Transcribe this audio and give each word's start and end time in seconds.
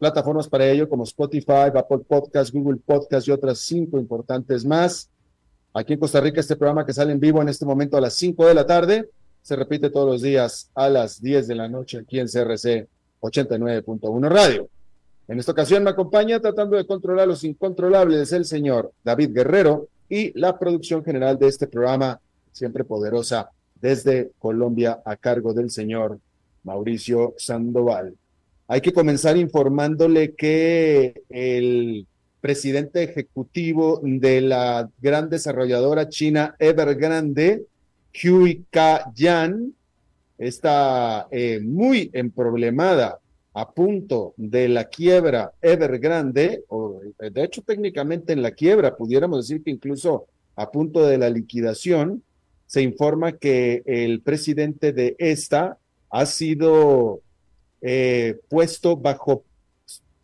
plataformas 0.00 0.48
para 0.48 0.66
ello 0.66 0.88
como 0.88 1.04
Spotify, 1.04 1.70
Apple 1.74 2.00
Podcast, 2.08 2.52
Google 2.52 2.80
Podcast 2.84 3.28
y 3.28 3.30
otras 3.30 3.58
cinco 3.58 4.00
importantes 4.00 4.64
más. 4.64 5.10
Aquí 5.74 5.92
en 5.92 6.00
Costa 6.00 6.20
Rica 6.20 6.40
este 6.40 6.56
programa 6.56 6.84
que 6.86 6.94
sale 6.94 7.12
en 7.12 7.20
vivo 7.20 7.40
en 7.40 7.50
este 7.50 7.66
momento 7.66 7.96
a 7.96 8.00
las 8.00 8.14
5 8.14 8.46
de 8.46 8.54
la 8.54 8.66
tarde 8.66 9.08
se 9.42 9.56
repite 9.56 9.90
todos 9.90 10.08
los 10.08 10.22
días 10.22 10.70
a 10.74 10.88
las 10.88 11.20
10 11.22 11.46
de 11.46 11.54
la 11.54 11.68
noche 11.68 11.98
aquí 11.98 12.18
en 12.18 12.26
CRC 12.26 12.88
89.1 13.20 14.28
Radio. 14.28 14.68
En 15.28 15.38
esta 15.38 15.52
ocasión 15.52 15.84
me 15.84 15.90
acompaña 15.90 16.40
tratando 16.40 16.76
de 16.76 16.86
controlar 16.86 17.28
los 17.28 17.44
incontrolables 17.44 18.32
el 18.32 18.46
señor 18.46 18.92
David 19.04 19.32
Guerrero 19.32 19.88
y 20.08 20.36
la 20.38 20.58
producción 20.58 21.04
general 21.04 21.38
de 21.38 21.48
este 21.48 21.68
programa, 21.68 22.20
siempre 22.52 22.84
poderosa, 22.84 23.50
desde 23.80 24.32
Colombia 24.38 25.00
a 25.04 25.16
cargo 25.16 25.54
del 25.54 25.70
señor 25.70 26.18
Mauricio 26.64 27.34
Sandoval. 27.38 28.14
Hay 28.72 28.82
que 28.82 28.92
comenzar 28.92 29.36
informándole 29.36 30.36
que 30.36 31.24
el 31.28 32.06
presidente 32.40 33.02
ejecutivo 33.02 34.00
de 34.00 34.42
la 34.42 34.88
gran 35.02 35.28
desarrolladora 35.28 36.08
china 36.08 36.54
Evergrande, 36.56 37.64
Hui 38.22 38.64
Ka-yan, 38.70 39.74
está 40.38 41.26
eh, 41.32 41.58
muy 41.60 42.10
emproblemada 42.12 43.18
a 43.54 43.72
punto 43.72 44.34
de 44.36 44.68
la 44.68 44.84
quiebra 44.84 45.50
Evergrande, 45.60 46.62
o 46.68 47.00
de 47.18 47.42
hecho 47.42 47.62
técnicamente 47.62 48.32
en 48.32 48.40
la 48.40 48.52
quiebra, 48.52 48.96
pudiéramos 48.96 49.48
decir 49.48 49.64
que 49.64 49.72
incluso 49.72 50.28
a 50.54 50.70
punto 50.70 51.04
de 51.04 51.18
la 51.18 51.28
liquidación, 51.28 52.22
se 52.68 52.82
informa 52.82 53.32
que 53.32 53.82
el 53.84 54.20
presidente 54.20 54.92
de 54.92 55.16
esta 55.18 55.76
ha 56.08 56.24
sido 56.24 57.20
eh, 57.80 58.38
puesto 58.48 58.96
bajo, 58.96 59.44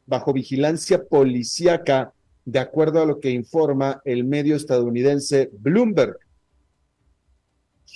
bajo 0.06 0.33
vigilancia 0.33 1.05
policíaca, 1.05 2.12
de 2.44 2.59
acuerdo 2.59 3.03
a 3.03 3.06
lo 3.06 3.19
que 3.21 3.31
informa 3.31 4.00
el 4.05 4.25
medio 4.25 4.56
estadounidense 4.56 5.50
Bloomberg. 5.53 6.17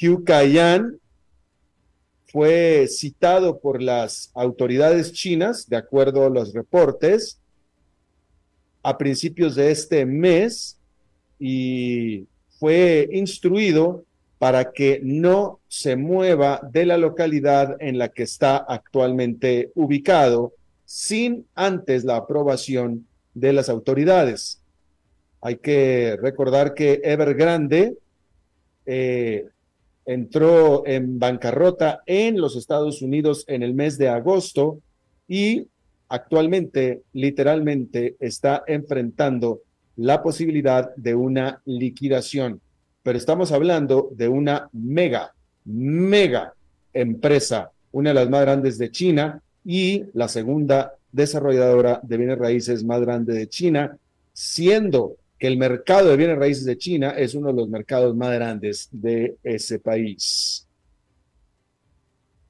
Hugh 0.01 0.25
Kayan 0.25 0.99
fue 2.27 2.87
citado 2.89 3.61
por 3.61 3.83
las 3.83 4.31
autoridades 4.35 5.13
chinas, 5.13 5.69
de 5.69 5.77
acuerdo 5.77 6.25
a 6.25 6.31
los 6.31 6.53
reportes, 6.53 7.41
a 8.83 8.97
principios 8.97 9.57
de 9.57 9.71
este 9.71 10.07
mes 10.07 10.79
y 11.39 12.27
fue 12.59 13.09
instruido 13.13 14.05
para 14.41 14.73
que 14.73 15.01
no 15.03 15.61
se 15.69 15.97
mueva 15.97 16.63
de 16.73 16.87
la 16.87 16.97
localidad 16.97 17.77
en 17.79 17.99
la 17.99 18.09
que 18.09 18.23
está 18.23 18.57
actualmente 18.57 19.71
ubicado 19.75 20.55
sin 20.87 21.45
antes 21.55 22.05
la 22.05 22.17
aprobación 22.17 23.07
de 23.35 23.53
las 23.53 23.69
autoridades. 23.69 24.63
Hay 25.43 25.57
que 25.57 26.17
recordar 26.23 26.73
que 26.73 27.03
Evergrande 27.05 27.99
eh, 28.87 29.45
entró 30.07 30.87
en 30.87 31.19
bancarrota 31.19 32.01
en 32.07 32.41
los 32.41 32.57
Estados 32.57 33.03
Unidos 33.03 33.45
en 33.47 33.63
el 33.63 33.75
mes 33.75 33.99
de 33.99 34.09
agosto 34.09 34.81
y 35.29 35.69
actualmente 36.09 37.03
literalmente 37.13 38.17
está 38.19 38.65
enfrentando 38.67 39.61
la 39.97 40.23
posibilidad 40.23 40.95
de 40.97 41.15
una 41.15 41.61
liquidación 41.67 42.63
pero 43.03 43.17
estamos 43.17 43.53
hablando 43.53 44.11
de 44.13 44.29
una 44.29 44.69
mega, 44.73 45.33
mega 45.65 46.55
empresa, 46.93 47.71
una 47.93 48.11
de 48.11 48.15
las 48.15 48.31
más 48.31 48.43
grandes 48.43 48.79
de 48.79 48.91
China 48.91 49.43
y 49.65 50.05
la 50.13 50.29
segunda 50.29 50.95
desarrolladora 51.13 52.01
de 52.03 52.17
bienes 52.17 52.39
raíces 52.39 52.85
más 52.85 53.01
grande 53.01 53.35
de 53.35 53.49
China, 53.49 53.97
siendo 54.33 55.17
que 55.39 55.47
el 55.47 55.57
mercado 55.57 56.11
de 56.11 56.17
bienes 56.17 56.39
raíces 56.39 56.65
de 56.65 56.77
China 56.77 57.11
es 57.11 57.35
uno 57.35 57.49
de 57.49 57.55
los 57.55 57.69
mercados 57.69 58.15
más 58.15 58.33
grandes 58.35 58.89
de 58.93 59.37
ese 59.43 59.79
país. 59.79 60.67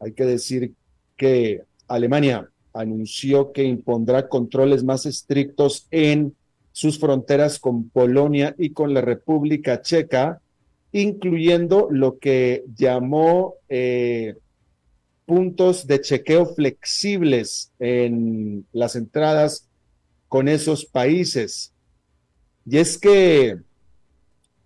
Hay 0.00 0.12
que 0.12 0.24
decir 0.24 0.72
que 1.16 1.62
Alemania 1.86 2.50
anunció 2.72 3.52
que 3.52 3.62
impondrá 3.62 4.28
controles 4.28 4.82
más 4.82 5.06
estrictos 5.06 5.86
en 5.90 6.34
sus 6.72 6.98
fronteras 6.98 7.58
con 7.58 7.88
Polonia 7.88 8.54
y 8.58 8.70
con 8.70 8.94
la 8.94 9.00
República 9.00 9.82
Checa, 9.82 10.41
incluyendo 10.92 11.88
lo 11.91 12.19
que 12.19 12.64
llamó 12.76 13.54
eh, 13.69 14.36
puntos 15.26 15.86
de 15.86 16.00
chequeo 16.00 16.47
flexibles 16.47 17.72
en 17.78 18.66
las 18.72 18.97
entradas 18.97 19.69
con 20.28 20.48
esos 20.48 20.84
países. 20.84 21.72
Y 22.66 22.78
es 22.78 22.98
que 22.98 23.59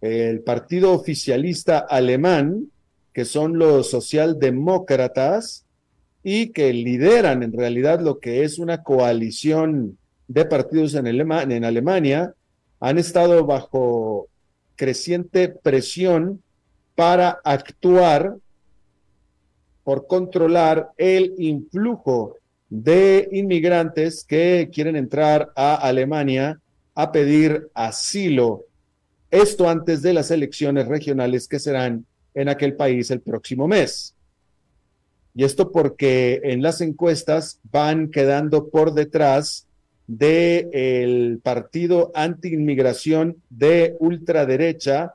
el 0.01 0.41
partido 0.41 0.93
oficialista 0.93 1.79
alemán, 1.79 2.71
que 3.13 3.25
son 3.25 3.59
los 3.59 3.91
socialdemócratas 3.91 5.65
y 6.23 6.49
que 6.49 6.73
lideran 6.73 7.43
en 7.43 7.53
realidad 7.53 8.01
lo 8.01 8.19
que 8.19 8.45
es 8.45 8.59
una 8.59 8.83
coalición 8.83 9.99
de 10.29 10.45
partidos 10.45 10.95
en, 10.95 11.65
Alemania 11.65 12.35
han 12.81 12.99
estado 12.99 13.45
bajo 13.45 14.29
creciente 14.77 15.49
presión 15.49 16.43
para 16.95 17.41
actuar 17.45 18.37
por 19.83 20.07
controlar 20.07 20.91
el 20.97 21.35
influjo 21.39 22.37
de 22.71 23.29
inmigrantes 23.33 24.25
que 24.25 24.71
quieren 24.73 24.97
entrar 24.97 25.53
a 25.55 25.75
Alemania 25.75 26.59
a 26.95 27.13
pedir 27.13 27.69
asilo. 27.75 28.65
Esto 29.31 29.69
antes 29.69 30.01
de 30.03 30.15
las 30.15 30.31
elecciones 30.31 30.89
regionales 30.89 31.47
que 31.47 31.59
serán 31.59 32.07
en 32.35 32.49
aquel 32.49 32.75
país 32.75 33.11
el 33.11 33.21
próximo 33.21 33.69
mes. 33.69 34.15
Y 35.35 35.45
esto 35.45 35.73
porque 35.73 36.41
en 36.45 36.63
las 36.63 36.81
encuestas 36.81 37.61
van 37.71 38.11
quedando 38.11 38.69
por 38.69 38.95
detrás 38.95 39.64
del 40.07 41.41
partido 41.43 42.13
anti-inmigración 42.15 43.37
de 43.51 43.97
ultraderecha 44.01 45.15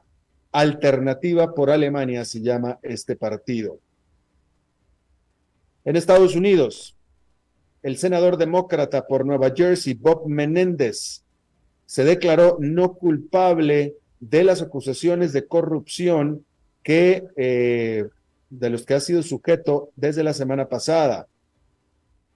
Alternativa 0.51 1.53
por 1.53 1.69
Alemania 1.69 2.25
se 2.25 2.41
llama 2.41 2.79
este 2.81 3.15
partido. 3.15 3.79
En 5.85 5.95
Estados 5.95 6.35
Unidos, 6.35 6.95
el 7.83 7.97
senador 7.97 8.37
demócrata 8.37 9.05
por 9.05 9.25
Nueva 9.25 9.51
Jersey, 9.55 9.93
Bob 9.93 10.27
Menéndez, 10.27 11.23
se 11.85 12.03
declaró 12.03 12.57
no 12.59 12.93
culpable 12.93 13.95
de 14.19 14.43
las 14.43 14.61
acusaciones 14.61 15.33
de 15.33 15.47
corrupción 15.47 16.45
que 16.83 17.25
eh, 17.35 18.05
de 18.49 18.69
los 18.69 18.85
que 18.85 18.95
ha 18.95 18.99
sido 18.99 19.23
sujeto 19.23 19.91
desde 19.95 20.23
la 20.23 20.33
semana 20.33 20.67
pasada. 20.67 21.27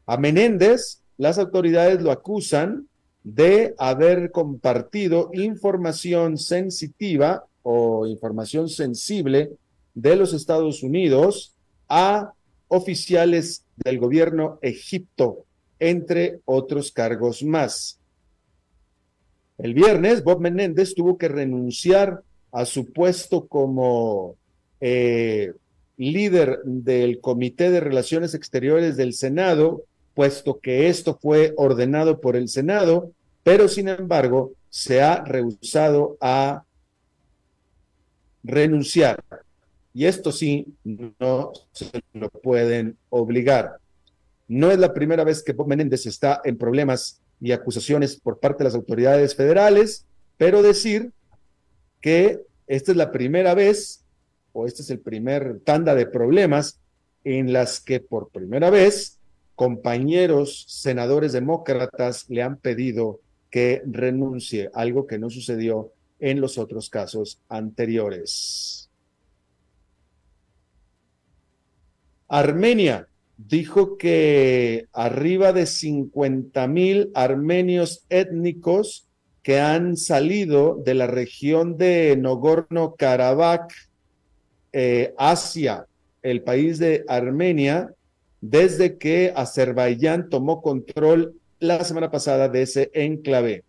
A 0.06 0.18
Menéndez, 0.18 1.03
las 1.18 1.38
autoridades 1.38 2.02
lo 2.02 2.12
acusan 2.12 2.88
de 3.24 3.74
haber 3.78 4.32
compartido 4.32 5.30
información 5.34 6.38
sensitiva 6.38 7.46
o 7.62 8.06
información 8.06 8.68
sensible 8.70 9.52
de 9.94 10.16
los 10.16 10.34
Estados 10.34 10.84
Unidos 10.84 11.56
a 11.88 12.34
oficiales 12.68 13.66
del 13.78 14.00
gobierno 14.00 14.60
egipto, 14.62 15.46
entre 15.80 16.40
otros 16.46 16.92
cargos 16.92 17.44
más. 17.44 18.00
El 19.58 19.74
viernes, 19.74 20.24
Bob 20.24 20.42
Menéndez 20.42 20.96
tuvo 20.96 21.18
que 21.18 21.28
renunciar 21.28 22.24
a 22.52 22.66
su 22.66 22.92
puesto 22.92 23.48
como 23.48 24.36
eh, 24.82 25.54
líder 25.98 26.60
del 26.66 27.22
Comité 27.22 27.72
de 27.72 27.80
Relaciones 27.80 28.34
Exteriores 28.34 28.98
del 28.98 29.14
Senado, 29.14 29.84
puesto 30.14 30.60
que 30.60 30.88
esto 30.90 31.18
fue 31.22 31.54
ordenado 31.58 32.22
por 32.22 32.36
el 32.36 32.50
Senado, 32.50 33.12
pero 33.44 33.68
sin 33.68 33.88
embargo 33.88 34.54
se 34.70 35.02
ha 35.02 35.24
rehusado 35.24 36.18
a 36.22 36.64
renunciar. 38.44 39.24
Y 39.94 40.06
esto 40.06 40.32
sí, 40.32 40.66
no 40.84 41.54
se 41.72 41.90
lo 42.14 42.30
pueden 42.30 42.98
obligar. 43.10 43.78
No 44.48 44.72
es 44.72 44.80
la 44.80 44.94
primera 44.94 45.24
vez 45.24 45.44
que 45.44 45.54
Menéndez 45.54 46.06
está 46.06 46.42
en 46.44 46.58
problemas 46.58 47.22
y 47.40 47.52
acusaciones 47.52 48.16
por 48.16 48.40
parte 48.40 48.60
de 48.60 48.66
las 48.66 48.76
autoridades 48.76 49.36
federales, 49.36 50.06
pero 50.38 50.62
decir 50.62 51.12
que 52.02 52.42
esta 52.68 52.92
es 52.92 52.98
la 52.98 53.12
primera 53.12 53.54
vez, 53.54 54.04
o 54.52 54.66
este 54.66 54.82
es 54.82 54.90
el 54.90 55.00
primer 55.00 55.60
tanda 55.64 55.96
de 55.96 56.06
problemas 56.06 56.80
en 57.24 57.54
las 57.54 57.80
que 57.80 58.00
por 58.00 58.30
primera 58.30 58.70
vez 58.70 59.20
compañeros 59.56 60.66
senadores 60.68 61.34
demócratas 61.34 62.30
le 62.30 62.42
han 62.42 62.58
pedido 62.58 63.20
que 63.50 63.84
renuncie, 63.86 64.70
algo 64.74 65.06
que 65.06 65.20
no 65.20 65.30
sucedió 65.30 65.92
en 66.20 66.42
los 66.42 66.58
otros 66.58 66.90
casos 66.90 67.40
anteriores. 67.50 68.90
Armenia 72.28 73.08
dijo 73.38 73.98
que 73.98 74.88
arriba 74.92 75.54
de 75.54 75.66
50 75.66 76.68
mil 76.68 77.12
armenios 77.14 78.06
étnicos 78.10 79.08
que 79.44 79.60
han 79.60 79.98
salido 79.98 80.82
de 80.84 80.94
la 80.94 81.08
región 81.08 81.78
de 81.78 82.16
Nogorno-Karabaj 82.18 83.68
eh, 84.72 85.14
hacia 85.18 85.86
el 86.22 86.42
país 86.42 86.80
de 86.80 87.04
Armenia 87.08 87.94
desde 88.44 88.98
que 88.98 89.32
Azerbaiyán 89.34 90.28
tomó 90.28 90.62
control 90.62 91.40
la 91.60 91.82
semana 91.86 92.12
pasada 92.12 92.50
de 92.50 92.64
ese 92.64 92.92
enclave. 92.94 93.64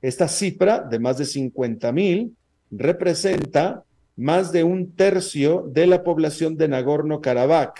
Esta 0.00 0.28
cifra 0.28 0.78
de 0.78 1.00
más 1.00 1.18
de 1.18 1.24
50 1.24 1.90
mil 1.90 2.36
representa 2.70 3.82
más 4.16 4.52
de 4.52 4.62
un 4.62 4.92
tercio 4.92 5.68
de 5.68 5.88
la 5.88 6.04
población 6.04 6.56
de 6.56 6.68
Nagorno-Karabaj. 6.68 7.72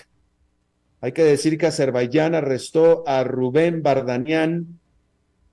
Hay 0.99 1.13
que 1.13 1.23
decir 1.23 1.57
que 1.57 1.67
Azerbaiyán 1.67 2.35
arrestó 2.35 3.07
a 3.07 3.23
Rubén 3.23 3.81
Bardanian, 3.81 4.79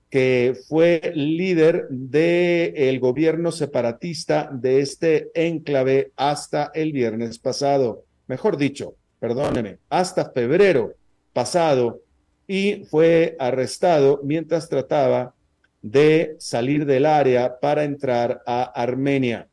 que 0.09 0.57
fue 0.67 1.13
líder 1.15 1.87
del 1.89 2.99
gobierno 2.99 3.53
separatista 3.53 4.49
de 4.51 4.81
este 4.81 5.31
enclave 5.33 6.11
hasta 6.17 6.71
el 6.73 6.91
viernes 6.91 7.39
pasado. 7.39 8.03
Mejor 8.27 8.57
dicho, 8.57 8.95
perdóneme, 9.21 9.77
hasta 9.87 10.31
febrero 10.31 10.95
pasado 11.31 12.01
y 12.47 12.85
fue 12.89 13.35
arrestado 13.39 14.19
mientras 14.23 14.67
trataba 14.67 15.35
de 15.83 16.35
salir 16.39 16.87
del 16.87 17.05
área 17.05 17.59
para 17.59 17.83
entrar 17.83 18.41
a 18.47 18.63
Armenia. 18.63 19.47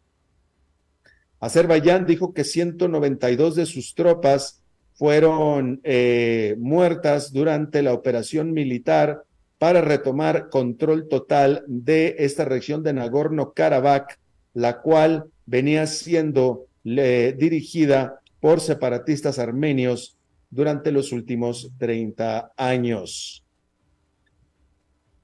Azerbaiyán 1.38 2.06
dijo 2.06 2.32
que 2.32 2.44
192 2.44 3.56
de 3.56 3.66
sus 3.66 3.94
tropas 3.94 4.62
fueron 4.94 5.80
eh, 5.84 6.56
muertas 6.58 7.30
durante 7.30 7.82
la 7.82 7.92
operación 7.92 8.52
militar 8.52 9.24
para 9.58 9.82
retomar 9.82 10.48
control 10.48 11.08
total 11.08 11.62
de 11.66 12.16
esta 12.20 12.46
región 12.46 12.82
de 12.82 12.94
Nagorno-Karabaj, 12.94 14.16
la 14.54 14.80
cual 14.80 15.26
venía 15.44 15.86
siendo 15.86 16.68
dirigida 16.84 18.17
por 18.40 18.60
separatistas 18.60 19.38
armenios 19.38 20.16
durante 20.50 20.92
los 20.92 21.12
últimos 21.12 21.72
30 21.78 22.52
años. 22.56 23.44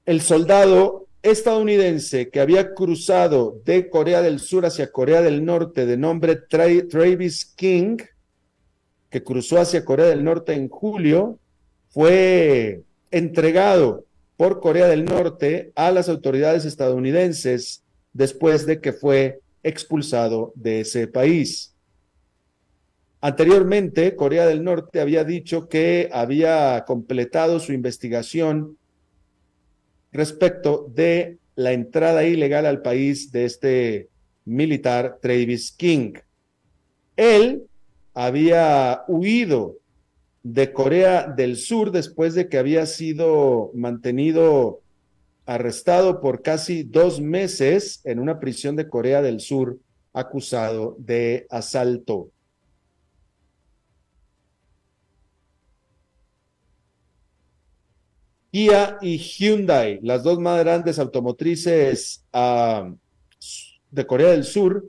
El 0.05 0.21
soldado 0.21 1.07
estadounidense 1.23 2.29
que 2.29 2.39
había 2.39 2.73
cruzado 2.73 3.59
de 3.65 3.89
Corea 3.89 4.21
del 4.21 4.39
Sur 4.39 4.65
hacia 4.65 4.91
Corea 4.91 5.21
del 5.21 5.43
Norte 5.43 5.85
de 5.85 5.97
nombre 5.97 6.35
Travis 6.35 7.45
King, 7.45 7.97
que 9.09 9.23
cruzó 9.23 9.59
hacia 9.59 9.85
Corea 9.85 10.05
del 10.05 10.23
Norte 10.23 10.53
en 10.53 10.69
julio, 10.69 11.39
fue 11.89 12.83
entregado 13.09 14.05
por 14.37 14.59
Corea 14.59 14.87
del 14.87 15.05
Norte 15.05 15.71
a 15.75 15.91
las 15.91 16.09
autoridades 16.09 16.65
estadounidenses 16.65 17.83
después 18.13 18.65
de 18.65 18.81
que 18.81 18.93
fue 18.93 19.39
expulsado 19.63 20.53
de 20.55 20.81
ese 20.81 21.07
país. 21.07 21.74
Anteriormente, 23.25 24.15
Corea 24.15 24.45
del 24.45 24.63
Norte 24.63 25.01
había 25.01 25.23
dicho 25.23 25.67
que 25.67 26.09
había 26.13 26.85
completado 26.85 27.59
su 27.59 27.73
investigación 27.73 28.77
respecto 30.11 30.91
de 30.93 31.39
la 31.55 31.71
entrada 31.71 32.23
ilegal 32.23 32.67
al 32.67 32.83
país 32.83 33.31
de 33.31 33.45
este 33.45 34.09
militar 34.45 35.17
Travis 35.23 35.71
King. 35.71 36.13
Él 37.15 37.63
había 38.13 39.01
huido 39.07 39.77
de 40.43 40.71
Corea 40.71 41.25
del 41.25 41.57
Sur 41.57 41.89
después 41.89 42.35
de 42.35 42.47
que 42.47 42.59
había 42.59 42.85
sido 42.85 43.71
mantenido 43.73 44.81
arrestado 45.47 46.21
por 46.21 46.43
casi 46.43 46.83
dos 46.83 47.19
meses 47.19 48.01
en 48.03 48.19
una 48.19 48.39
prisión 48.39 48.75
de 48.75 48.87
Corea 48.87 49.23
del 49.23 49.39
Sur 49.39 49.79
acusado 50.13 50.95
de 50.99 51.47
asalto. 51.49 52.29
Kia 58.55 58.97
y 59.01 59.17
Hyundai, 59.17 59.99
las 60.01 60.23
dos 60.23 60.39
más 60.39 60.57
grandes 60.61 60.97
automotrices 60.97 62.23
ah, 62.31 62.89
de 63.91 64.07
Corea 64.07 64.29
del 64.29 64.45
Sur, 64.45 64.87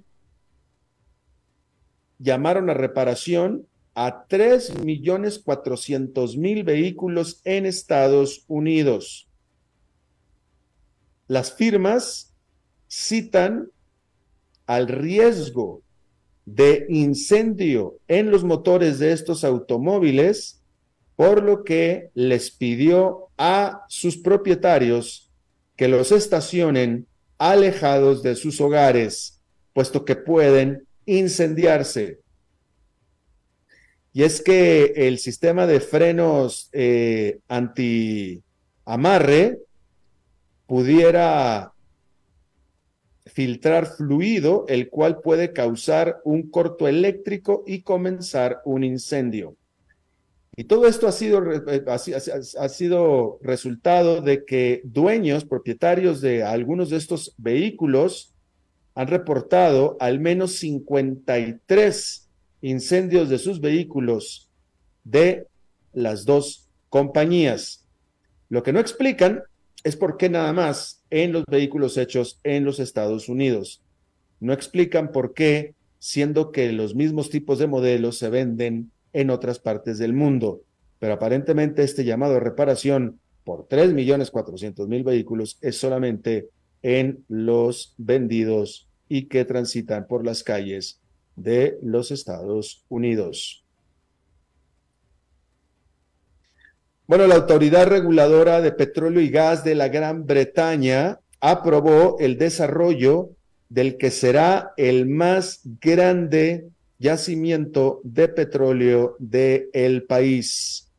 llamaron 2.21 2.71
a 2.71 2.75
reparación 2.75 3.67
a 3.97 4.29
3.400.000 4.29 6.65
vehículos 6.65 7.41
en 7.43 7.67
Estados 7.67 8.45
Unidos. 8.47 9.29
Las 11.27 11.53
firmas 11.53 12.37
citan 12.87 13.73
al 14.67 14.87
riesgo 14.87 15.83
de 16.45 16.87
incendio 16.89 17.99
en 18.07 18.31
los 18.31 18.45
motores 18.45 19.01
de 19.01 19.11
estos 19.11 19.43
automóviles 19.43 20.63
por 21.17 21.43
lo 21.43 21.65
que 21.65 22.11
les 22.15 22.51
pidió 22.51 23.29
a 23.39 23.85
sus 23.89 24.19
propietarios 24.19 25.31
que 25.75 25.89
los 25.89 26.13
estacionen 26.13 27.07
alejados 27.39 28.23
de 28.23 28.37
sus 28.37 28.61
hogares, 28.61 29.41
puesto 29.73 30.05
que 30.05 30.17
pueden 30.17 30.87
incendiarse. 31.07 32.21
Y 34.13 34.23
es 34.23 34.43
que 34.43 34.93
el 34.97 35.19
sistema 35.19 35.67
de 35.67 35.81
frenos 35.81 36.69
eh, 36.73 37.39
anti-amarre 37.49 39.59
pudiera 40.67 41.73
filtrar 43.27 43.87
fluido, 43.87 44.65
el 44.69 44.89
cual 44.89 45.21
puede 45.21 45.53
causar 45.53 46.21
un 46.25 46.51
corto 46.51 46.89
eléctrico 46.89 47.65
y 47.67 47.83
comenzar 47.83 48.63
un 48.65 48.85
incendio. 48.85 49.57
Y 50.59 50.65
todo 50.65 50.87
esto 50.87 51.07
ha 51.07 51.13
sido, 51.13 51.53
eh, 51.53 51.85
ha, 51.87 52.69
sido 52.69 53.39
resultado 53.43 54.23
de 54.23 54.47
que 54.47 54.81
dueños, 54.85 55.45
propietarios 55.45 56.23
de 56.23 56.43
algunos 56.43 56.89
de 56.89 56.97
estos 56.97 57.35
vehículos, 57.37 58.33
han 58.95 59.09
reportado 59.09 59.99
al 60.01 60.19
menos 60.19 60.53
53 60.59 62.29
incendios 62.63 63.29
de 63.29 63.39
sus 63.39 63.61
vehículos 63.61 64.49
de 65.05 65.47
las 65.93 66.25
dos 66.25 66.71
compañías. 66.89 67.85
Lo 68.49 68.63
que 68.63 68.73
no 68.73 68.81
explican 68.81 69.43
es 69.85 69.95
por 69.95 70.17
qué 70.17 70.31
nada 70.31 70.55
más 70.55 71.03
en 71.11 71.33
los 71.33 71.45
vehículos 71.45 71.99
hechos 71.99 72.41
en 72.45 72.65
los 72.65 72.81
Estados 72.81 73.29
Unidos. 73.29 73.83
No 74.41 74.55
explican 74.55 75.13
por 75.13 75.35
qué, 75.35 75.75
siendo 75.99 76.51
que 76.51 76.73
los 76.73 76.95
mismos 76.95 77.29
tipos 77.29 77.59
de 77.59 77.67
modelos 77.67 78.17
se 78.17 78.31
venden 78.31 78.91
en 79.17 79.31
otras 79.31 79.59
partes 79.59 79.97
del 79.97 80.13
mundo. 80.13 80.61
Pero 80.99 81.15
aparentemente 81.15 81.83
este 81.83 82.05
llamado 82.05 82.39
reparación 82.39 83.19
por 83.45 83.67
3.400.000 83.67 85.05
vehículos 85.05 85.57
es 85.63 85.79
solamente 85.79 86.51
en 86.83 87.25
los 87.29 87.95
vendidos 87.97 88.89
y 89.09 89.27
que 89.29 89.47
transitan 89.47 90.07
por 90.07 90.23
las 90.23 90.43
calles 90.43 91.01
de 91.35 91.79
los 91.83 92.11
Estados 92.11 92.85
Unidos. 92.91 93.65
Bueno, 97.07 97.27
la 97.27 97.37
Autoridad 97.37 97.87
Reguladora 97.87 98.61
de 98.61 98.73
Petróleo 98.73 99.23
y 99.23 99.31
Gas 99.31 99.65
de 99.65 99.77
la 99.77 99.89
Gran 99.89 100.27
Bretaña 100.27 101.21
aprobó 101.41 102.19
el 102.19 102.37
desarrollo 102.37 103.31
del 103.71 103.97
que 103.97 104.11
será 104.11 104.75
el 104.77 105.07
más 105.07 105.61
grande 105.81 106.69
yacimiento 106.99 108.01
de 108.05 108.29
petróleo 108.29 109.17
del 109.19 109.69
el 109.73 110.05
país. 110.05 110.91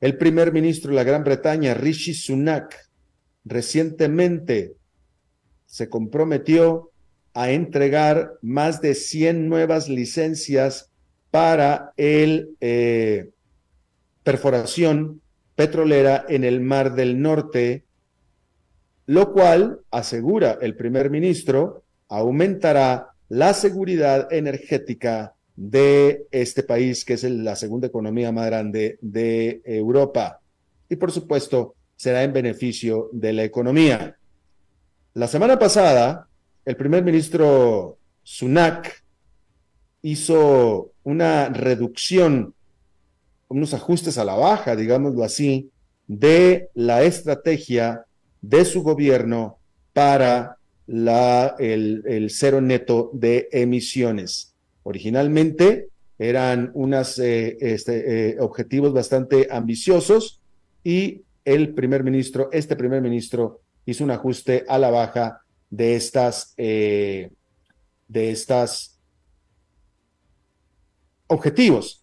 El 0.00 0.16
primer 0.18 0.52
ministro 0.52 0.90
de 0.90 0.96
la 0.96 1.04
Gran 1.04 1.24
Bretaña, 1.24 1.74
Rishi 1.74 2.14
Sunak, 2.14 2.74
recientemente 3.44 4.76
se 5.66 5.88
comprometió 5.88 6.90
a 7.34 7.50
entregar 7.50 8.32
más 8.40 8.80
de 8.80 8.94
100 8.94 9.48
nuevas 9.48 9.88
licencias 9.88 10.90
para 11.30 11.92
el 11.96 12.56
eh, 12.60 13.30
perforación 14.22 15.20
petrolera 15.54 16.24
en 16.28 16.44
el 16.44 16.60
Mar 16.60 16.94
del 16.94 17.20
Norte, 17.20 17.84
lo 19.06 19.32
cual, 19.32 19.80
asegura 19.90 20.58
el 20.60 20.76
primer 20.76 21.10
ministro, 21.10 21.84
aumentará 22.08 23.15
la 23.28 23.54
seguridad 23.54 24.32
energética 24.32 25.34
de 25.56 26.26
este 26.30 26.62
país, 26.62 27.04
que 27.04 27.14
es 27.14 27.24
la 27.24 27.56
segunda 27.56 27.86
economía 27.86 28.30
más 28.32 28.46
grande 28.46 28.98
de 29.00 29.62
Europa. 29.64 30.40
Y 30.88 30.96
por 30.96 31.10
supuesto, 31.10 31.74
será 31.96 32.22
en 32.22 32.32
beneficio 32.32 33.08
de 33.12 33.32
la 33.32 33.44
economía. 33.44 34.16
La 35.14 35.28
semana 35.28 35.58
pasada, 35.58 36.28
el 36.64 36.76
primer 36.76 37.02
ministro 37.02 37.98
Sunak 38.22 39.02
hizo 40.02 40.92
una 41.02 41.48
reducción 41.48 42.54
unos 43.48 43.74
ajustes 43.74 44.18
a 44.18 44.24
la 44.24 44.34
baja, 44.34 44.76
digámoslo 44.76 45.22
así, 45.22 45.70
de 46.06 46.68
la 46.74 47.02
estrategia 47.02 48.04
de 48.40 48.64
su 48.64 48.82
gobierno 48.82 49.58
para 49.92 50.58
el, 50.88 52.28
cero 52.30 52.60
neto 52.60 53.10
de 53.12 53.48
emisiones. 53.52 54.54
Originalmente 54.82 55.88
eran 56.18 56.70
unos 56.74 57.18
eh, 57.18 57.56
este, 57.60 58.30
eh, 58.30 58.36
objetivos 58.40 58.92
bastante 58.92 59.48
ambiciosos 59.50 60.40
y 60.82 61.22
el 61.44 61.74
primer 61.74 62.04
ministro, 62.04 62.48
este 62.52 62.76
primer 62.76 63.02
ministro, 63.02 63.60
hizo 63.84 64.02
un 64.04 64.10
ajuste 64.10 64.64
a 64.68 64.78
la 64.78 64.90
baja 64.90 65.42
de 65.70 65.94
estas, 65.94 66.54
eh, 66.56 67.30
de 68.08 68.30
estas 68.30 68.98
objetivos. 71.26 72.02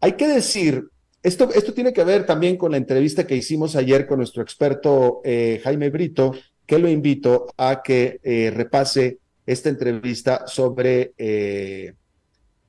Hay 0.00 0.12
que 0.12 0.28
decir, 0.28 0.88
esto, 1.22 1.50
esto 1.54 1.72
tiene 1.72 1.92
que 1.92 2.04
ver 2.04 2.26
también 2.26 2.56
con 2.56 2.70
la 2.70 2.78
entrevista 2.78 3.26
que 3.26 3.36
hicimos 3.36 3.76
ayer 3.76 4.06
con 4.06 4.18
nuestro 4.18 4.42
experto 4.42 5.20
Jaime 5.24 5.90
Brito, 5.90 6.32
que 6.70 6.78
lo 6.78 6.88
invito 6.88 7.52
a 7.56 7.82
que 7.82 8.20
eh, 8.22 8.52
repase 8.54 9.18
esta 9.44 9.70
entrevista 9.70 10.46
sobre 10.46 11.14
eh, 11.18 11.92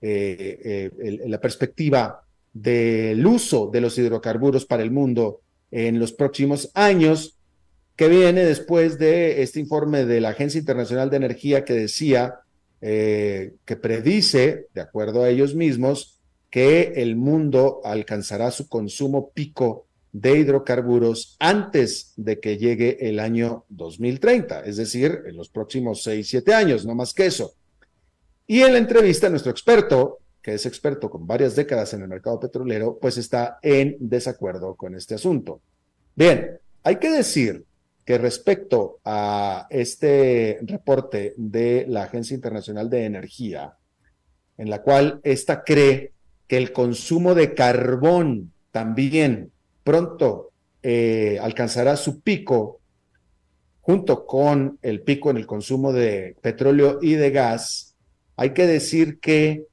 la 0.01 1.39
perspectiva 1.39 2.23
del 2.51 3.23
uso 3.23 3.69
de 3.71 3.79
los 3.79 3.95
hidrocarburos 3.99 4.65
para 4.65 4.81
el 4.81 4.89
mundo 4.89 5.41
en 5.69 5.99
los 5.99 6.13
próximos 6.13 6.71
años, 6.73 7.37
que 7.95 8.07
viene 8.07 8.43
después 8.43 8.97
de 8.97 9.43
este 9.43 9.59
informe 9.59 10.05
de 10.05 10.19
la 10.19 10.29
Agencia 10.29 10.57
Internacional 10.57 11.11
de 11.11 11.17
Energía 11.17 11.63
que 11.63 11.73
decía 11.73 12.39
que 12.79 13.79
predice, 13.79 14.65
de 14.73 14.81
acuerdo 14.81 15.21
a 15.21 15.29
ellos 15.29 15.53
mismos, 15.53 16.19
que 16.49 16.93
el 16.95 17.15
mundo 17.17 17.81
alcanzará 17.83 18.49
su 18.49 18.67
consumo 18.67 19.29
pico 19.29 19.85
de 20.13 20.37
hidrocarburos 20.37 21.35
antes 21.39 22.13
de 22.17 22.39
que 22.39 22.57
llegue 22.57 22.97
el 23.07 23.19
año 23.19 23.65
2030, 23.69 24.61
es 24.61 24.77
decir, 24.77 25.23
en 25.25 25.37
los 25.37 25.49
próximos 25.49 26.03
seis, 26.03 26.27
siete 26.29 26.53
años, 26.53 26.85
no 26.85 26.95
más 26.95 27.13
que 27.13 27.27
eso. 27.27 27.53
Y 28.47 28.61
en 28.61 28.73
la 28.73 28.79
entrevista, 28.79 29.29
nuestro 29.29 29.51
experto, 29.51 30.19
que 30.41 30.55
es 30.55 30.65
experto 30.65 31.09
con 31.09 31.25
varias 31.25 31.55
décadas 31.55 31.93
en 31.93 32.01
el 32.01 32.07
mercado 32.07 32.39
petrolero, 32.39 32.97
pues 32.99 33.17
está 33.17 33.59
en 33.61 33.95
desacuerdo 33.99 34.75
con 34.75 34.95
este 34.95 35.15
asunto. 35.15 35.61
Bien, 36.15 36.57
hay 36.83 36.97
que 36.97 37.11
decir 37.11 37.63
que 38.03 38.17
respecto 38.17 38.99
a 39.05 39.67
este 39.69 40.59
reporte 40.63 41.33
de 41.37 41.85
la 41.87 42.03
Agencia 42.03 42.35
Internacional 42.35 42.89
de 42.89 43.05
Energía, 43.05 43.77
en 44.57 44.69
la 44.69 44.81
cual 44.81 45.21
esta 45.23 45.63
cree 45.63 46.11
que 46.47 46.57
el 46.57 46.73
consumo 46.73 47.35
de 47.35 47.53
carbón 47.53 48.51
también 48.71 49.51
pronto 49.83 50.51
eh, 50.83 51.37
alcanzará 51.41 51.95
su 51.95 52.21
pico 52.21 52.81
junto 53.81 54.25
con 54.25 54.77
el 54.81 55.01
pico 55.01 55.31
en 55.31 55.37
el 55.37 55.47
consumo 55.47 55.91
de 55.91 56.37
petróleo 56.41 56.99
y 57.01 57.13
de 57.13 57.31
gas, 57.31 57.95
hay 58.35 58.51
que 58.51 58.67
decir 58.67 59.19
que, 59.19 59.65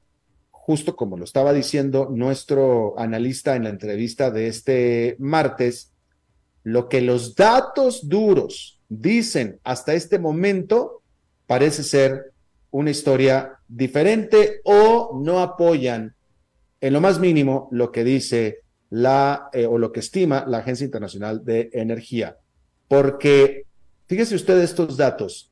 justo 0.51 0.95
como 0.95 1.17
lo 1.17 1.23
estaba 1.23 1.53
diciendo 1.53 2.09
nuestro 2.11 2.99
analista 2.99 3.55
en 3.55 3.63
la 3.63 3.69
entrevista 3.69 4.31
de 4.31 4.47
este 4.47 5.15
martes, 5.19 5.93
lo 6.63 6.89
que 6.89 7.01
los 7.01 7.35
datos 7.35 8.09
duros 8.09 8.79
dicen 8.89 9.59
hasta 9.63 9.93
este 9.93 10.19
momento 10.19 11.01
parece 11.47 11.83
ser 11.83 12.33
una 12.71 12.91
historia 12.91 13.53
diferente 13.67 14.61
o 14.63 15.19
no 15.23 15.39
apoyan 15.39 16.15
en 16.81 16.93
lo 16.93 17.01
más 17.01 17.19
mínimo 17.19 17.69
lo 17.71 17.91
que 17.91 18.03
dice 18.03 18.59
la 18.89 19.49
eh, 19.53 19.65
o 19.65 19.77
lo 19.77 19.91
que 19.91 19.99
estima 19.99 20.45
la 20.47 20.59
Agencia 20.59 20.85
Internacional 20.85 21.43
de 21.43 21.69
Energía. 21.73 22.37
Porque 22.87 23.65
fíjese 24.07 24.35
usted 24.35 24.59
estos 24.59 24.97
datos. 24.97 25.51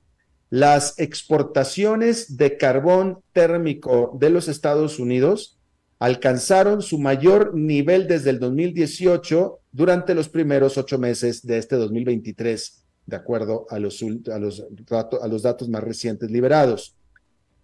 Las 0.49 0.97
exportaciones 0.97 2.37
de 2.37 2.57
carbón 2.57 3.19
térmico 3.33 4.15
de 4.19 4.29
los 4.29 4.47
Estados 4.47 4.97
Unidos 4.97 5.57
alcanzaron 5.99 6.81
su 6.81 6.99
mayor 6.99 7.53
nivel 7.55 8.07
desde 8.07 8.29
el 8.29 8.39
2018 8.39 9.59
durante 9.71 10.15
los 10.15 10.29
primeros 10.29 10.77
ocho 10.77 10.97
meses 10.97 11.45
de 11.45 11.57
este 11.57 11.75
2023, 11.75 12.83
de 13.07 13.15
acuerdo 13.15 13.65
a 13.69 13.79
los, 13.79 14.01
a 14.01 14.39
los, 14.39 14.63
a 14.91 15.27
los 15.27 15.41
datos 15.41 15.69
más 15.69 15.83
recientes 15.83 16.31
liberados. 16.31 16.95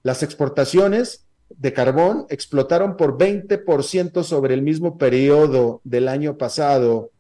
Las 0.01 0.24
exportaciones 0.24 1.25
de 1.57 1.74
carbón 1.74 2.25
explotaron 2.29 2.98
por 2.98 3.17
20% 3.17 4.24
sobre 4.24 4.53
el 4.53 4.62
mismo 4.62 4.98
periodo 4.98 5.81
del 5.83 6.07
año 6.07 6.38
pasado, 6.38 7.12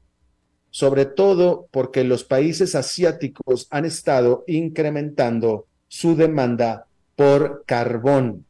sobre 0.69 1.05
todo 1.05 1.67
porque 1.71 2.03
los 2.03 2.23
países 2.23 2.75
asiáticos 2.75 3.67
han 3.69 3.85
estado 3.85 4.43
incrementando 4.47 5.67
su 5.87 6.15
demanda 6.15 6.87
por 7.15 7.63
carbón, 7.65 8.45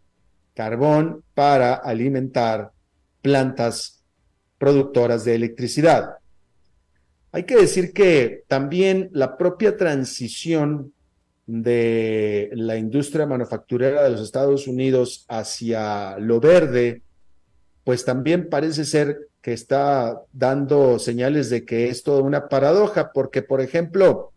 carbón 0.54 1.24
para 1.34 1.74
alimentar 1.74 2.72
plantas 3.22 4.04
productoras 4.58 5.26
de 5.26 5.36
electricidad. 5.36 6.18
Hay 7.32 7.44
que 7.44 7.56
decir 7.56 7.94
que 7.94 8.44
también 8.48 9.10
la 9.12 9.38
propia 9.38 9.76
transición 9.76 10.94
de 11.46 12.50
la 12.54 12.78
industria 12.78 13.26
manufacturera 13.26 14.04
de 14.04 14.12
los 14.12 14.22
Estados 14.22 14.68
Unidos 14.68 15.26
hacia 15.28 16.18
lo 16.18 16.40
verde, 16.40 17.02
pues 17.84 18.06
también 18.06 18.50
parece 18.50 18.86
ser 18.86 19.28
que 19.42 19.52
está 19.52 20.22
dando 20.32 21.00
señales 21.00 21.50
de 21.50 21.66
que 21.66 21.90
es 21.90 22.04
toda 22.04 22.22
una 22.22 22.48
paradoja, 22.48 23.12
porque, 23.12 23.42
por 23.42 23.60
ejemplo, 23.60 24.32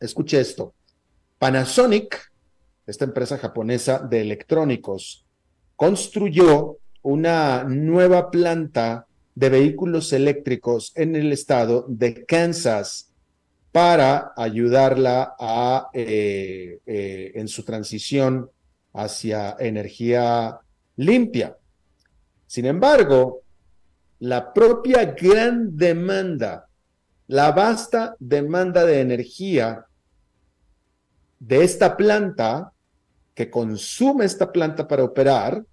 escuche 0.00 0.40
esto, 0.40 0.72
Panasonic, 1.38 2.30
esta 2.86 3.04
empresa 3.04 3.38
japonesa 3.38 3.98
de 3.98 4.20
electrónicos, 4.20 5.24
construyó 5.74 6.78
una 7.02 7.64
nueva 7.64 8.30
planta 8.30 9.06
de 9.34 9.48
vehículos 9.48 10.12
eléctricos 10.12 10.92
en 10.94 11.16
el 11.16 11.32
estado 11.32 11.86
de 11.88 12.24
Kansas 12.24 13.09
para 13.72 14.32
ayudarla 14.36 15.34
a, 15.38 15.90
eh, 15.92 16.80
eh, 16.84 17.32
en 17.34 17.48
su 17.48 17.64
transición 17.64 18.50
hacia 18.92 19.56
energía 19.58 20.58
limpia. 20.96 21.56
Sin 22.46 22.66
embargo, 22.66 23.42
la 24.18 24.52
propia 24.52 25.04
gran 25.04 25.76
demanda, 25.76 26.68
la 27.28 27.52
vasta 27.52 28.16
demanda 28.18 28.84
de 28.84 29.00
energía 29.00 29.86
de 31.38 31.64
esta 31.64 31.96
planta, 31.96 32.72
que 33.34 33.48
consume 33.50 34.24
esta 34.24 34.52
planta 34.52 34.86
para 34.86 35.04
operar, 35.04 35.64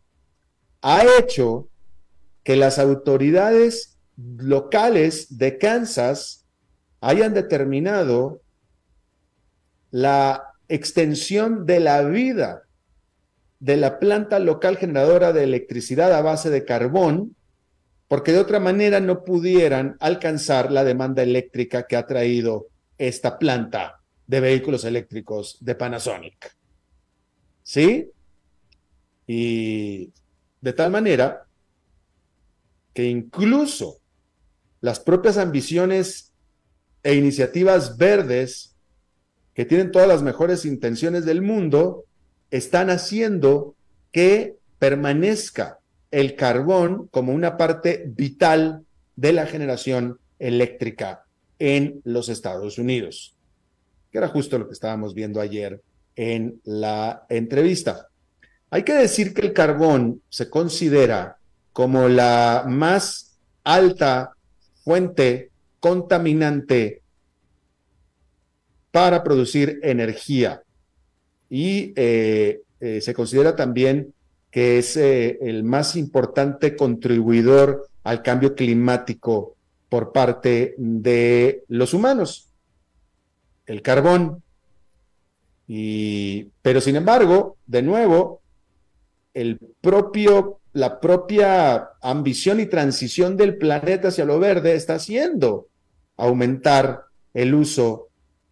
ha 0.81 1.03
hecho 1.19 1.67
que 2.43 2.55
las 2.55 2.79
autoridades 2.79 3.97
locales 4.15 5.37
de 5.37 5.57
Kansas 5.57 6.46
hayan 7.01 7.33
determinado 7.33 8.41
la 9.91 10.53
extensión 10.67 11.65
de 11.65 11.79
la 11.79 12.03
vida 12.03 12.63
de 13.59 13.77
la 13.77 13.99
planta 13.99 14.39
local 14.39 14.77
generadora 14.77 15.33
de 15.33 15.43
electricidad 15.43 16.13
a 16.13 16.21
base 16.21 16.49
de 16.49 16.65
carbón, 16.65 17.35
porque 18.07 18.31
de 18.31 18.39
otra 18.39 18.59
manera 18.59 18.99
no 18.99 19.23
pudieran 19.23 19.97
alcanzar 19.99 20.71
la 20.71 20.83
demanda 20.83 21.23
eléctrica 21.23 21.87
que 21.87 21.95
ha 21.95 22.05
traído 22.05 22.67
esta 22.97 23.39
planta 23.39 24.01
de 24.27 24.39
vehículos 24.39 24.85
eléctricos 24.85 25.57
de 25.61 25.75
Panasonic. 25.75 26.55
¿Sí? 27.63 28.11
Y 29.25 30.11
de 30.61 30.73
tal 30.73 30.91
manera 30.91 31.45
que 32.93 33.05
incluso 33.05 33.97
las 34.81 34.99
propias 34.99 35.37
ambiciones 35.37 36.26
e 37.07 37.15
iniciativas 37.15 37.95
verdes 37.95 38.75
que 39.53 39.63
tienen 39.63 39.93
todas 39.93 40.09
las 40.09 40.23
mejores 40.23 40.65
intenciones 40.65 41.23
del 41.23 41.41
mundo 41.41 42.03
están 42.51 42.89
haciendo 42.89 43.75
que 44.11 44.57
permanezca 44.77 45.79
el 46.11 46.35
carbón 46.35 47.07
como 47.07 47.31
una 47.31 47.55
parte 47.55 48.03
vital 48.09 48.83
de 49.15 49.31
la 49.31 49.45
generación 49.45 50.19
eléctrica 50.37 51.23
en 51.59 52.01
los 52.03 52.27
Estados 52.27 52.77
Unidos, 52.77 53.37
que 54.11 54.17
era 54.17 54.27
justo 54.27 54.59
lo 54.59 54.67
que 54.67 54.73
estábamos 54.73 55.13
viendo 55.13 55.39
ayer 55.39 55.81
en 56.17 56.59
la 56.65 57.25
entrevista. 57.29 58.09
Hay 58.69 58.83
que 58.83 58.95
decir 58.95 59.33
que 59.33 59.43
el 59.43 59.53
carbón 59.53 60.23
se 60.27 60.49
considera 60.49 61.37
como 61.71 62.09
la 62.09 62.65
más 62.67 63.39
alta 63.63 64.33
fuente 64.83 65.51
contaminante 65.87 67.01
para 68.91 69.23
producir 69.23 69.79
energía 69.83 70.61
y 71.49 71.93
eh, 71.95 72.61
eh, 72.81 72.99
se 72.99 73.13
considera 73.13 73.55
también 73.55 74.13
que 74.51 74.79
es 74.79 74.97
eh, 74.97 75.37
el 75.41 75.63
más 75.63 75.95
importante 75.95 76.75
contribuidor 76.75 77.87
al 78.03 78.21
cambio 78.21 78.53
climático 78.53 79.55
por 79.87 80.11
parte 80.11 80.75
de 80.77 81.63
los 81.69 81.93
humanos, 81.93 82.49
el 83.65 83.81
carbón. 83.81 84.43
Y, 85.67 86.49
pero 86.61 86.81
sin 86.81 86.97
embargo, 86.97 87.57
de 87.65 87.81
nuevo, 87.81 88.41
el 89.33 89.57
propio, 89.79 90.59
la 90.73 90.99
propia 90.99 91.91
ambición 92.01 92.59
y 92.59 92.65
transición 92.65 93.37
del 93.37 93.57
planeta 93.57 94.09
hacia 94.09 94.25
lo 94.25 94.39
verde 94.39 94.75
está 94.75 94.95
haciendo 94.95 95.67
aumentar 96.17 97.03
el 97.33 97.55
uso 97.55 98.09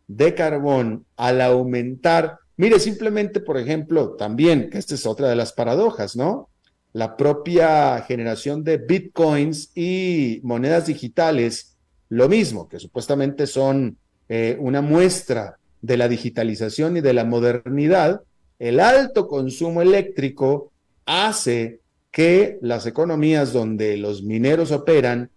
de 0.08 0.34
carbón 0.36 1.06
al 1.18 1.42
aumentar 1.42 2.40
Mire, 2.58 2.80
simplemente, 2.80 3.42
por 3.42 3.58
ejemplo, 3.58 4.12
también, 4.12 4.70
que 4.70 4.78
esta 4.78 4.96
es 4.96 5.06
otra 5.06 5.28
de 5.28 5.36
las 5.36 5.52
paradojas, 5.52 6.16
¿no? 6.16 6.50
La 6.94 7.18
propia 7.18 8.02
generación 8.08 8.64
de 8.64 8.78
bitcoins 8.78 9.72
y 9.76 10.40
monedas 10.44 10.86
digitales, 10.86 11.76
lo 12.08 12.30
mismo, 12.30 12.70
que 12.70 12.80
supuestamente 12.80 13.46
son 13.46 13.98
eh, 14.30 14.56
una 14.60 14.82
muestra 14.82 15.58
de 15.82 15.98
la 15.98 16.08
digitalización 16.08 16.96
y 16.96 17.02
de 17.02 17.14
la 17.14 17.26
modernidad, 17.26 18.22
el 18.58 18.80
alto 18.80 19.28
consumo 19.28 19.82
eléctrico 19.82 20.72
hace 21.06 21.82
que 22.10 22.58
las 22.62 22.86
economías 22.86 23.52
donde 23.52 23.98
los 23.98 24.24
mineros 24.24 24.72
operan 24.72 25.30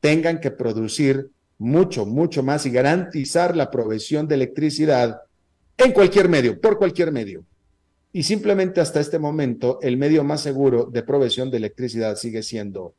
tengan 0.00 0.40
que 0.40 0.50
producir 0.50 1.30
mucho, 1.58 2.06
mucho 2.06 2.42
más 2.42 2.66
y 2.66 2.70
garantizar 2.70 3.56
la 3.56 3.70
provisión 3.70 4.28
de 4.28 4.34
electricidad 4.34 5.22
en 5.76 5.92
cualquier 5.92 6.28
medio, 6.28 6.60
por 6.60 6.78
cualquier 6.78 7.12
medio. 7.12 7.44
Y 8.12 8.22
simplemente 8.22 8.80
hasta 8.80 9.00
este 9.00 9.18
momento 9.18 9.78
el 9.82 9.96
medio 9.96 10.24
más 10.24 10.40
seguro 10.40 10.86
de 10.86 11.02
provisión 11.02 11.50
de 11.50 11.58
electricidad 11.58 12.16
sigue 12.16 12.42
siendo 12.42 12.94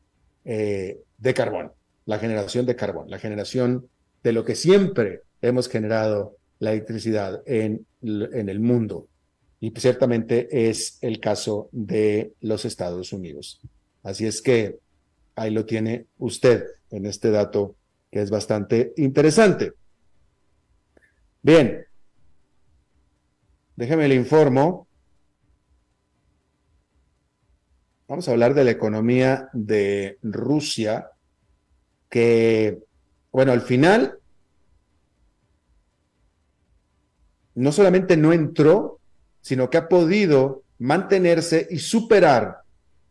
eh, 0.46 1.00
de 1.18 1.34
carbón, 1.34 1.72
la 2.06 2.20
generación 2.20 2.66
de 2.66 2.76
carbón, 2.76 3.10
la 3.10 3.20
generación 3.20 3.88
de 4.24 4.32
lo 4.32 4.44
que 4.46 4.56
siempre 4.56 5.22
hemos 5.42 5.70
generado 5.70 6.36
la 6.60 6.72
electricidad 6.72 7.42
en, 7.46 7.86
en 8.02 8.50
el 8.50 8.60
mundo. 8.60 9.08
Y 9.60 9.72
ciertamente 9.72 10.70
es 10.70 11.00
el 11.02 11.20
caso 11.20 11.70
de 11.72 12.34
los 12.42 12.66
Estados 12.66 13.12
Unidos. 13.12 13.60
Así 14.04 14.26
es 14.28 14.42
que 14.42 14.78
ahí 15.36 15.50
lo 15.52 15.66
tiene 15.66 16.06
usted 16.20 16.64
en 16.92 17.06
este 17.06 17.32
dato 17.32 17.76
es 18.22 18.30
bastante 18.30 18.94
interesante. 18.98 19.74
Bien, 21.42 21.88
Déjeme 23.78 24.08
le 24.08 24.16
informo. 24.16 24.88
Vamos 28.08 28.28
a 28.28 28.32
hablar 28.32 28.56
de 28.56 28.64
la 28.64 28.72
economía 28.72 29.50
de 29.54 30.18
Rusia, 30.24 31.12
que, 32.10 32.80
bueno, 33.32 33.52
al 33.52 33.62
final 33.62 34.18
no 37.54 37.72
solamente 37.72 38.18
no 38.18 38.34
entró, 38.34 39.00
sino 39.42 39.70
que 39.70 39.78
ha 39.78 39.88
podido 39.88 40.64
mantenerse 40.80 41.68
y 41.70 41.78
superar 41.78 42.62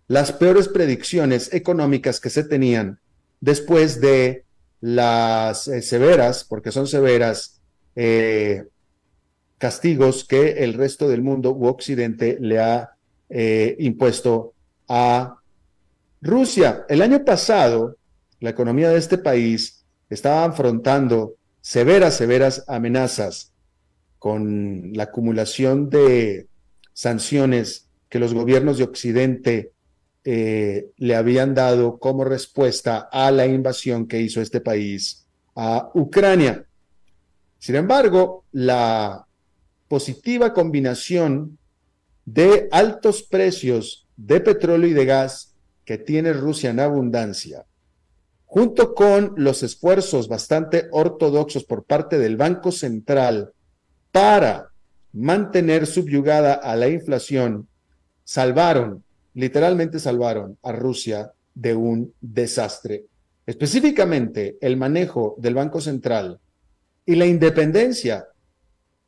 las 0.09 0.33
peores 0.33 0.67
predicciones 0.67 1.55
económicas 1.55 2.19
que 2.19 2.31
se 2.31 2.43
tenían 2.43 2.99
después 3.41 4.01
de 4.01 4.46
las 4.81 5.69
eh, 5.69 5.83
severas, 5.83 6.45
porque 6.45 6.73
son 6.73 6.87
severas, 6.87 7.61
eh, 7.95 8.65
castigos 9.59 10.25
que 10.25 10.65
el 10.65 10.75
resto 10.75 11.09
del 11.09 11.23
mundo 11.23 11.53
u 11.53 11.67
Occidente 11.67 12.37
le 12.41 12.59
ha 12.59 12.91
eh, 13.29 13.77
impuesto 13.79 14.53
a 14.89 15.37
Rusia. 16.21 16.85
El 16.89 17.03
año 17.03 17.25
pasado, 17.25 17.97
la 18.41 18.51
economía 18.51 18.91
de 18.91 18.99
este 18.99 19.19
país 19.19 19.85
estaba 20.11 20.45
afrontando 20.45 21.37
severas, 21.61 22.15
severas 22.15 22.65
amenazas 22.69 23.53
con 24.19 24.93
la 24.93 25.05
acumulación 25.05 25.91
de 25.91 26.49
sanciones 26.93 27.89
que 28.09 28.19
los 28.19 28.35
gobiernos 28.35 28.79
de 28.79 28.85
Occidente 28.85 29.73
eh, 30.29 30.91
le 30.97 31.15
habían 31.15 31.55
dado 31.55 32.01
como 32.01 32.25
respuesta 32.25 33.09
a 33.13 33.31
la 33.31 33.47
invasión 33.47 34.09
que 34.09 34.21
hizo 34.21 34.41
este 34.41 34.61
país 34.61 35.25
a 35.55 35.89
Ucrania. 35.95 36.67
Sin 37.61 37.77
embargo, 37.77 38.43
la 38.51 39.25
positiva 39.87 40.53
combinación 40.53 41.59
de 42.25 42.67
altos 42.73 43.23
precios 43.23 44.09
de 44.17 44.41
petróleo 44.41 44.91
y 44.91 44.95
de 44.95 45.05
gas 45.05 45.55
que 45.85 45.97
tiene 45.97 46.33
Rusia 46.33 46.71
en 46.71 46.81
abundancia, 46.81 47.65
junto 48.47 48.97
con 48.97 49.33
los 49.37 49.63
esfuerzos 49.63 50.27
bastante 50.27 50.89
ortodoxos 50.91 51.63
por 51.63 51.85
parte 51.85 52.19
del 52.19 52.37
Banco 52.37 52.73
Central 52.73 53.53
para 54.11 54.71
mantener 55.13 55.87
subyugada 55.87 56.55
a 56.55 56.75
la 56.75 56.89
inflación, 56.89 57.69
salvaron, 58.25 59.05
literalmente 59.37 59.99
salvaron 59.99 60.59
a 60.63 60.73
Rusia 60.73 61.31
de 61.55 61.75
un 61.75 62.13
desastre. 62.21 63.05
Específicamente, 63.45 64.57
el 64.61 64.77
manejo 64.79 65.37
del 65.39 65.55
Banco 65.55 65.81
Central 65.81 66.41
y 67.05 67.15
la 67.17 67.27
independencia 67.27 68.29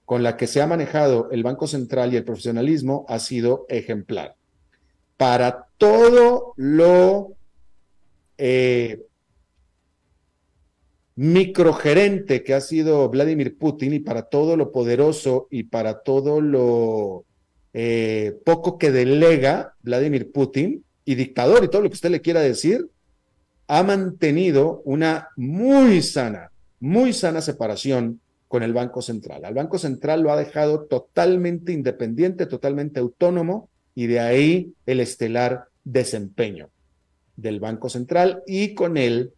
con 0.05 0.23
la 0.23 0.37
que 0.37 0.47
se 0.47 0.61
ha 0.61 0.67
manejado 0.67 1.31
el 1.31 1.43
Banco 1.43 1.67
Central 1.67 2.13
y 2.13 2.17
el 2.17 2.25
profesionalismo 2.25 3.07
ha 3.09 3.19
sido 3.19 3.65
ejemplar. 3.69 4.37
Para 5.17 5.67
todo 5.79 6.53
lo 6.57 7.33
eh, 8.37 9.03
microgerente 11.17 12.45
que 12.45 12.55
ha 12.55 12.61
sido 12.61 13.09
Vladimir 13.09 13.57
Putin 13.57 13.95
y 13.95 13.99
para 14.01 14.23
todo 14.23 14.59
lo 14.59 14.73
poderoso 14.73 15.49
y 15.51 15.65
para 15.65 16.01
todo 16.01 16.43
lo 16.43 17.25
eh, 17.81 18.37
poco 18.45 18.77
que 18.77 18.91
delega 18.91 19.75
Vladimir 19.83 20.33
Putin 20.33 20.83
y 21.05 21.15
dictador 21.15 21.63
y 21.63 21.69
todo 21.69 21.83
lo 21.83 21.89
que 21.89 21.95
usted 21.95 22.11
le 22.11 22.21
quiera 22.21 22.41
decir, 22.41 22.89
ha 23.69 23.85
mantenido 23.85 24.83
una 24.85 25.29
muy 25.37 26.03
sana, 26.03 26.51
muy 26.81 27.13
sana 27.13 27.41
separación 27.41 28.21
con 28.49 28.65
el 28.65 28.73
Banco 28.73 29.01
Central. 29.01 29.45
Al 29.45 29.55
Banco 29.55 29.79
Central 29.79 30.23
lo 30.23 30.33
ha 30.33 30.37
dejado 30.37 30.87
totalmente 30.87 31.71
independiente, 31.71 32.47
totalmente 32.47 32.99
autónomo, 32.99 33.69
y 33.95 34.09
de 34.09 34.19
ahí 34.19 34.73
el 34.85 34.99
estelar 34.99 35.67
desempeño 35.85 36.71
del 37.37 37.61
Banco 37.61 37.89
Central 37.89 38.43
y 38.45 38.75
con 38.75 38.97
él 38.97 39.35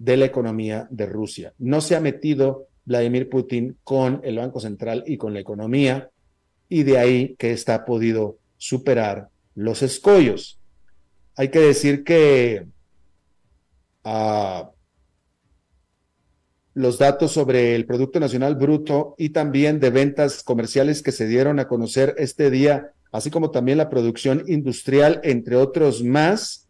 de 0.00 0.16
la 0.16 0.24
economía 0.24 0.88
de 0.90 1.06
Rusia. 1.06 1.52
No 1.60 1.80
se 1.80 1.94
ha 1.94 2.00
metido 2.00 2.66
Vladimir 2.86 3.28
Putin 3.28 3.76
con 3.84 4.20
el 4.24 4.38
Banco 4.38 4.58
Central 4.58 5.04
y 5.06 5.16
con 5.16 5.32
la 5.32 5.38
economía, 5.38 6.10
y 6.68 6.82
de 6.82 6.98
ahí 6.98 7.34
que 7.36 7.52
está 7.52 7.84
podido 7.84 8.38
superar 8.56 9.28
los 9.54 9.82
escollos. 9.82 10.58
Hay 11.36 11.48
que 11.50 11.60
decir 11.60 12.04
que 12.04 12.66
ah, 14.04 14.70
los 16.74 16.98
datos 16.98 17.32
sobre 17.32 17.76
el 17.76 17.86
Producto 17.86 18.18
Nacional 18.20 18.56
Bruto 18.56 19.14
y 19.16 19.30
también 19.30 19.80
de 19.80 19.90
ventas 19.90 20.42
comerciales 20.42 21.02
que 21.02 21.12
se 21.12 21.26
dieron 21.26 21.60
a 21.60 21.68
conocer 21.68 22.14
este 22.18 22.50
día, 22.50 22.90
así 23.12 23.30
como 23.30 23.50
también 23.50 23.78
la 23.78 23.88
producción 23.88 24.44
industrial, 24.48 25.20
entre 25.22 25.56
otros 25.56 26.02
más, 26.02 26.68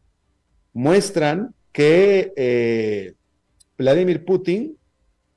muestran 0.74 1.54
que 1.72 2.32
eh, 2.36 3.14
Vladimir 3.78 4.24
Putin 4.24 4.76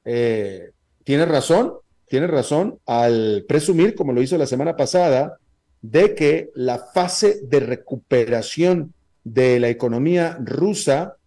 eh, 0.03 0.71
tiene 1.03 1.25
razón, 1.25 1.73
tiene 2.07 2.27
razón 2.27 2.79
al 2.85 3.45
presumir, 3.47 3.95
como 3.95 4.13
lo 4.13 4.21
hizo 4.21 4.37
la 4.37 4.47
semana 4.47 4.75
pasada, 4.75 5.37
de 5.81 6.15
que 6.15 6.49
la 6.55 6.79
fase 6.79 7.41
de 7.43 7.59
recuperación 7.59 8.93
de 9.23 9.59
la 9.59 9.69
economía 9.69 10.37
rusa 10.41 11.17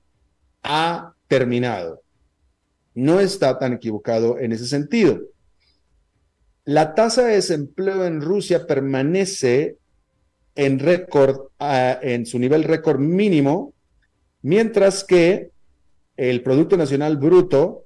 ha 0.63 1.15
terminado 1.29 2.03
no 2.95 3.21
está 3.21 3.59
tan 3.59 3.73
equivocado 3.73 4.39
en 4.39 4.53
ese 4.53 4.67
sentido. 4.67 5.21
La 6.65 6.95
tasa 6.95 7.25
de 7.25 7.35
desempleo 7.35 8.05
en 8.05 8.21
Rusia 8.21 8.67
permanece 8.67 9.77
en 10.55 10.79
récord, 10.79 11.49
en 11.59 12.27
su 12.27 12.39
nivel 12.39 12.65
récord 12.65 12.99
mínimo, 12.99 13.73
mientras 14.43 15.05
que 15.05 15.51
el 16.17 16.43
Producto 16.43 16.77
Nacional 16.77 17.17
Bruto 17.17 17.85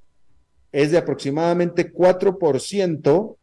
es 0.75 0.91
de 0.91 0.99
aproximadamente 0.99 1.93
4% 1.93 3.37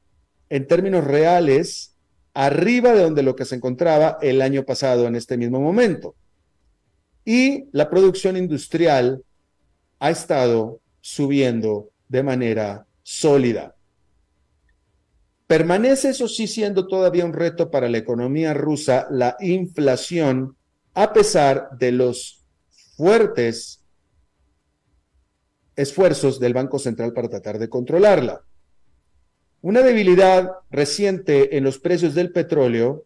en 0.49 0.67
términos 0.67 1.05
reales, 1.05 1.95
arriba 2.33 2.91
de 2.91 3.03
donde 3.03 3.23
lo 3.23 3.37
que 3.37 3.45
se 3.45 3.55
encontraba 3.55 4.17
el 4.21 4.41
año 4.41 4.65
pasado 4.65 5.07
en 5.07 5.15
este 5.15 5.37
mismo 5.37 5.61
momento. 5.61 6.13
Y 7.23 7.67
la 7.71 7.89
producción 7.89 8.35
industrial 8.35 9.23
ha 9.99 10.11
estado 10.11 10.81
subiendo 10.99 11.91
de 12.09 12.21
manera 12.21 12.85
sólida. 13.01 13.75
Permanece, 15.47 16.09
eso 16.09 16.27
sí, 16.27 16.47
siendo 16.47 16.85
todavía 16.85 17.23
un 17.23 17.31
reto 17.31 17.71
para 17.71 17.87
la 17.87 17.99
economía 17.99 18.53
rusa 18.53 19.07
la 19.09 19.37
inflación, 19.39 20.57
a 20.93 21.13
pesar 21.13 21.69
de 21.79 21.93
los 21.93 22.43
fuertes 22.97 23.80
esfuerzos 25.75 26.39
del 26.39 26.53
Banco 26.53 26.79
Central 26.79 27.13
para 27.13 27.29
tratar 27.29 27.59
de 27.59 27.69
controlarla. 27.69 28.41
Una 29.61 29.81
debilidad 29.81 30.51
reciente 30.69 31.57
en 31.57 31.63
los 31.63 31.79
precios 31.79 32.15
del 32.15 32.31
petróleo 32.31 33.05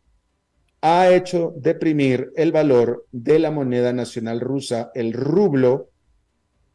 ha 0.82 1.10
hecho 1.10 1.54
deprimir 1.58 2.32
el 2.36 2.51
valor 2.51 3.06
de 3.12 3.39
la 3.39 3.51
moneda 3.51 3.91
nacional 3.91 4.39
rusa, 4.39 4.91
el 4.93 5.13
rublo, 5.13 5.89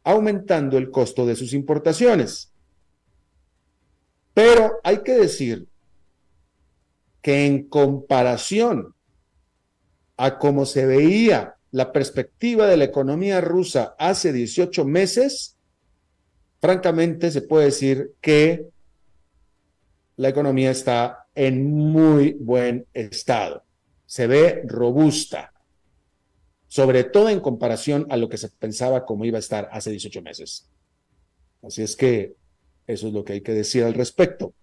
aumentando 0.03 0.77
el 0.77 0.91
costo 0.91 1.25
de 1.25 1.35
sus 1.35 1.53
importaciones. 1.53 2.51
Pero 4.33 4.79
hay 4.83 4.99
que 4.99 5.13
decir 5.13 5.67
que 7.21 7.45
en 7.45 7.67
comparación 7.67 8.95
a 10.17 10.37
cómo 10.37 10.65
se 10.65 10.85
veía 10.85 11.55
la 11.71 11.91
perspectiva 11.91 12.67
de 12.67 12.77
la 12.77 12.83
economía 12.83 13.41
rusa 13.41 13.95
hace 13.97 14.33
18 14.33 14.85
meses, 14.85 15.57
francamente 16.61 17.31
se 17.31 17.41
puede 17.41 17.65
decir 17.65 18.13
que 18.21 18.69
la 20.15 20.29
economía 20.29 20.71
está 20.71 21.27
en 21.35 21.65
muy 21.65 22.37
buen 22.39 22.85
estado. 22.93 23.63
Se 24.05 24.27
ve 24.27 24.63
robusta 24.65 25.51
sobre 26.71 27.03
todo 27.03 27.27
en 27.27 27.41
comparación 27.41 28.07
a 28.09 28.15
lo 28.15 28.29
que 28.29 28.37
se 28.37 28.47
pensaba 28.47 29.05
como 29.05 29.25
iba 29.25 29.35
a 29.35 29.39
estar 29.39 29.67
hace 29.73 29.91
18 29.91 30.21
meses. 30.21 30.69
Así 31.61 31.81
es 31.81 31.97
que 31.97 32.33
eso 32.87 33.07
es 33.07 33.13
lo 33.13 33.25
que 33.25 33.33
hay 33.33 33.41
que 33.41 33.51
decir 33.51 33.83
al 33.83 33.93
respecto. 33.93 34.53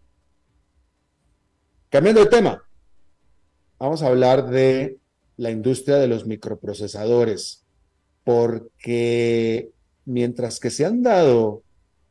Cambiando 1.91 2.23
de 2.23 2.31
tema, 2.31 2.63
vamos 3.79 4.01
a 4.01 4.07
hablar 4.07 4.49
de 4.49 4.97
la 5.37 5.51
industria 5.51 5.97
de 5.97 6.09
los 6.09 6.25
microprocesadores, 6.25 7.67
porque 8.25 9.71
mientras 10.07 10.61
que 10.61 10.71
se 10.71 10.87
han 10.87 11.03
dado 11.03 11.63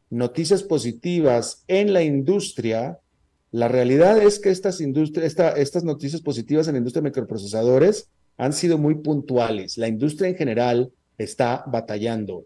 noticias 0.09 0.63
positivas 0.63 1.63
en 1.67 1.93
la 1.93 2.03
industria, 2.03 2.99
la 3.51 3.67
realidad 3.67 4.21
es 4.21 4.39
que 4.39 4.49
estas, 4.49 4.81
estas 4.81 5.83
noticias 5.83 6.21
positivas 6.21 6.67
en 6.67 6.73
la 6.73 6.79
industria 6.79 7.01
de 7.01 7.09
microprocesadores 7.09 8.09
han 8.37 8.53
sido 8.53 8.77
muy 8.77 8.95
puntuales. 8.95 9.77
La 9.77 9.87
industria 9.87 10.29
en 10.29 10.35
general 10.35 10.91
está 11.17 11.63
batallando 11.67 12.45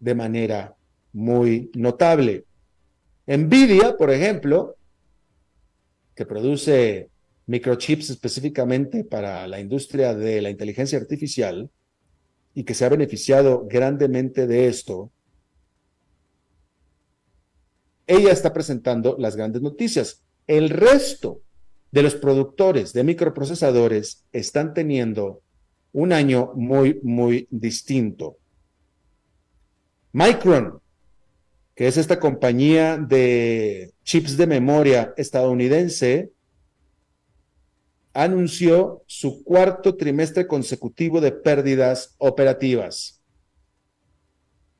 de 0.00 0.14
manera 0.14 0.74
muy 1.12 1.70
notable. 1.74 2.44
Nvidia, 3.26 3.96
por 3.96 4.10
ejemplo, 4.10 4.76
que 6.14 6.24
produce 6.24 7.10
microchips 7.46 8.10
específicamente 8.10 9.04
para 9.04 9.46
la 9.46 9.60
industria 9.60 10.14
de 10.14 10.40
la 10.40 10.50
inteligencia 10.50 10.98
artificial 10.98 11.70
y 12.54 12.64
que 12.64 12.74
se 12.74 12.84
ha 12.84 12.88
beneficiado 12.88 13.66
grandemente 13.68 14.46
de 14.46 14.68
esto, 14.68 15.10
ella 18.08 18.32
está 18.32 18.52
presentando 18.52 19.16
las 19.18 19.36
grandes 19.36 19.62
noticias. 19.62 20.22
El 20.46 20.70
resto 20.70 21.42
de 21.92 22.02
los 22.02 22.14
productores 22.14 22.92
de 22.92 23.04
microprocesadores 23.04 24.24
están 24.32 24.74
teniendo 24.74 25.42
un 25.92 26.12
año 26.12 26.52
muy, 26.54 26.98
muy 27.02 27.46
distinto. 27.50 28.38
Micron, 30.12 30.80
que 31.74 31.86
es 31.86 31.98
esta 31.98 32.18
compañía 32.18 32.96
de 32.96 33.92
chips 34.04 34.36
de 34.38 34.46
memoria 34.46 35.12
estadounidense, 35.18 36.32
anunció 38.14 39.02
su 39.06 39.44
cuarto 39.44 39.96
trimestre 39.96 40.46
consecutivo 40.46 41.20
de 41.20 41.32
pérdidas 41.32 42.14
operativas. 42.18 43.22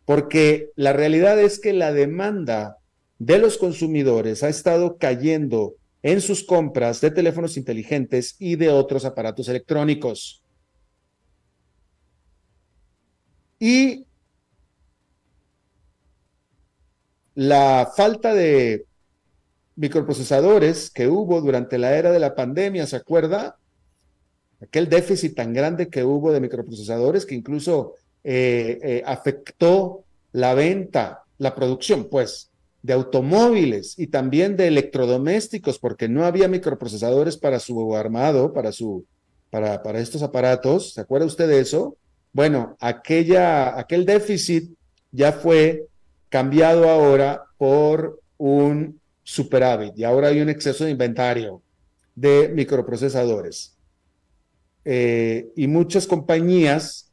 Porque 0.06 0.70
la 0.76 0.94
realidad 0.94 1.38
es 1.38 1.60
que 1.60 1.74
la 1.74 1.92
demanda 1.92 2.77
de 3.18 3.38
los 3.38 3.58
consumidores 3.58 4.42
ha 4.42 4.48
estado 4.48 4.96
cayendo 4.96 5.74
en 6.02 6.20
sus 6.20 6.44
compras 6.44 7.00
de 7.00 7.10
teléfonos 7.10 7.56
inteligentes 7.56 8.36
y 8.38 8.56
de 8.56 8.70
otros 8.70 9.04
aparatos 9.04 9.48
electrónicos. 9.48 10.42
Y 13.58 14.06
la 17.34 17.90
falta 17.96 18.34
de 18.34 18.86
microprocesadores 19.76 20.90
que 20.90 21.08
hubo 21.08 21.40
durante 21.40 21.78
la 21.78 21.96
era 21.96 22.10
de 22.10 22.18
la 22.18 22.34
pandemia, 22.34 22.86
¿se 22.86 22.96
acuerda? 22.96 23.58
Aquel 24.60 24.88
déficit 24.88 25.36
tan 25.36 25.52
grande 25.52 25.88
que 25.88 26.04
hubo 26.04 26.32
de 26.32 26.40
microprocesadores 26.40 27.24
que 27.26 27.36
incluso 27.36 27.94
eh, 28.24 28.78
eh, 28.82 29.02
afectó 29.06 30.04
la 30.32 30.54
venta, 30.54 31.24
la 31.38 31.54
producción, 31.54 32.08
pues, 32.10 32.47
de 32.82 32.92
automóviles 32.92 33.98
y 33.98 34.06
también 34.06 34.56
de 34.56 34.68
electrodomésticos, 34.68 35.78
porque 35.78 36.08
no 36.08 36.24
había 36.24 36.48
microprocesadores 36.48 37.36
para 37.36 37.58
su 37.58 37.94
armado, 37.96 38.52
para 38.52 38.72
su, 38.72 39.04
para, 39.50 39.82
para 39.82 40.00
estos 40.00 40.22
aparatos. 40.22 40.94
¿Se 40.94 41.00
acuerda 41.00 41.26
usted 41.26 41.48
de 41.48 41.60
eso? 41.60 41.96
Bueno, 42.32 42.76
aquella, 42.80 43.78
aquel 43.78 44.04
déficit 44.04 44.72
ya 45.10 45.32
fue 45.32 45.86
cambiado 46.28 46.88
ahora 46.88 47.42
por 47.56 48.20
un 48.36 49.00
superávit 49.22 49.98
y 49.98 50.04
ahora 50.04 50.28
hay 50.28 50.40
un 50.40 50.48
exceso 50.48 50.84
de 50.84 50.90
inventario 50.90 51.62
de 52.14 52.48
microprocesadores. 52.48 53.76
Eh, 54.84 55.50
y 55.56 55.66
muchas 55.66 56.06
compañías 56.06 57.12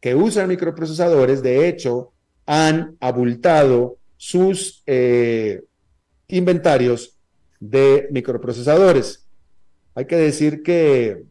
que 0.00 0.14
usan 0.14 0.48
microprocesadores, 0.48 1.42
de 1.42 1.66
hecho, 1.68 2.12
han 2.46 2.96
abultado 3.00 3.96
sus 4.16 4.82
eh, 4.86 5.62
inventarios 6.28 7.16
de 7.60 8.08
microprocesadores. 8.10 9.26
Hay 9.94 10.06
que 10.06 10.16
decir 10.16 10.62
que 10.62 11.24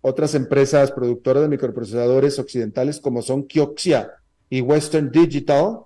otras 0.00 0.34
empresas 0.34 0.92
productoras 0.92 1.42
de 1.42 1.48
microprocesadores 1.48 2.38
occidentales 2.38 3.00
como 3.00 3.22
son 3.22 3.46
Kioxia 3.46 4.12
y 4.50 4.60
Western 4.60 5.10
Digital 5.10 5.80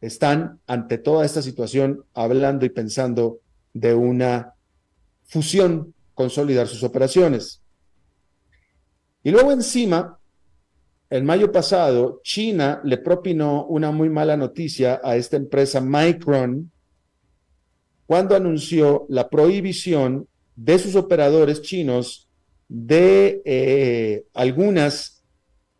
están 0.00 0.60
ante 0.66 0.98
toda 0.98 1.24
esta 1.24 1.42
situación 1.42 2.04
hablando 2.14 2.64
y 2.64 2.68
pensando 2.68 3.40
de 3.74 3.94
una 3.94 4.54
fusión, 5.24 5.94
consolidar 6.14 6.68
sus 6.68 6.82
operaciones. 6.82 7.60
Y 9.22 9.32
luego 9.32 9.50
encima, 9.52 10.18
en 11.08 11.24
mayo 11.24 11.52
pasado, 11.52 12.20
China 12.24 12.80
le 12.84 12.98
propinó 12.98 13.66
una 13.66 13.92
muy 13.92 14.08
mala 14.08 14.36
noticia 14.36 15.00
a 15.04 15.16
esta 15.16 15.36
empresa 15.36 15.80
Micron 15.80 16.70
cuando 18.06 18.34
anunció 18.34 19.06
la 19.08 19.28
prohibición 19.28 20.26
de 20.56 20.78
sus 20.78 20.96
operadores 20.96 21.62
chinos 21.62 22.28
de 22.68 23.42
eh, 23.44 24.24
algunas, 24.34 25.22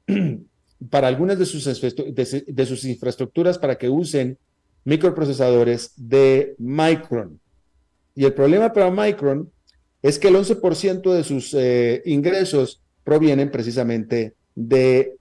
para 0.91 1.09
algunas 1.09 1.39
de 1.39 1.47
sus, 1.47 1.65
de, 1.65 2.67
sus 2.67 2.85
infraestructuras 2.85 3.59
para 3.59 3.77
que 3.77 3.89
usen 3.89 4.39
microprocesadores 4.85 5.93
de 5.97 6.55
Micron. 6.59 7.41
Y 8.15 8.25
el 8.25 8.35
problema 8.35 8.73
para 8.73 8.91
Micron 8.91 9.51
es 10.03 10.19
que 10.19 10.29
el 10.29 10.37
11% 10.37 11.13
de 11.13 11.25
sus 11.25 11.53
eh, 11.55 12.03
ingresos 12.05 12.81
provienen 13.03 13.51
precisamente 13.51 14.35
de 14.55 15.16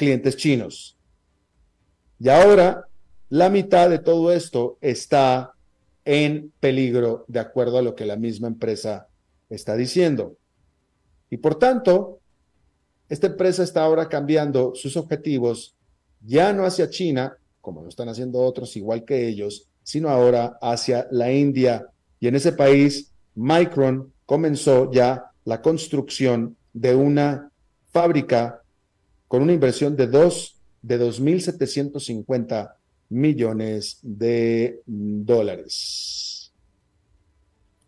clientes 0.00 0.34
chinos. 0.34 0.96
Y 2.18 2.30
ahora 2.30 2.86
la 3.28 3.50
mitad 3.50 3.90
de 3.90 3.98
todo 3.98 4.32
esto 4.32 4.78
está 4.80 5.52
en 6.06 6.54
peligro 6.58 7.26
de 7.28 7.38
acuerdo 7.38 7.76
a 7.76 7.82
lo 7.82 7.94
que 7.94 8.06
la 8.06 8.16
misma 8.16 8.48
empresa 8.48 9.08
está 9.50 9.76
diciendo. 9.76 10.38
Y 11.28 11.36
por 11.36 11.56
tanto, 11.56 12.20
esta 13.10 13.26
empresa 13.26 13.62
está 13.62 13.82
ahora 13.82 14.08
cambiando 14.08 14.72
sus 14.74 14.96
objetivos 14.96 15.76
ya 16.22 16.54
no 16.54 16.64
hacia 16.64 16.88
China, 16.88 17.36
como 17.60 17.82
lo 17.82 17.90
están 17.90 18.08
haciendo 18.08 18.38
otros 18.38 18.76
igual 18.76 19.04
que 19.04 19.28
ellos, 19.28 19.68
sino 19.82 20.08
ahora 20.08 20.56
hacia 20.62 21.08
la 21.10 21.30
India. 21.30 21.86
Y 22.20 22.26
en 22.28 22.36
ese 22.36 22.52
país, 22.52 23.12
Micron 23.34 24.14
comenzó 24.24 24.90
ya 24.90 25.26
la 25.44 25.60
construcción 25.60 26.56
de 26.72 26.94
una 26.94 27.50
fábrica 27.92 28.59
con 29.30 29.42
una 29.42 29.52
inversión 29.52 29.94
de 29.94 30.08
dos 30.08 30.56
de 30.82 31.00
2.750 31.00 32.74
millones 33.10 34.00
de 34.02 34.82
dólares. 34.86 36.52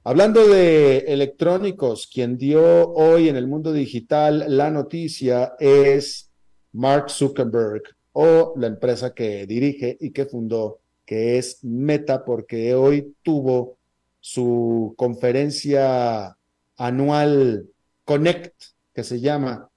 Hablando 0.05 0.46
de 0.46 0.98
electrónicos, 0.98 2.07
quien 2.07 2.38
dio 2.38 2.92
hoy 2.92 3.28
en 3.28 3.35
el 3.35 3.48
mundo 3.48 3.72
digital 3.72 4.44
la 4.57 4.70
noticia 4.70 5.55
es 5.59 6.31
Mark 6.70 7.11
Zuckerberg 7.11 7.83
o 8.12 8.55
la 8.57 8.68
empresa 8.68 9.12
que 9.12 9.44
dirige 9.44 9.96
y 9.98 10.11
que 10.12 10.26
fundó, 10.26 10.78
que 11.05 11.38
es 11.38 11.64
Meta, 11.64 12.24
porque 12.24 12.76
hoy 12.76 13.16
tuvo 13.24 13.78
su 14.20 14.94
conferencia 14.96 16.37
anual 16.76 17.68
Connect, 18.05 18.55
que 18.94 19.02
se 19.02 19.18
llama, 19.18 19.71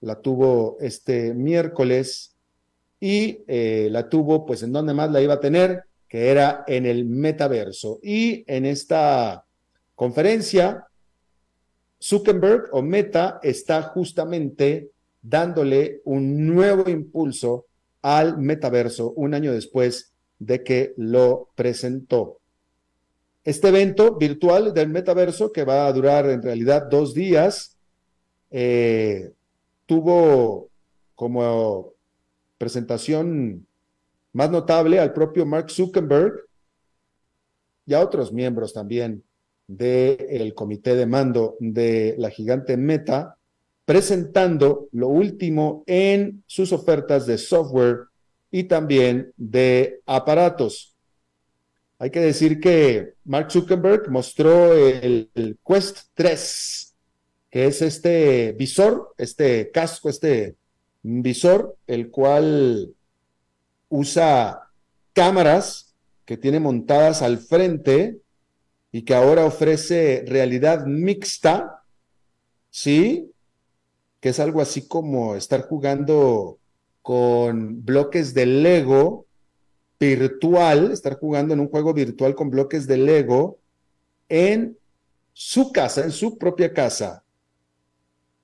la 0.00 0.20
tuvo 0.20 0.76
este 0.80 1.34
miércoles 1.34 2.34
y 3.00 3.42
eh, 3.46 3.88
la 3.90 4.08
tuvo, 4.08 4.46
pues, 4.46 4.62
en 4.62 4.72
donde 4.72 4.94
más 4.94 5.10
la 5.10 5.20
iba 5.20 5.34
a 5.34 5.40
tener, 5.40 5.84
que 6.08 6.30
era 6.30 6.64
en 6.66 6.86
el 6.86 7.04
metaverso. 7.04 8.00
Y 8.02 8.44
en 8.46 8.66
esta 8.66 9.44
conferencia, 9.94 10.86
Zuckerberg 12.02 12.68
o 12.72 12.82
Meta 12.82 13.40
está 13.42 13.82
justamente 13.82 14.90
dándole 15.20 16.00
un 16.04 16.46
nuevo 16.46 16.88
impulso 16.88 17.66
al 18.02 18.38
metaverso 18.38 19.12
un 19.16 19.34
año 19.34 19.52
después 19.52 20.12
de 20.38 20.62
que 20.62 20.94
lo 20.96 21.50
presentó. 21.54 22.38
Este 23.44 23.68
evento 23.68 24.16
virtual 24.16 24.72
del 24.72 24.88
metaverso, 24.88 25.52
que 25.52 25.64
va 25.64 25.86
a 25.86 25.92
durar 25.92 26.28
en 26.28 26.42
realidad 26.42 26.86
dos 26.88 27.14
días, 27.14 27.76
eh, 28.50 29.32
tuvo 29.88 30.68
como 31.14 31.94
presentación 32.58 33.66
más 34.34 34.50
notable 34.50 35.00
al 35.00 35.14
propio 35.14 35.46
Mark 35.46 35.70
Zuckerberg 35.70 36.44
y 37.86 37.94
a 37.94 38.00
otros 38.00 38.30
miembros 38.30 38.74
también 38.74 39.24
del 39.66 40.52
comité 40.54 40.94
de 40.94 41.06
mando 41.06 41.56
de 41.58 42.14
la 42.18 42.28
gigante 42.28 42.76
Meta, 42.76 43.38
presentando 43.86 44.88
lo 44.92 45.08
último 45.08 45.84
en 45.86 46.44
sus 46.46 46.72
ofertas 46.72 47.26
de 47.26 47.38
software 47.38 48.08
y 48.50 48.64
también 48.64 49.32
de 49.38 50.02
aparatos. 50.04 50.94
Hay 51.98 52.10
que 52.10 52.20
decir 52.20 52.60
que 52.60 53.14
Mark 53.24 53.50
Zuckerberg 53.50 54.10
mostró 54.10 54.74
el, 54.74 55.30
el 55.34 55.58
Quest 55.66 56.08
3, 56.12 56.87
que 57.50 57.66
es 57.66 57.82
este 57.82 58.52
visor, 58.52 59.14
este 59.18 59.70
casco, 59.70 60.08
este 60.08 60.56
visor, 61.02 61.76
el 61.86 62.10
cual 62.10 62.94
usa 63.88 64.70
cámaras 65.12 65.94
que 66.24 66.36
tiene 66.36 66.60
montadas 66.60 67.22
al 67.22 67.38
frente 67.38 68.20
y 68.92 69.02
que 69.02 69.14
ahora 69.14 69.44
ofrece 69.44 70.24
realidad 70.26 70.84
mixta, 70.86 71.82
¿sí? 72.70 73.32
Que 74.20 74.30
es 74.30 74.40
algo 74.40 74.60
así 74.60 74.86
como 74.86 75.36
estar 75.36 75.62
jugando 75.62 76.58
con 77.02 77.84
bloques 77.84 78.34
de 78.34 78.46
Lego 78.46 79.26
virtual, 79.98 80.92
estar 80.92 81.18
jugando 81.18 81.54
en 81.54 81.60
un 81.60 81.68
juego 81.68 81.94
virtual 81.94 82.34
con 82.34 82.50
bloques 82.50 82.86
de 82.86 82.98
Lego 82.98 83.58
en 84.28 84.76
su 85.32 85.72
casa, 85.72 86.04
en 86.04 86.12
su 86.12 86.36
propia 86.36 86.72
casa, 86.72 87.24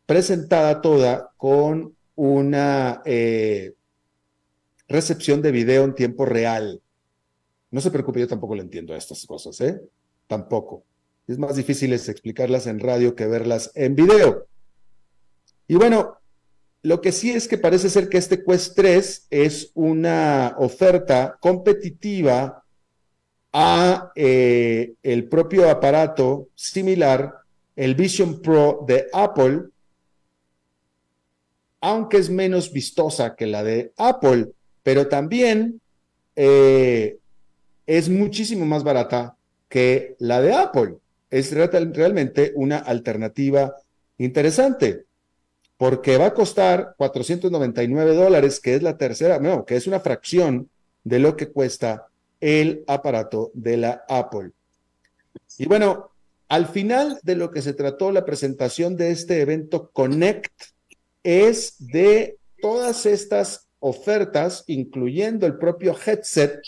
presentada 0.06 0.80
toda 0.80 1.30
con 1.36 1.96
una 2.14 3.02
eh, 3.04 3.74
recepción 4.88 5.42
de 5.42 5.52
video 5.52 5.84
en 5.84 5.94
tiempo 5.94 6.24
real. 6.24 6.80
No 7.70 7.80
se 7.80 7.90
preocupe, 7.90 8.20
yo 8.20 8.28
tampoco 8.28 8.54
le 8.54 8.62
entiendo 8.62 8.94
a 8.94 8.98
estas 8.98 9.26
cosas, 9.26 9.60
¿eh? 9.60 9.80
Tampoco. 10.26 10.84
Es 11.26 11.38
más 11.38 11.56
difícil 11.56 11.92
explicarlas 11.92 12.66
en 12.66 12.80
radio 12.80 13.14
que 13.14 13.26
verlas 13.26 13.72
en 13.74 13.94
video. 13.94 14.46
Y 15.66 15.76
bueno, 15.76 16.18
lo 16.82 17.00
que 17.00 17.12
sí 17.12 17.30
es 17.30 17.48
que 17.48 17.56
parece 17.56 17.88
ser 17.88 18.08
que 18.08 18.18
este 18.18 18.44
Quest 18.44 18.76
3 18.76 19.26
es 19.30 19.70
una 19.74 20.54
oferta 20.58 21.38
competitiva 21.40 22.62
a 23.52 24.12
eh, 24.14 24.92
el 25.02 25.28
propio 25.28 25.70
aparato 25.70 26.48
similar, 26.54 27.38
el 27.74 27.94
Vision 27.94 28.42
Pro 28.42 28.84
de 28.86 29.06
Apple, 29.12 29.70
aunque 31.84 32.16
es 32.16 32.30
menos 32.30 32.72
vistosa 32.72 33.36
que 33.36 33.46
la 33.46 33.62
de 33.62 33.92
Apple, 33.98 34.52
pero 34.82 35.06
también 35.06 35.82
eh, 36.34 37.18
es 37.86 38.08
muchísimo 38.08 38.64
más 38.64 38.82
barata 38.82 39.36
que 39.68 40.16
la 40.18 40.40
de 40.40 40.54
Apple. 40.54 40.94
Es 41.28 41.52
realmente 41.52 42.52
una 42.54 42.78
alternativa 42.78 43.76
interesante, 44.16 45.04
porque 45.76 46.16
va 46.16 46.28
a 46.28 46.32
costar 46.32 46.94
499 46.96 48.14
dólares, 48.14 48.60
que 48.60 48.76
es 48.76 48.82
la 48.82 48.96
tercera, 48.96 49.38
no, 49.38 49.66
que 49.66 49.76
es 49.76 49.86
una 49.86 50.00
fracción 50.00 50.70
de 51.02 51.18
lo 51.18 51.36
que 51.36 51.48
cuesta 51.48 52.06
el 52.40 52.82
aparato 52.86 53.50
de 53.52 53.76
la 53.76 54.04
Apple. 54.08 54.52
Y 55.58 55.66
bueno, 55.66 56.12
al 56.48 56.66
final 56.66 57.20
de 57.22 57.36
lo 57.36 57.50
que 57.50 57.60
se 57.60 57.74
trató 57.74 58.10
la 58.10 58.24
presentación 58.24 58.96
de 58.96 59.10
este 59.10 59.42
evento 59.42 59.90
Connect, 59.92 60.73
es 61.24 61.74
de 61.78 62.38
todas 62.60 63.06
estas 63.06 63.66
ofertas, 63.80 64.64
incluyendo 64.66 65.46
el 65.46 65.58
propio 65.58 65.96
headset, 66.06 66.60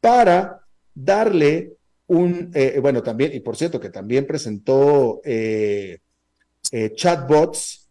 para 0.00 0.60
darle 0.94 1.74
un, 2.06 2.50
eh, 2.54 2.78
bueno, 2.80 3.02
también, 3.02 3.34
y 3.34 3.40
por 3.40 3.56
cierto, 3.56 3.78
que 3.78 3.90
también 3.90 4.26
presentó 4.26 5.20
eh, 5.24 5.98
eh, 6.72 6.92
chatbots 6.94 7.88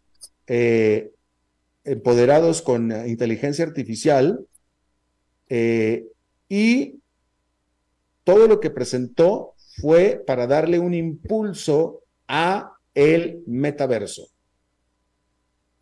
empoderados 1.84 2.60
con 2.60 2.90
inteligencia 3.08 3.64
artificial 3.64 4.44
y 6.48 7.00
todo 8.24 8.48
lo 8.48 8.58
que 8.58 8.70
presentó 8.70 9.54
fue 9.80 10.20
para 10.26 10.48
darle 10.48 10.80
un 10.80 10.92
impulso 10.92 12.02
a 12.26 12.72
el 12.94 13.44
metaverso 13.46 14.29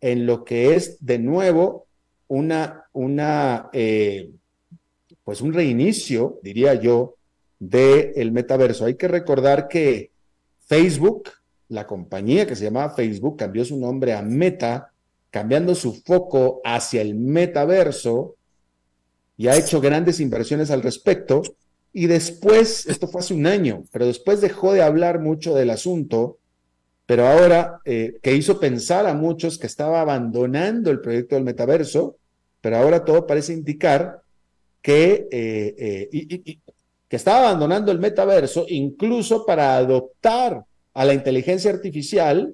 en 0.01 0.25
lo 0.25 0.43
que 0.43 0.75
es 0.75 1.03
de 1.05 1.19
nuevo 1.19 1.87
una, 2.27 2.85
una 2.93 3.69
eh, 3.73 4.31
pues 5.23 5.41
un 5.41 5.53
reinicio, 5.53 6.39
diría 6.41 6.73
yo, 6.75 7.15
del 7.59 8.13
el 8.15 8.31
metaverso. 8.31 8.85
Hay 8.85 8.95
que 8.95 9.07
recordar 9.07 9.67
que 9.67 10.11
Facebook, 10.65 11.29
la 11.67 11.85
compañía 11.85 12.47
que 12.47 12.55
se 12.55 12.63
llamaba 12.63 12.95
Facebook, 12.95 13.37
cambió 13.37 13.65
su 13.65 13.77
nombre 13.77 14.13
a 14.13 14.21
Meta, 14.21 14.91
cambiando 15.29 15.75
su 15.75 15.93
foco 15.93 16.61
hacia 16.63 17.01
el 17.01 17.15
metaverso, 17.15 18.35
y 19.37 19.47
ha 19.47 19.55
hecho 19.55 19.79
grandes 19.79 20.19
inversiones 20.19 20.71
al 20.71 20.81
respecto. 20.81 21.41
Y 21.93 22.07
después, 22.07 22.85
esto 22.87 23.07
fue 23.07 23.21
hace 23.21 23.33
un 23.33 23.47
año, 23.47 23.83
pero 23.91 24.05
después 24.05 24.41
dejó 24.41 24.73
de 24.73 24.81
hablar 24.81 25.19
mucho 25.19 25.55
del 25.55 25.69
asunto, 25.69 26.37
pero 27.09 27.25
ahora 27.25 27.81
eh, 27.85 28.19
que 28.21 28.35
hizo 28.35 28.59
pensar 28.59 29.07
a 29.07 29.15
muchos 29.15 29.57
que 29.57 29.65
estaba 29.65 29.99
abandonando 29.99 30.91
el 30.91 31.01
proyecto 31.01 31.33
del 31.33 31.43
metaverso, 31.43 32.17
pero 32.61 32.77
ahora 32.77 33.03
todo 33.03 33.25
parece 33.25 33.51
indicar 33.51 34.21
que, 34.79 35.27
eh, 35.31 36.07
eh, 36.13 36.59
que 37.07 37.15
estaba 37.15 37.47
abandonando 37.47 37.91
el 37.91 37.97
metaverso 37.97 38.67
incluso 38.69 39.43
para 39.43 39.75
adoptar 39.75 40.63
a 40.93 41.03
la 41.03 41.15
inteligencia 41.15 41.71
artificial 41.71 42.53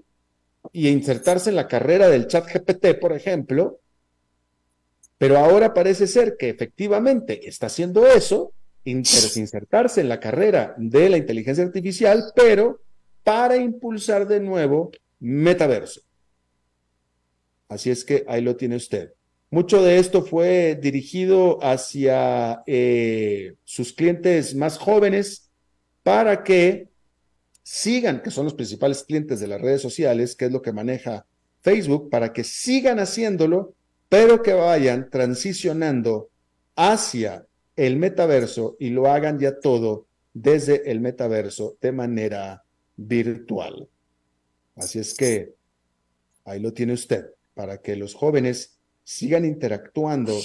y 0.72 0.88
insertarse 0.88 1.50
en 1.50 1.58
la 1.58 1.68
carrera 1.68 2.08
del 2.08 2.28
chat 2.28 2.48
GPT, 2.48 2.98
por 2.98 3.12
ejemplo, 3.12 3.82
pero 5.18 5.38
ahora 5.38 5.74
parece 5.74 6.08
ser 6.08 6.38
que 6.38 6.48
efectivamente 6.48 7.46
está 7.46 7.66
haciendo 7.66 8.08
eso, 8.08 8.54
insertarse 8.86 10.00
en 10.00 10.08
la 10.08 10.22
carrera 10.22 10.76
de 10.78 11.10
la 11.10 11.18
inteligencia 11.18 11.66
artificial, 11.66 12.32
pero 12.34 12.85
para 13.26 13.58
impulsar 13.58 14.28
de 14.28 14.40
nuevo 14.40 14.92
metaverso. 15.20 16.02
Así 17.68 17.90
es 17.90 18.06
que 18.06 18.24
ahí 18.28 18.42
lo 18.42 18.56
tiene 18.56 18.76
usted. 18.76 19.14
Mucho 19.50 19.82
de 19.82 19.98
esto 19.98 20.22
fue 20.22 20.78
dirigido 20.80 21.58
hacia 21.64 22.62
eh, 22.68 23.56
sus 23.64 23.94
clientes 23.94 24.54
más 24.54 24.78
jóvenes 24.78 25.50
para 26.04 26.44
que 26.44 26.90
sigan, 27.64 28.22
que 28.22 28.30
son 28.30 28.46
los 28.46 28.54
principales 28.54 29.04
clientes 29.04 29.40
de 29.40 29.48
las 29.48 29.60
redes 29.60 29.82
sociales, 29.82 30.36
que 30.36 30.46
es 30.46 30.52
lo 30.52 30.62
que 30.62 30.72
maneja 30.72 31.26
Facebook, 31.62 32.12
para 32.12 32.32
que 32.32 32.44
sigan 32.44 33.00
haciéndolo, 33.00 33.74
pero 34.08 34.44
que 34.44 34.54
vayan 34.54 35.10
transicionando 35.10 36.30
hacia 36.76 37.48
el 37.76 37.98
metaverso 37.98 38.76
y 38.80 38.92
lo 38.92 39.08
hagan 39.08 39.40
ya 39.40 39.60
todo 39.60 40.06
desde 40.32 40.92
el 40.92 41.00
metaverso 41.00 41.76
de 41.82 41.92
manera 41.92 42.65
virtual. 42.96 43.90
Así 44.76 45.00
es 45.00 45.14
que 45.14 45.56
ahí 46.44 46.60
lo 46.60 46.74
tiene 46.74 46.94
usted, 46.94 47.26
para 47.54 47.82
que 47.82 47.96
los 47.96 48.14
jóvenes 48.14 48.78
sigan 49.04 49.46
interactuando 49.46 50.38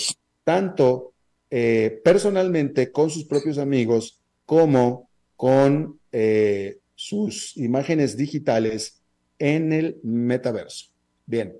tanto 0.44 1.14
eh, 1.50 2.00
personalmente 2.04 2.92
con 2.92 3.10
sus 3.10 3.24
propios 3.24 3.58
amigos 3.58 4.20
como 4.44 5.10
con 5.36 5.98
eh, 6.12 6.78
sus 6.94 7.56
imágenes 7.56 8.16
digitales 8.16 9.02
en 9.38 9.72
el 9.72 9.98
metaverso. 10.02 10.90
Bien, 11.26 11.56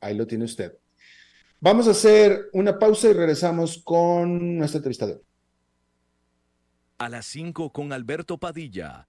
ahí 0.00 0.14
lo 0.14 0.26
tiene 0.26 0.44
usted. 0.44 0.76
Vamos 1.60 1.88
a 1.88 1.92
hacer 1.92 2.50
una 2.52 2.78
pausa 2.78 3.08
y 3.08 3.14
regresamos 3.14 3.82
con 3.82 4.58
nuestra 4.58 4.78
entrevistador. 4.78 5.24
A 6.98 7.08
las 7.08 7.26
5 7.26 7.72
con 7.72 7.92
Alberto 7.92 8.38
Padilla 8.38 9.08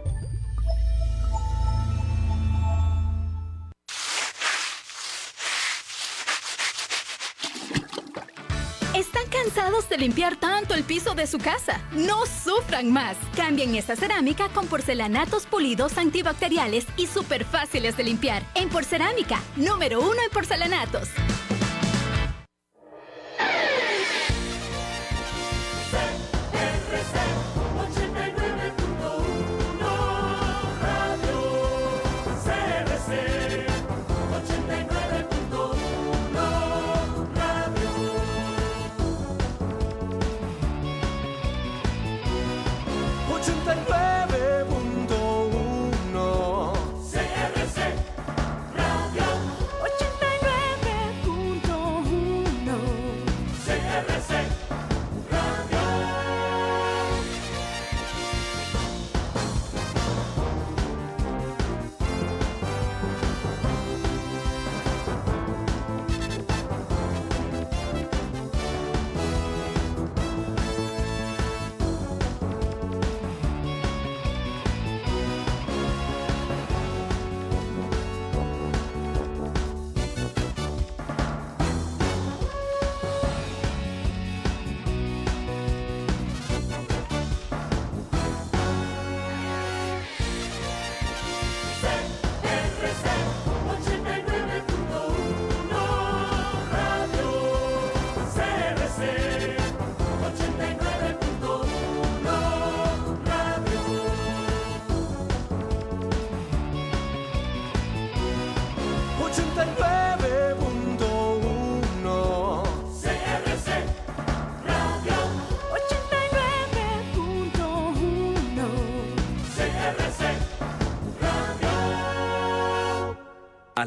De 9.89 9.97
limpiar 9.97 10.35
tanto 10.35 10.73
el 10.73 10.83
piso 10.83 11.13
de 11.15 11.27
su 11.27 11.37
casa? 11.37 11.79
No 11.93 12.25
sufran 12.25 12.91
más. 12.91 13.17
Cambien 13.35 13.75
esta 13.75 13.95
cerámica 13.95 14.49
con 14.49 14.67
porcelanatos 14.67 15.45
pulidos 15.45 15.97
antibacteriales 15.97 16.85
y 16.97 17.07
súper 17.07 17.45
fáciles 17.45 17.97
de 17.97 18.03
limpiar. 18.03 18.43
En 18.55 18.69
Porcerámica, 18.69 19.39
número 19.55 20.01
uno 20.01 20.21
en 20.23 20.31
porcelanatos. 20.31 21.09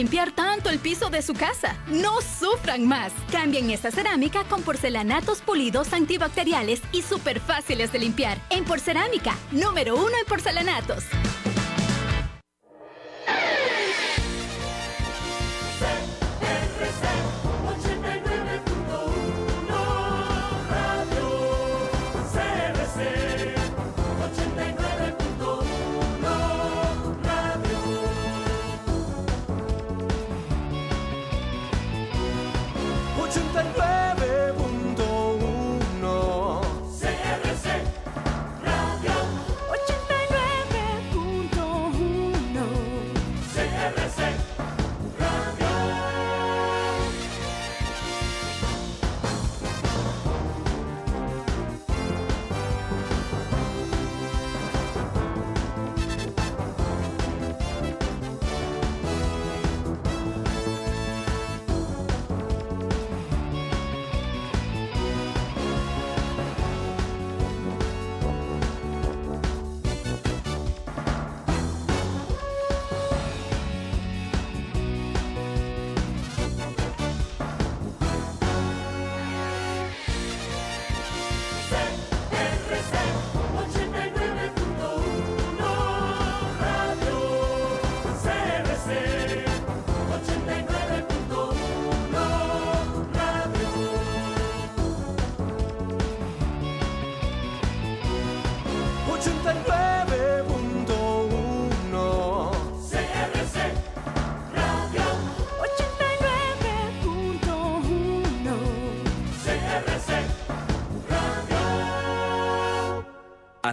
Limpiar 0.00 0.32
tanto 0.32 0.70
el 0.70 0.78
piso 0.78 1.10
de 1.10 1.20
su 1.20 1.34
casa? 1.34 1.76
No 1.88 2.22
sufran 2.22 2.88
más. 2.88 3.12
Cambien 3.30 3.70
esta 3.70 3.90
cerámica 3.90 4.44
con 4.44 4.62
porcelanatos 4.62 5.42
pulidos 5.42 5.92
antibacteriales 5.92 6.80
y 6.90 7.02
súper 7.02 7.38
fáciles 7.38 7.92
de 7.92 7.98
limpiar. 7.98 8.38
En 8.48 8.64
Porcerámica, 8.64 9.36
número 9.52 9.96
uno 9.96 10.16
en 10.18 10.24
porcelanatos. 10.26 11.04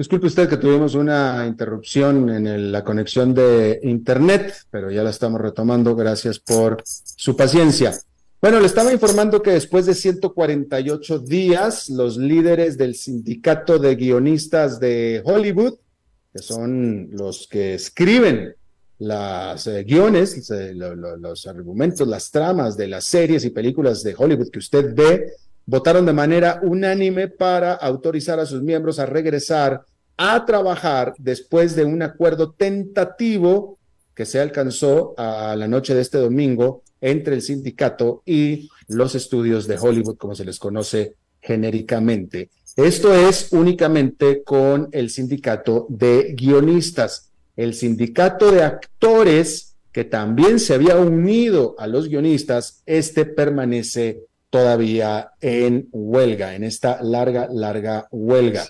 Disculpe 0.00 0.28
usted 0.28 0.48
que 0.48 0.56
tuvimos 0.56 0.94
una 0.94 1.44
interrupción 1.46 2.30
en 2.30 2.72
la 2.72 2.82
conexión 2.82 3.34
de 3.34 3.80
Internet, 3.82 4.54
pero 4.70 4.90
ya 4.90 5.02
la 5.02 5.10
estamos 5.10 5.38
retomando. 5.38 5.94
Gracias 5.94 6.38
por 6.38 6.82
su 6.86 7.36
paciencia. 7.36 7.92
Bueno, 8.40 8.60
le 8.60 8.66
estaba 8.66 8.94
informando 8.94 9.42
que 9.42 9.50
después 9.50 9.84
de 9.84 9.92
148 9.94 11.18
días, 11.18 11.90
los 11.90 12.16
líderes 12.16 12.78
del 12.78 12.94
sindicato 12.94 13.78
de 13.78 13.94
guionistas 13.94 14.80
de 14.80 15.20
Hollywood, 15.22 15.74
que 16.32 16.38
son 16.38 17.10
los 17.12 17.46
que 17.46 17.74
escriben 17.74 18.54
las 19.00 19.66
eh, 19.66 19.84
guiones, 19.84 20.50
eh, 20.50 20.72
lo- 20.74 20.96
los 21.18 21.46
argumentos, 21.46 22.08
las 22.08 22.30
tramas 22.30 22.74
de 22.78 22.88
las 22.88 23.04
series 23.04 23.44
y 23.44 23.50
películas 23.50 24.02
de 24.02 24.14
Hollywood 24.16 24.48
que 24.48 24.60
usted 24.60 24.94
ve, 24.94 25.26
votaron 25.66 26.06
de 26.06 26.14
manera 26.14 26.58
unánime 26.62 27.28
para 27.28 27.74
autorizar 27.74 28.40
a 28.40 28.46
sus 28.46 28.62
miembros 28.62 28.98
a 28.98 29.04
regresar 29.04 29.82
a 30.22 30.44
trabajar 30.44 31.14
después 31.16 31.74
de 31.74 31.86
un 31.86 32.02
acuerdo 32.02 32.52
tentativo 32.52 33.78
que 34.14 34.26
se 34.26 34.38
alcanzó 34.38 35.14
a 35.16 35.56
la 35.56 35.66
noche 35.66 35.94
de 35.94 36.02
este 36.02 36.18
domingo 36.18 36.82
entre 37.00 37.36
el 37.36 37.40
sindicato 37.40 38.22
y 38.26 38.68
los 38.88 39.14
estudios 39.14 39.66
de 39.66 39.78
Hollywood, 39.78 40.18
como 40.18 40.34
se 40.34 40.44
les 40.44 40.58
conoce 40.58 41.14
genéricamente. 41.40 42.50
Esto 42.76 43.14
es 43.14 43.50
únicamente 43.52 44.42
con 44.42 44.90
el 44.92 45.08
sindicato 45.08 45.86
de 45.88 46.34
guionistas. 46.34 47.30
El 47.56 47.72
sindicato 47.72 48.52
de 48.52 48.62
actores, 48.62 49.76
que 49.90 50.04
también 50.04 50.60
se 50.60 50.74
había 50.74 50.96
unido 50.96 51.76
a 51.78 51.86
los 51.86 52.10
guionistas, 52.10 52.82
este 52.84 53.24
permanece 53.24 54.24
todavía 54.50 55.30
en 55.40 55.88
huelga, 55.92 56.54
en 56.54 56.64
esta 56.64 57.02
larga, 57.02 57.48
larga 57.50 58.06
huelga. 58.10 58.68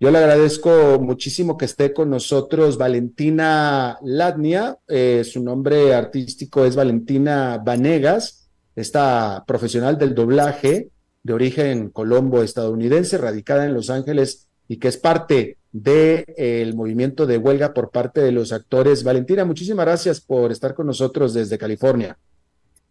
Yo 0.00 0.12
le 0.12 0.18
agradezco 0.18 1.00
muchísimo 1.00 1.58
que 1.58 1.64
esté 1.64 1.92
con 1.92 2.08
nosotros 2.08 2.78
Valentina 2.78 3.98
Latnia, 4.04 4.78
eh, 4.86 5.24
su 5.24 5.42
nombre 5.42 5.92
artístico 5.92 6.64
es 6.64 6.76
Valentina 6.76 7.60
Vanegas, 7.64 8.48
esta 8.76 9.42
profesional 9.44 9.98
del 9.98 10.14
doblaje 10.14 10.90
de 11.24 11.32
origen 11.32 11.90
colombo 11.90 12.44
estadounidense, 12.44 13.18
radicada 13.18 13.64
en 13.64 13.74
Los 13.74 13.90
Ángeles 13.90 14.46
y 14.68 14.76
que 14.76 14.86
es 14.86 14.98
parte 14.98 15.56
del 15.72 16.76
movimiento 16.76 17.26
de 17.26 17.38
huelga 17.38 17.74
por 17.74 17.90
parte 17.90 18.20
de 18.20 18.30
los 18.30 18.52
actores. 18.52 19.02
Valentina, 19.02 19.44
muchísimas 19.44 19.84
gracias 19.84 20.20
por 20.20 20.52
estar 20.52 20.74
con 20.74 20.86
nosotros 20.86 21.34
desde 21.34 21.58
California. 21.58 22.16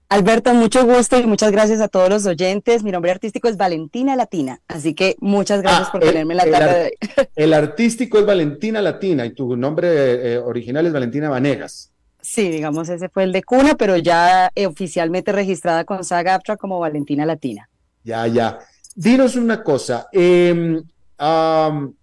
Alberto, 0.10 0.54
mucho 0.54 0.86
gusto 0.86 1.20
y 1.20 1.26
muchas 1.26 1.52
gracias 1.52 1.82
a 1.82 1.90
todos 1.90 2.10
los 2.10 2.26
oyentes. 2.26 2.82
Mi 2.82 2.92
nombre 2.92 3.12
artístico 3.12 3.50
es 3.50 3.58
Valentina 3.58 4.16
Latina, 4.16 4.62
así 4.70 4.94
que 4.94 5.18
muchas 5.20 5.62
gracias 5.62 5.90
Ah, 5.90 5.92
por 5.92 6.04
el- 6.04 6.10
tenerme 6.12 6.34
en 6.34 6.38
la 6.38 6.44
tarde 6.50 6.70
ar- 6.70 6.76
de 6.76 6.84
hoy. 6.86 7.28
El 7.36 7.54
artístico 7.54 8.18
es 8.18 8.26
Valentina 8.26 8.82
Latina 8.82 9.26
y 9.26 9.32
tu 9.32 9.58
nombre 9.58 10.34
eh, 10.34 10.38
original 10.38 10.86
es 10.86 10.94
Valentina 10.94 11.28
Vanegas. 11.30 11.92
Sí, 12.22 12.50
digamos, 12.50 12.88
ese 12.90 13.10
fue 13.10 13.24
el 13.24 13.32
de 13.34 13.44
cuna, 13.44 13.76
pero 13.76 13.98
ya 13.98 14.50
eh, 14.56 14.66
oficialmente 14.66 15.32
registrada 15.34 15.84
con 15.84 16.04
Saga 16.06 16.36
Aptra 16.36 16.56
como 16.58 16.80
Valentina 16.80 17.26
Latina. 17.26 17.70
Ya, 18.04 18.26
ya. 18.28 18.60
Dinos 18.96 19.36
una 19.36 19.62
cosa. 19.62 20.08
eh, 20.14 20.82
am, 21.18 21.94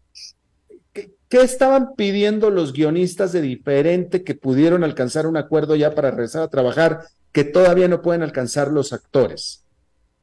¿qué, 1.38 1.42
estaban 1.42 1.94
pidiendo 1.96 2.50
los 2.50 2.72
guionistas 2.72 3.32
de 3.32 3.40
diferente 3.40 4.22
que 4.22 4.34
pudieron 4.34 4.84
alcanzar 4.84 5.26
un 5.26 5.36
acuerdo 5.36 5.74
ya 5.74 5.94
para 5.94 6.10
regresar 6.10 6.42
a 6.42 6.48
trabajar 6.48 7.06
que 7.32 7.42
todavía 7.42 7.88
no 7.88 8.02
pueden 8.02 8.22
alcanzar 8.22 8.68
los 8.68 8.92
actores? 8.92 9.64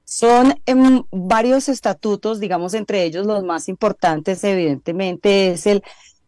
Son 0.06 0.54
em, 0.66 1.04
varios 1.12 1.68
estatutos, 1.68 2.40
digamos, 2.40 2.74
entre 2.74 3.04
ellos 3.04 3.26
los 3.26 3.44
más 3.44 3.68
importantes, 3.68 4.42
evidentemente, 4.44 5.52
es 5.52 5.68
el 5.68 5.84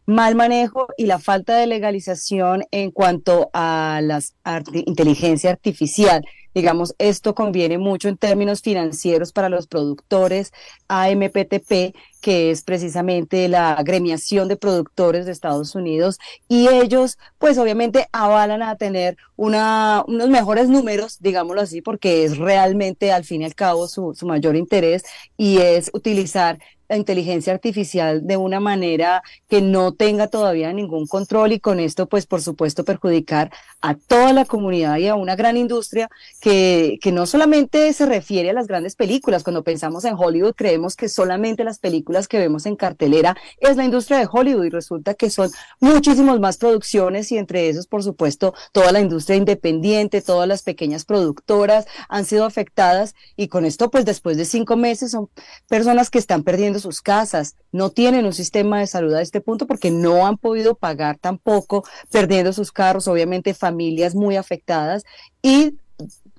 mal 0.05 0.35
manejo 0.35 0.87
y 0.97 1.05
la 1.05 1.19
falta 1.19 1.55
de 1.55 1.67
legalización 1.67 2.65
en 2.71 2.91
cuanto 2.91 3.49
a 3.53 4.01
la 4.03 4.21
inteligencia 4.85 5.51
artificial. 5.51 6.25
Digamos, 6.53 6.95
esto 6.97 7.33
conviene 7.35 7.77
mucho 7.77 8.09
en 8.09 8.17
términos 8.17 8.61
financieros 8.61 9.31
para 9.31 9.49
los 9.49 9.67
productores 9.67 10.51
AMPTP, 10.87 11.95
que 12.21 12.51
es 12.51 12.61
precisamente 12.63 13.47
la 13.49 13.73
agremiación 13.73 14.47
de 14.47 14.55
productores 14.55 15.25
de 15.25 15.31
Estados 15.31 15.75
Unidos, 15.75 16.19
y 16.47 16.67
ellos, 16.69 17.17
pues 17.37 17.57
obviamente, 17.57 18.07
avalan 18.11 18.61
a 18.63 18.77
tener 18.77 19.17
una, 19.35 20.03
unos 20.07 20.29
mejores 20.29 20.69
números, 20.69 21.17
digámoslo 21.19 21.61
así, 21.61 21.81
porque 21.81 22.23
es 22.23 22.37
realmente, 22.37 23.11
al 23.11 23.25
fin 23.25 23.41
y 23.41 23.45
al 23.45 23.55
cabo, 23.55 23.87
su, 23.87 24.13
su 24.13 24.25
mayor 24.25 24.55
interés, 24.55 25.03
y 25.37 25.57
es 25.57 25.89
utilizar 25.93 26.59
inteligencia 26.89 27.53
artificial 27.53 28.25
de 28.25 28.37
una 28.37 28.59
manera 28.59 29.23
que 29.49 29.61
no 29.61 29.93
tenga 29.93 30.27
todavía 30.27 30.71
ningún 30.73 31.07
control 31.07 31.53
y 31.53 31.59
con 31.59 31.79
esto, 31.79 32.07
pues 32.07 32.25
por 32.25 32.41
supuesto, 32.41 32.83
perjudicar 32.83 33.51
a 33.81 33.95
toda 33.95 34.33
la 34.33 34.45
comunidad 34.45 34.97
y 34.97 35.07
a 35.07 35.15
una 35.15 35.35
gran 35.35 35.57
industria 35.57 36.09
que, 36.39 36.99
que 37.01 37.11
no 37.11 37.25
solamente 37.25 37.91
se 37.93 38.05
refiere 38.05 38.49
a 38.49 38.53
las 38.53 38.67
grandes 38.67 38.95
películas. 38.95 39.43
Cuando 39.43 39.63
pensamos 39.63 40.05
en 40.05 40.15
Hollywood, 40.17 40.55
creemos 40.55 40.95
que 40.95 41.09
solamente 41.09 41.63
las 41.63 41.79
películas 41.79 42.27
que 42.27 42.39
vemos 42.39 42.65
en 42.65 42.75
cartelera 42.75 43.35
es 43.59 43.77
la 43.77 43.85
industria 43.85 44.19
de 44.19 44.27
Hollywood 44.31 44.65
y 44.65 44.69
resulta 44.69 45.13
que 45.13 45.29
son 45.29 45.49
muchísimas 45.79 46.39
más 46.39 46.57
producciones 46.57 47.31
y 47.31 47.37
entre 47.37 47.69
esos, 47.69 47.87
por 47.87 48.03
supuesto, 48.03 48.53
toda 48.71 48.91
la 48.91 48.99
industria 48.99 49.37
independiente, 49.37 50.21
todas 50.21 50.47
las 50.47 50.63
pequeñas 50.63 51.05
productoras 51.05 51.85
han 52.09 52.25
sido 52.25 52.45
afectadas 52.45 53.15
y 53.35 53.47
con 53.47 53.65
esto, 53.65 53.89
pues 53.89 54.05
después 54.05 54.37
de 54.37 54.45
cinco 54.45 54.75
meses 54.75 55.11
son 55.11 55.29
personas 55.67 56.09
que 56.09 56.19
están 56.19 56.43
perdiendo 56.43 56.72
sus 56.79 57.01
casas, 57.01 57.55
no 57.71 57.89
tienen 57.89 58.25
un 58.25 58.33
sistema 58.33 58.79
de 58.79 58.87
salud 58.87 59.13
a 59.13 59.21
este 59.21 59.41
punto 59.41 59.67
porque 59.67 59.91
no 59.91 60.25
han 60.27 60.37
podido 60.37 60.75
pagar 60.75 61.17
tampoco, 61.17 61.83
perdiendo 62.11 62.53
sus 62.53 62.71
carros, 62.71 63.07
obviamente 63.07 63.53
familias 63.53 64.15
muy 64.15 64.35
afectadas 64.35 65.03
y 65.41 65.77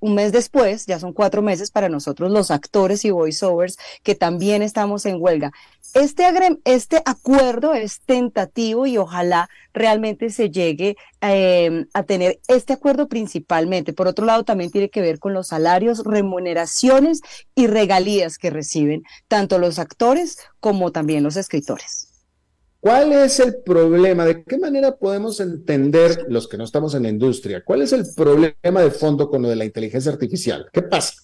un 0.04 0.14
mes 0.14 0.32
después, 0.32 0.84
ya 0.84 0.98
son 0.98 1.14
cuatro 1.14 1.40
meses 1.40 1.70
para 1.70 1.88
nosotros 1.88 2.30
los 2.30 2.50
actores 2.50 3.06
y 3.06 3.10
voiceovers 3.10 3.78
que 4.02 4.14
también 4.14 4.60
estamos 4.60 5.06
en 5.06 5.16
huelga. 5.18 5.50
Este, 5.94 6.24
este 6.66 7.00
acuerdo 7.06 7.72
es 7.72 8.02
tentativo 8.02 8.86
y 8.86 8.98
ojalá 8.98 9.48
realmente 9.72 10.28
se 10.28 10.50
llegue 10.50 10.98
em, 11.22 11.86
a 11.94 12.02
tener 12.02 12.38
este 12.48 12.74
acuerdo 12.74 13.08
principalmente. 13.08 13.94
Por 13.94 14.06
otro 14.06 14.26
lado, 14.26 14.44
también 14.44 14.70
tiene 14.70 14.90
que 14.90 15.00
ver 15.00 15.18
con 15.18 15.32
los 15.32 15.48
salarios, 15.48 16.04
remuneraciones 16.04 17.22
y 17.54 17.66
regalías 17.66 18.36
que 18.36 18.50
reciben 18.50 19.04
tanto 19.26 19.58
los 19.58 19.78
actores 19.78 20.36
como 20.60 20.92
también 20.92 21.22
los 21.22 21.38
escritores. 21.38 22.13
¿Cuál 22.84 23.14
es 23.14 23.40
el 23.40 23.62
problema? 23.62 24.26
¿De 24.26 24.44
qué 24.44 24.58
manera 24.58 24.94
podemos 24.94 25.40
entender 25.40 26.26
los 26.28 26.46
que 26.46 26.58
no 26.58 26.64
estamos 26.64 26.94
en 26.94 27.04
la 27.04 27.08
industria? 27.08 27.64
¿Cuál 27.64 27.80
es 27.80 27.94
el 27.94 28.04
problema 28.14 28.82
de 28.82 28.90
fondo 28.90 29.30
con 29.30 29.40
lo 29.40 29.48
de 29.48 29.56
la 29.56 29.64
inteligencia 29.64 30.12
artificial? 30.12 30.68
¿Qué 30.70 30.82
pasa? 30.82 31.14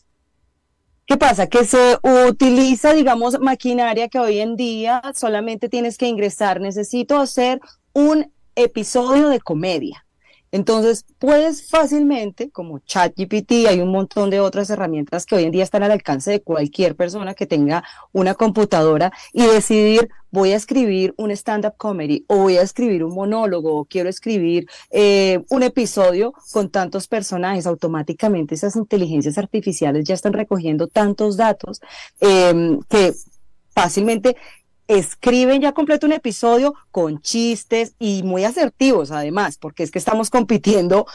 ¿Qué 1.04 1.18
pasa? 1.18 1.48
Que 1.48 1.66
se 1.66 1.98
utiliza, 2.30 2.94
digamos, 2.94 3.38
maquinaria 3.40 4.08
que 4.08 4.18
hoy 4.18 4.38
en 4.38 4.56
día 4.56 5.02
solamente 5.14 5.68
tienes 5.68 5.98
que 5.98 6.08
ingresar. 6.08 6.62
Necesito 6.62 7.18
hacer 7.18 7.60
un 7.92 8.32
episodio 8.54 9.28
de 9.28 9.40
comedia. 9.40 10.06
Entonces, 10.52 11.06
puedes 11.18 11.68
fácilmente, 11.68 12.50
como 12.50 12.80
ChatGPT, 12.80 13.66
hay 13.68 13.80
un 13.80 13.90
montón 13.90 14.30
de 14.30 14.40
otras 14.40 14.68
herramientas 14.70 15.24
que 15.24 15.36
hoy 15.36 15.44
en 15.44 15.52
día 15.52 15.62
están 15.62 15.82
al 15.82 15.92
alcance 15.92 16.30
de 16.30 16.42
cualquier 16.42 16.96
persona 16.96 17.34
que 17.34 17.46
tenga 17.46 17.84
una 18.12 18.34
computadora 18.34 19.12
y 19.32 19.46
decidir, 19.46 20.08
voy 20.32 20.52
a 20.52 20.56
escribir 20.56 21.14
un 21.16 21.30
stand-up 21.30 21.74
comedy 21.76 22.24
o 22.26 22.36
voy 22.38 22.56
a 22.56 22.62
escribir 22.62 23.04
un 23.04 23.14
monólogo 23.14 23.76
o 23.76 23.84
quiero 23.84 24.08
escribir 24.08 24.66
eh, 24.90 25.44
un 25.50 25.62
episodio 25.62 26.34
con 26.52 26.70
tantos 26.70 27.06
personajes. 27.06 27.66
Automáticamente 27.66 28.56
esas 28.56 28.74
inteligencias 28.74 29.38
artificiales 29.38 30.04
ya 30.04 30.14
están 30.14 30.32
recogiendo 30.32 30.88
tantos 30.88 31.36
datos 31.36 31.80
em, 32.20 32.80
que 32.88 33.14
fácilmente 33.72 34.36
escriben 34.90 35.60
ya 35.60 35.72
completo 35.72 36.06
un 36.06 36.12
episodio 36.12 36.74
con 36.90 37.20
chistes 37.20 37.94
y 38.00 38.24
muy 38.24 38.44
asertivos 38.44 39.12
además, 39.12 39.56
porque 39.56 39.84
es 39.84 39.92
que 39.92 40.00
estamos 40.00 40.30
compitiendo 40.30 41.06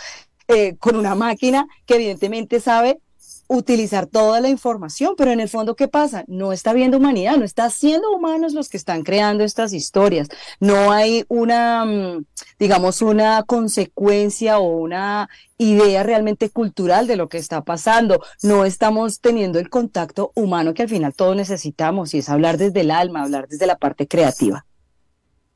eh, 0.48 0.78
con 0.78 0.96
una 0.96 1.14
máquina 1.14 1.68
que 1.86 1.96
evidentemente 1.96 2.62
sabe 2.62 3.00
utilizar 3.48 4.08
toda 4.08 4.42
la 4.42 4.50
información, 4.50 5.14
pero 5.18 5.32
en 5.32 5.40
el 5.40 5.50
fondo, 5.50 5.76
¿qué 5.76 5.88
pasa? 5.88 6.24
No 6.28 6.52
está 6.52 6.74
viendo 6.74 6.98
humanidad, 6.98 7.38
no 7.38 7.46
está 7.46 7.70
siendo 7.70 8.12
humanos 8.12 8.54
los 8.54 8.70
que 8.70 8.78
están 8.78 9.04
creando 9.04 9.44
estas 9.44 9.74
historias. 9.74 10.28
No 10.60 10.92
hay 10.92 11.26
una, 11.28 11.86
mm, 11.86 12.26
digamos, 12.60 13.02
una 13.02 13.44
consecuencia 13.44 14.60
o 14.60 14.68
una 14.78 15.30
idea 15.58 16.04
realmente 16.04 16.50
cultural 16.50 17.08
de 17.08 17.16
lo 17.16 17.30
que 17.30 17.38
está 17.38 17.64
pasando. 17.64 18.22
No 18.42 18.66
estamos 18.66 19.20
teniendo 19.20 19.60
el 19.60 19.70
contacto 19.70 20.32
humano 20.36 20.74
que 20.74 20.84
al 20.84 20.90
final 20.90 21.14
todos 21.14 21.36
necesitamos 21.36 22.14
y 22.14 22.20
es 22.20 22.30
hablar 22.30 22.58
desde 22.58 22.82
el 22.82 22.92
alma, 22.92 23.24
hablar 23.24 23.48
desde 23.48 23.68
la 23.68 23.78
parte 23.78 24.08
creativa. 24.08 24.66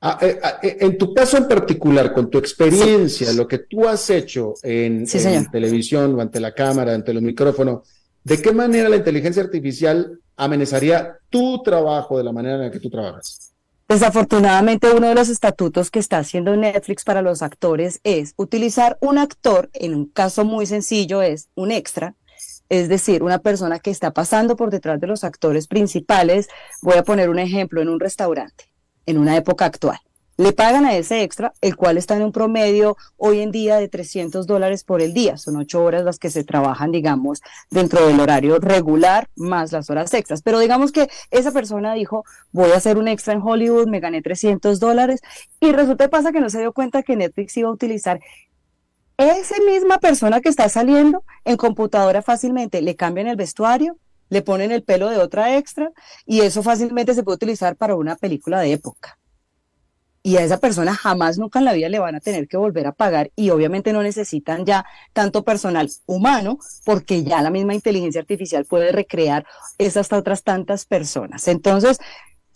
Ah, 0.02 0.18
eh, 0.22 0.40
ah, 0.42 0.60
eh, 0.64 0.78
en 0.80 0.98
tu 0.98 1.14
caso 1.14 1.36
en 1.36 1.48
particular, 1.48 2.14
con 2.14 2.30
tu 2.30 2.38
experiencia, 2.38 3.34
lo 3.34 3.46
que 3.48 3.60
tú 3.60 3.86
has 3.86 4.10
hecho 4.10 4.54
en, 4.64 5.06
televisión 5.52 6.16
o 6.16 6.22
ante 6.22 6.40
la 6.40 6.54
cámara, 6.54 6.94
ante 6.94 7.14
los 7.14 7.22
micrófonos, 7.22 7.82
¿de 8.24 8.42
qué 8.42 8.54
manera 8.54 8.88
la 8.88 8.96
inteligencia 8.96 9.44
artificial 9.44 10.18
amenazaría 10.38 11.18
tu 11.30 11.62
trabajo 11.64 12.18
de 12.18 12.24
la 12.24 12.32
manera 12.32 12.56
en 12.56 12.62
la 12.62 12.72
que 12.72 12.80
tú 12.80 12.90
trabajas? 12.90 13.52
Desafortunadamente, 13.90 14.90
uno 14.92 15.08
de 15.10 15.16
los 15.16 15.28
estatutos 15.28 15.92
que 15.92 16.00
está 16.00 16.20
haciendo 16.20 16.56
Netflix 16.56 17.04
para 17.04 17.22
los 17.22 17.42
actores 17.42 18.00
es 18.06 18.36
utilizar 18.38 18.98
un 19.02 19.18
actor, 19.18 19.70
en 19.74 19.96
un 19.96 20.06
caso 20.06 20.46
muy 20.46 20.66
sencillo 20.66 21.22
es 21.22 21.50
un 21.56 21.72
extra, 21.72 22.16
es 22.70 22.88
decir, 22.88 23.22
una 23.22 23.40
persona 23.40 23.80
que 23.80 23.90
está 23.90 24.12
pasando 24.12 24.56
por 24.56 24.70
detrás 24.70 25.02
de 25.02 25.08
los 25.08 25.26
actores 25.26 25.68
principales. 25.68 26.48
Voy 26.82 26.98
a 26.98 27.04
poner 27.04 27.30
un 27.30 27.40
ejemplo 27.40 27.82
en 27.82 27.90
un 27.90 28.00
restaurante 28.00 28.69
en 29.10 29.18
una 29.18 29.36
época 29.36 29.66
actual. 29.66 30.00
Le 30.38 30.54
pagan 30.54 30.86
a 30.86 30.96
ese 30.96 31.24
extra, 31.24 31.52
el 31.60 31.76
cual 31.76 31.98
está 31.98 32.16
en 32.16 32.22
un 32.22 32.32
promedio 32.32 32.96
hoy 33.18 33.42
en 33.42 33.52
día 33.52 33.76
de 33.76 33.90
300 33.90 34.48
dólares 34.48 34.86
por 34.86 35.02
el 35.02 35.14
día. 35.14 35.36
Son 35.36 35.58
ocho 35.58 35.84
horas 35.84 36.06
las 36.06 36.18
que 36.18 36.30
se 36.30 36.46
trabajan, 36.46 36.92
digamos, 36.92 37.42
dentro 37.70 38.08
del 38.08 38.22
horario 38.22 38.58
regular 38.60 39.28
más 39.36 39.74
las 39.74 39.90
horas 39.90 40.14
extras. 40.14 40.42
Pero 40.42 40.60
digamos 40.60 40.94
que 40.94 41.10
esa 41.30 41.52
persona 41.52 41.94
dijo, 41.94 42.24
voy 42.54 42.72
a 42.72 42.78
hacer 42.78 42.98
un 42.98 43.10
extra 43.10 43.34
en 43.34 43.42
Hollywood, 43.42 43.90
me 43.90 44.00
gané 44.00 44.22
300 44.22 44.80
dólares 44.80 45.20
y 45.60 45.74
resulta 45.74 46.06
que 46.06 46.10
pasa 46.10 46.32
que 46.32 46.40
no 46.40 46.50
se 46.50 46.60
dio 46.60 46.72
cuenta 46.72 47.04
que 47.04 47.18
Netflix 47.18 47.58
iba 47.58 47.68
a 47.68 47.74
utilizar 47.74 48.22
esa 49.18 49.56
misma 49.66 49.98
persona 49.98 50.40
que 50.40 50.48
está 50.48 50.70
saliendo 50.70 51.26
en 51.44 51.58
computadora 51.58 52.22
fácilmente. 52.22 52.82
Le 52.82 52.96
cambian 52.96 53.28
el 53.28 53.36
vestuario, 53.36 53.98
le 54.30 54.42
ponen 54.42 54.72
el 54.72 54.84
pelo 54.84 55.10
de 55.10 55.18
otra 55.18 55.58
extra 55.58 55.92
y 56.26 56.42
eso 56.42 56.64
fácilmente 56.64 57.14
se 57.14 57.24
puede 57.24 57.36
utilizar 57.36 57.76
para 57.76 57.96
una 57.96 58.16
película 58.16 58.60
de 58.60 58.74
época. 58.74 59.18
Y 60.22 60.36
a 60.36 60.44
esa 60.44 60.58
persona 60.58 60.94
jamás 60.94 61.38
nunca 61.38 61.60
en 61.60 61.66
la 61.66 61.74
vida 61.74 61.88
le 61.88 62.00
van 62.00 62.16
a 62.16 62.20
tener 62.20 62.48
que 62.48 62.58
volver 62.58 62.88
a 62.88 62.92
pagar 62.92 63.32
y 63.36 63.52
obviamente 63.52 63.94
no 63.94 64.04
necesitan 64.04 64.66
ya 64.66 64.86
tanto 65.14 65.44
personal 65.44 65.90
humano 66.06 66.60
porque 66.84 67.24
ya 67.24 67.42
la 67.42 67.50
misma 67.50 67.74
inteligencia 67.74 68.20
artificial 68.20 68.66
puede 68.66 68.92
recrear 68.92 69.46
esas 69.78 70.12
otras 70.12 70.44
tantas 70.44 70.86
personas. 70.86 71.48
Entonces, 71.48 72.00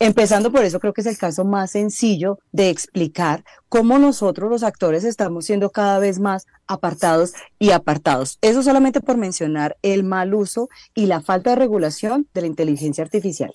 Empezando 0.00 0.50
por 0.50 0.64
eso, 0.64 0.80
creo 0.80 0.92
que 0.92 1.02
es 1.02 1.06
el 1.06 1.16
caso 1.16 1.44
más 1.44 1.70
sencillo 1.70 2.38
de 2.50 2.68
explicar 2.68 3.44
cómo 3.68 3.98
nosotros 3.98 4.50
los 4.50 4.64
actores 4.64 5.04
estamos 5.04 5.46
siendo 5.46 5.70
cada 5.70 5.98
vez 6.00 6.18
más 6.18 6.46
apartados 6.66 7.32
y 7.58 7.70
apartados. 7.70 8.38
Eso 8.40 8.62
solamente 8.62 9.00
por 9.00 9.16
mencionar 9.16 9.76
el 9.82 10.02
mal 10.02 10.34
uso 10.34 10.68
y 10.94 11.06
la 11.06 11.20
falta 11.20 11.50
de 11.50 11.56
regulación 11.56 12.26
de 12.34 12.40
la 12.40 12.46
inteligencia 12.48 13.04
artificial. 13.04 13.54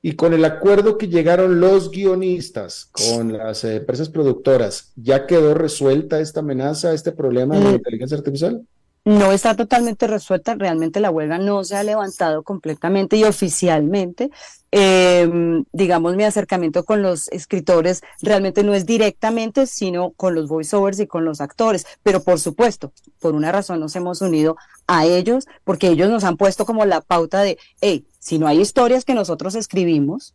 Y 0.00 0.14
con 0.14 0.32
el 0.32 0.44
acuerdo 0.44 0.98
que 0.98 1.06
llegaron 1.06 1.60
los 1.60 1.90
guionistas 1.92 2.90
con 2.90 3.32
las 3.32 3.62
empresas 3.62 4.08
productoras, 4.08 4.92
¿ya 4.96 5.26
quedó 5.26 5.54
resuelta 5.54 6.18
esta 6.18 6.40
amenaza, 6.40 6.92
este 6.92 7.12
problema 7.12 7.56
de 7.56 7.64
la 7.64 7.70
mm. 7.70 7.74
inteligencia 7.74 8.16
artificial? 8.16 8.66
No 9.04 9.32
está 9.32 9.56
totalmente 9.56 10.06
resuelta, 10.06 10.54
realmente 10.54 11.00
la 11.00 11.10
huelga 11.10 11.38
no 11.38 11.64
se 11.64 11.76
ha 11.76 11.82
levantado 11.82 12.42
completamente 12.44 13.16
y 13.16 13.24
oficialmente. 13.24 14.30
Em, 14.70 15.64
digamos, 15.72 16.14
mi 16.16 16.24
acercamiento 16.24 16.84
con 16.84 17.02
los 17.02 17.28
escritores 17.28 18.02
realmente 18.22 18.62
no 18.62 18.74
es 18.74 18.86
directamente, 18.86 19.66
sino 19.66 20.12
con 20.12 20.34
los 20.34 20.48
voiceovers 20.48 21.00
y 21.00 21.06
con 21.06 21.24
los 21.24 21.40
actores. 21.40 21.84
Pero 22.02 22.22
por 22.22 22.38
supuesto, 22.38 22.92
por 23.18 23.34
una 23.34 23.50
razón 23.50 23.80
nos 23.80 23.96
hemos 23.96 24.22
unido 24.22 24.56
a 24.86 25.04
ellos, 25.04 25.46
porque 25.64 25.88
ellos 25.88 26.08
nos 26.08 26.24
han 26.24 26.36
puesto 26.36 26.64
como 26.64 26.84
la 26.84 27.00
pauta 27.00 27.42
de, 27.42 27.58
hey, 27.80 28.06
si 28.20 28.38
no 28.38 28.46
hay 28.46 28.60
historias 28.60 29.04
que 29.04 29.14
nosotros 29.14 29.56
escribimos, 29.56 30.34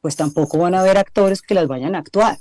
pues 0.00 0.16
tampoco 0.16 0.58
van 0.58 0.74
a 0.74 0.80
haber 0.80 0.98
actores 0.98 1.40
que 1.40 1.54
las 1.54 1.68
vayan 1.68 1.94
a 1.94 1.98
actuar 1.98 2.38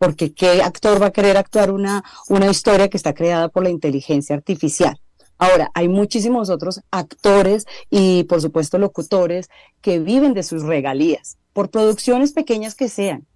porque 0.00 0.32
¿qué 0.32 0.62
actor 0.62 1.00
va 1.00 1.08
a 1.08 1.12
querer 1.12 1.36
actuar 1.36 1.70
una, 1.70 2.02
una 2.30 2.46
historia 2.46 2.88
que 2.88 2.96
está 2.96 3.12
creada 3.12 3.50
por 3.50 3.62
la 3.62 3.68
inteligencia 3.68 4.34
artificial? 4.34 4.98
Ahora, 5.36 5.70
hay 5.74 5.88
muchísimos 5.88 6.48
otros 6.48 6.80
actores 6.90 7.66
y, 7.90 8.24
por 8.24 8.40
supuesto, 8.40 8.78
locutores 8.78 9.50
que 9.82 9.98
viven 9.98 10.32
de 10.32 10.42
sus 10.42 10.62
regalías, 10.62 11.36
por 11.52 11.70
producciones 11.70 12.32
pequeñas 12.32 12.74
que 12.74 12.88
sean, 12.88 13.26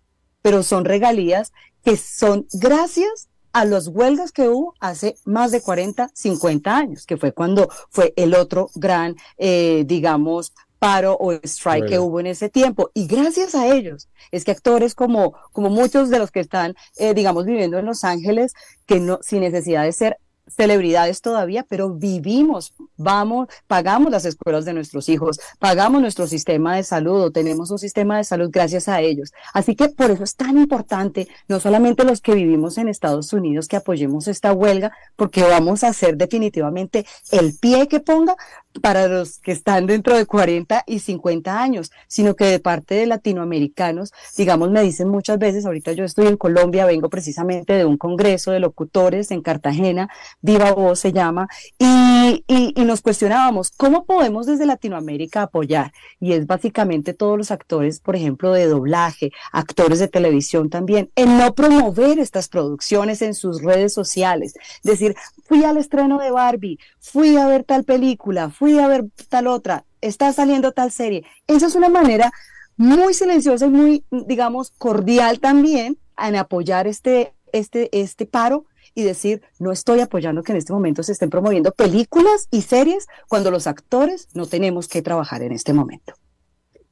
pero 0.40 0.62
son 0.62 0.86
regalías 0.86 1.52
que 1.84 1.98
son 1.98 2.46
gracias 2.54 3.28
a 3.52 3.66
las 3.66 3.88
huelgas 3.88 4.32
que 4.32 4.48
hubo 4.48 4.74
hace 4.80 5.16
más 5.26 5.52
de 5.52 5.60
40, 5.60 6.10
50 6.14 6.74
años, 6.74 7.04
que 7.04 7.18
fue 7.18 7.32
cuando 7.32 7.68
fue 7.90 8.14
el 8.16 8.34
otro 8.34 8.70
gran, 8.74 9.16
eh, 9.36 9.84
digamos, 9.86 10.54
paro 10.84 11.16
o 11.18 11.32
strike 11.32 11.88
que 11.88 11.98
hubo 11.98 12.20
en 12.20 12.26
ese 12.26 12.50
tiempo. 12.50 12.90
Y 12.92 13.06
gracias 13.06 13.54
a 13.54 13.66
ellos 13.74 14.10
es 14.30 14.44
que 14.44 14.50
actores 14.50 14.94
como, 14.94 15.32
como 15.52 15.70
muchos 15.70 16.10
de 16.10 16.18
los 16.18 16.30
que 16.30 16.40
están, 16.40 16.74
eh, 16.98 17.14
digamos, 17.14 17.46
viviendo 17.46 17.78
en 17.78 17.86
Los 17.86 18.04
Ángeles, 18.04 18.52
que 18.84 19.00
no, 19.00 19.18
sin 19.22 19.40
necesidad 19.40 19.84
de 19.84 19.92
ser 19.92 20.18
celebridades 20.46 21.22
todavía, 21.22 21.64
pero 21.66 21.90
vivimos, 21.94 22.74
vamos, 22.98 23.48
pagamos 23.66 24.10
las 24.10 24.26
escuelas 24.26 24.66
de 24.66 24.74
nuestros 24.74 25.08
hijos, 25.08 25.40
pagamos 25.58 26.02
nuestro 26.02 26.26
sistema 26.26 26.76
de 26.76 26.82
salud 26.82 27.22
o 27.22 27.30
tenemos 27.30 27.70
un 27.70 27.78
sistema 27.78 28.18
de 28.18 28.24
salud 28.24 28.50
gracias 28.52 28.86
a 28.88 29.00
ellos. 29.00 29.32
Así 29.54 29.74
que 29.74 29.88
por 29.88 30.10
eso 30.10 30.22
es 30.22 30.36
tan 30.36 30.58
importante, 30.58 31.28
no 31.48 31.60
solamente 31.60 32.04
los 32.04 32.20
que 32.20 32.34
vivimos 32.34 32.76
en 32.76 32.88
Estados 32.88 33.32
Unidos, 33.32 33.68
que 33.68 33.76
apoyemos 33.76 34.28
esta 34.28 34.52
huelga, 34.52 34.92
porque 35.16 35.42
vamos 35.42 35.82
a 35.82 35.88
hacer 35.88 36.18
definitivamente 36.18 37.06
el 37.30 37.56
pie 37.58 37.88
que 37.88 38.00
ponga 38.00 38.36
para 38.80 39.06
los 39.08 39.38
que 39.38 39.52
están 39.52 39.86
dentro 39.86 40.16
de 40.16 40.26
40 40.26 40.84
y 40.86 40.98
50 40.98 41.62
años, 41.62 41.90
sino 42.08 42.34
que 42.34 42.46
de 42.46 42.58
parte 42.58 42.94
de 42.94 43.06
latinoamericanos, 43.06 44.12
digamos, 44.36 44.70
me 44.70 44.82
dicen 44.82 45.08
muchas 45.08 45.38
veces, 45.38 45.66
ahorita 45.66 45.92
yo 45.92 46.04
estoy 46.04 46.26
en 46.26 46.36
Colombia, 46.36 46.86
vengo 46.86 47.08
precisamente 47.08 47.74
de 47.74 47.84
un 47.84 47.96
congreso 47.96 48.50
de 48.50 48.60
locutores 48.60 49.30
en 49.30 49.42
Cartagena, 49.42 50.08
Viva 50.40 50.72
Voz 50.72 51.00
se 51.00 51.12
llama, 51.12 51.48
y, 51.78 52.44
y, 52.46 52.84
nos 52.84 53.00
cuestionábamos, 53.00 53.70
¿cómo 53.70 54.04
podemos 54.04 54.46
desde 54.46 54.66
Latinoamérica 54.66 55.42
apoyar? 55.42 55.92
Y 56.20 56.32
es 56.32 56.46
básicamente 56.46 57.14
todos 57.14 57.38
los 57.38 57.50
actores, 57.50 58.00
por 58.00 58.16
ejemplo, 58.16 58.52
de 58.52 58.66
doblaje, 58.66 59.32
actores 59.52 59.98
de 59.98 60.08
televisión 60.08 60.68
también, 60.68 61.10
en 61.16 61.38
no 61.38 61.54
promover 61.54 62.18
estas 62.18 62.48
producciones 62.48 63.22
en 63.22 63.34
sus 63.34 63.62
redes 63.62 63.94
sociales, 63.94 64.54
decir, 64.82 65.14
fui 65.44 65.64
al 65.64 65.76
estreno 65.76 66.18
de 66.18 66.30
Barbie, 66.30 66.78
fui 67.00 67.36
a 67.36 67.46
ver 67.46 67.64
tal 67.64 67.84
película, 67.84 68.50
fui 68.50 68.63
a 68.78 68.88
ver 68.88 69.04
tal 69.28 69.46
otra, 69.46 69.84
está 70.00 70.32
saliendo 70.32 70.72
tal 70.72 70.90
serie. 70.90 71.24
Esa 71.46 71.66
es 71.66 71.74
una 71.74 71.88
manera 71.88 72.32
muy 72.76 73.14
silenciosa 73.14 73.66
y 73.66 73.70
muy, 73.70 74.04
digamos, 74.10 74.72
cordial 74.78 75.40
también 75.40 75.98
en 76.18 76.36
apoyar 76.36 76.86
este, 76.86 77.34
este, 77.52 77.88
este 77.98 78.26
paro 78.26 78.66
y 78.94 79.02
decir, 79.02 79.42
no 79.58 79.72
estoy 79.72 80.00
apoyando 80.00 80.42
que 80.42 80.52
en 80.52 80.58
este 80.58 80.72
momento 80.72 81.02
se 81.02 81.12
estén 81.12 81.30
promoviendo 81.30 81.72
películas 81.72 82.48
y 82.50 82.62
series 82.62 83.06
cuando 83.28 83.50
los 83.50 83.66
actores 83.66 84.28
no 84.34 84.46
tenemos 84.46 84.88
que 84.88 85.02
trabajar 85.02 85.42
en 85.42 85.52
este 85.52 85.72
momento. 85.72 86.14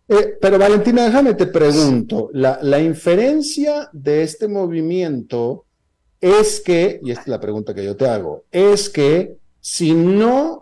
Eh, 0.09 0.37
pero 0.41 0.59
Valentina, 0.59 1.05
déjame 1.05 1.35
te 1.35 1.47
pregunto, 1.47 2.29
la, 2.33 2.59
la 2.61 2.81
inferencia 2.81 3.89
de 3.93 4.25
este 4.25 4.49
movimiento 4.49 5.65
es 6.21 6.61
que, 6.61 7.01
y 7.03 7.11
esta 7.11 7.23
es 7.23 7.29
la 7.29 7.41
pregunta 7.41 7.75
que 7.75 7.85
yo 7.85 7.97
te 7.97 8.09
hago, 8.09 8.45
es 8.51 8.91
que 8.91 9.37
si 9.61 9.95
no 9.95 10.62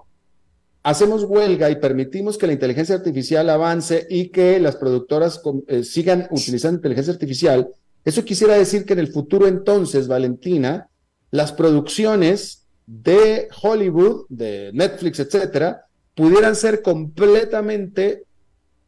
hacemos 0.83 1.25
huelga 1.25 1.71
y 1.71 1.77
permitimos 1.77 2.39
que 2.39 2.47
la 2.47 2.55
inteligencia 2.55 2.95
artificial 2.95 3.51
avance 3.51 4.07
y 4.09 4.29
que 4.29 4.59
las 4.61 4.77
productoras 4.77 5.41
eh, 5.69 5.85
sigan 5.85 6.27
utilizando 6.31 6.77
inteligencia 6.77 7.13
artificial, 7.13 7.69
eso 8.05 8.25
quisiera 8.25 8.55
decir 8.55 8.85
que 8.85 8.95
en 8.95 9.01
el 9.01 9.13
futuro 9.13 9.47
entonces, 9.47 10.09
Valentina, 10.09 10.89
las 11.31 11.53
producciones 11.53 12.67
de 12.87 13.49
Hollywood, 13.63 14.25
de 14.29 14.71
Netflix, 14.73 15.21
etcétera, 15.21 15.87
pudieran 16.15 16.57
ser 16.57 16.83
completamente 16.83 18.25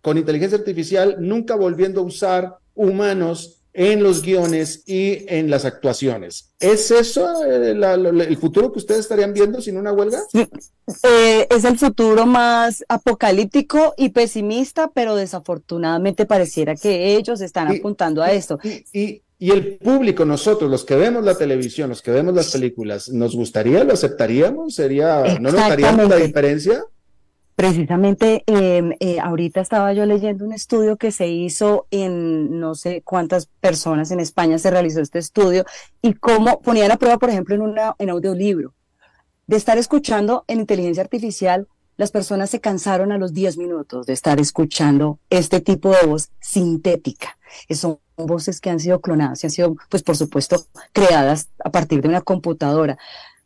con 0.01 0.19
inteligencia 0.19 0.59
artificial, 0.59 1.17
nunca 1.21 1.55
volviendo 1.55 2.01
a 2.01 2.05
usar 2.05 2.57
humanos 2.75 3.62
en 3.75 4.03
los 4.03 4.23
guiones 4.23 4.83
y 4.87 5.25
en 5.29 5.51
las 5.51 5.65
actuaciones. 5.65 6.51
¿Es 6.61 6.91
eso 6.91 7.45
eh, 7.45 7.71
el 7.71 8.37
futuro 8.37 8.71
que 8.71 8.79
ustedes 8.79 9.01
estarían 9.01 9.33
viendo 9.33 9.61
sin 9.61 9.77
una 9.77 9.93
huelga? 9.93 10.21
Eh, 10.35 11.47
es 11.49 11.65
el 11.65 11.79
futuro 11.79 12.27
más 12.27 12.85
apocalíptico 12.89 13.95
y 13.97 14.11
pesimista, 14.11 14.91
pero 14.93 15.17
desafortunadamente 15.17 16.27
pareciera 16.27 16.75
que 16.75 17.17
ellos 17.17 17.41
están 17.41 17.69
apuntando 17.69 18.23
a 18.23 18.33
esto. 18.33 18.59
Y, 18.93 19.23
y, 19.39 19.51
el 19.51 19.79
público, 19.79 20.25
nosotros, 20.25 20.71
los 20.71 20.85
que 20.85 20.95
vemos 20.95 21.25
la 21.25 21.37
televisión, 21.37 21.89
los 21.89 22.03
que 22.03 22.11
vemos 22.11 22.35
las 22.35 22.53
películas, 22.53 23.09
¿nos 23.09 23.35
gustaría? 23.35 23.83
¿Lo 23.85 23.95
aceptaríamos? 23.95 24.75
¿Sería, 24.75 25.39
¿No 25.41 25.51
notaríamos 25.51 26.09
la 26.09 26.17
diferencia? 26.17 26.85
Precisamente 27.55 28.45
em, 28.47 28.93
eh, 29.01 29.21
ahorita 29.21 29.61
estaba 29.61 29.93
yo 29.93 30.07
leyendo 30.07 30.45
un 30.45 30.53
estudio 30.53 30.97
que 30.97 31.13
se 31.13 31.29
hizo 31.29 31.87
en 31.91 32.59
no 32.59 32.75
sé 32.75 33.03
cuántas 33.03 33.47
personas 33.47 34.11
en 34.11 34.21
España 34.21 34.59
se 34.59 34.71
realizó 34.71 35.01
este 35.01 35.19
estudio 35.19 35.65
y 36.01 36.15
cómo 36.15 36.61
ponían 36.63 36.91
a 36.91 36.97
prueba, 36.97 37.19
por 37.19 37.29
ejemplo, 37.29 37.55
en, 37.55 37.63
una, 37.63 37.95
en 37.99 38.11
audiolibro, 38.11 38.75
de 39.47 39.57
estar 39.57 39.77
escuchando 39.77 40.45
en 40.49 40.61
inteligencia 40.61 41.03
artificial, 41.03 41.69
las 41.97 42.11
personas 42.11 42.51
se 42.51 42.61
cansaron 42.61 43.13
a 43.13 43.19
los 43.19 43.35
10 43.35 43.59
minutos 43.59 44.07
de 44.07 44.15
estar 44.15 44.41
escuchando 44.41 45.19
este 45.29 45.61
tipo 45.61 45.91
de 45.91 46.07
voz 46.07 46.31
sintética. 46.41 47.37
Son 47.71 47.99
voces 48.17 48.61
que 48.61 48.71
han 48.71 48.81
sido 48.81 49.01
clonadas 49.01 49.43
y 49.43 49.47
han 49.47 49.51
sido, 49.51 49.77
pues 49.91 50.03
por 50.03 50.17
supuesto, 50.17 50.65
creadas 50.93 51.51
a 51.63 51.71
partir 51.71 52.01
de 52.01 52.09
una 52.09 52.23
computadora. 52.23 52.99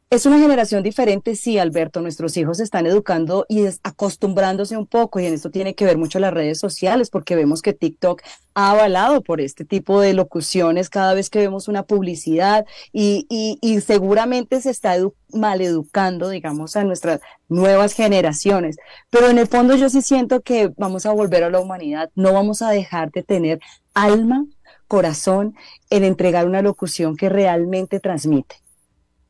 Es 0.09 0.25
una 0.25 0.39
generación 0.39 0.85
diferente, 0.85 1.35
sí, 1.35 1.59
Alberto. 1.59 2.01
Nuestros 2.01 2.37
hijos 2.37 2.59
se 2.59 2.63
están 2.63 2.87
educando 2.87 3.45
y 3.49 3.67
acostumbrándose 3.83 4.77
un 4.77 4.87
poco, 4.87 5.19
y 5.19 5.27
en 5.27 5.35
esto 5.35 5.51
tiene 5.51 5.75
que 5.75 5.85
ver 5.85 5.99
mucho 5.99 6.21
las 6.21 6.33
redes 6.33 6.61
sociales, 6.61 7.11
porque 7.11 7.35
vemos 7.35 7.61
que 7.61 7.73
TikTok 7.73 8.23
ha 8.55 8.71
avalado 8.71 9.21
por 9.21 9.41
este 9.41 9.65
tipo 9.65 10.01
de 10.01 10.15
locuciones 10.15 10.91
cada 10.91 11.13
vez 11.13 11.29
que 11.29 11.41
vemos 11.41 11.67
una 11.67 11.83
publicidad 11.83 12.67
y, 12.93 13.27
y, 13.61 13.81
seguramente 13.81 14.61
se 14.61 14.71
está 14.71 14.95
maleducando, 15.33 16.29
digamos, 16.29 16.77
a 16.77 16.85
nuestras 16.85 17.21
nuevas 17.49 17.93
generaciones. 17.93 18.77
Pero 19.11 19.29
en 19.29 19.39
el 19.39 19.49
fondo 19.49 19.75
yo 19.75 19.91
sí 19.91 20.03
siento 20.03 20.41
que 20.41 20.71
vamos 20.77 21.05
a 21.05 21.13
volver 21.13 21.43
a 21.43 21.51
la 21.51 21.59
humanidad, 21.59 22.11
no 22.15 22.33
vamos 22.33 22.63
a 22.63 22.71
dejar 22.71 23.11
de 23.11 23.25
tener 23.25 23.59
alma, 23.93 24.47
corazón 24.87 25.57
en 25.91 26.05
entregar 26.05 26.47
una 26.47 26.63
locución 26.63 27.17
que 27.17 27.29
realmente 27.29 27.99
transmite 27.99 28.66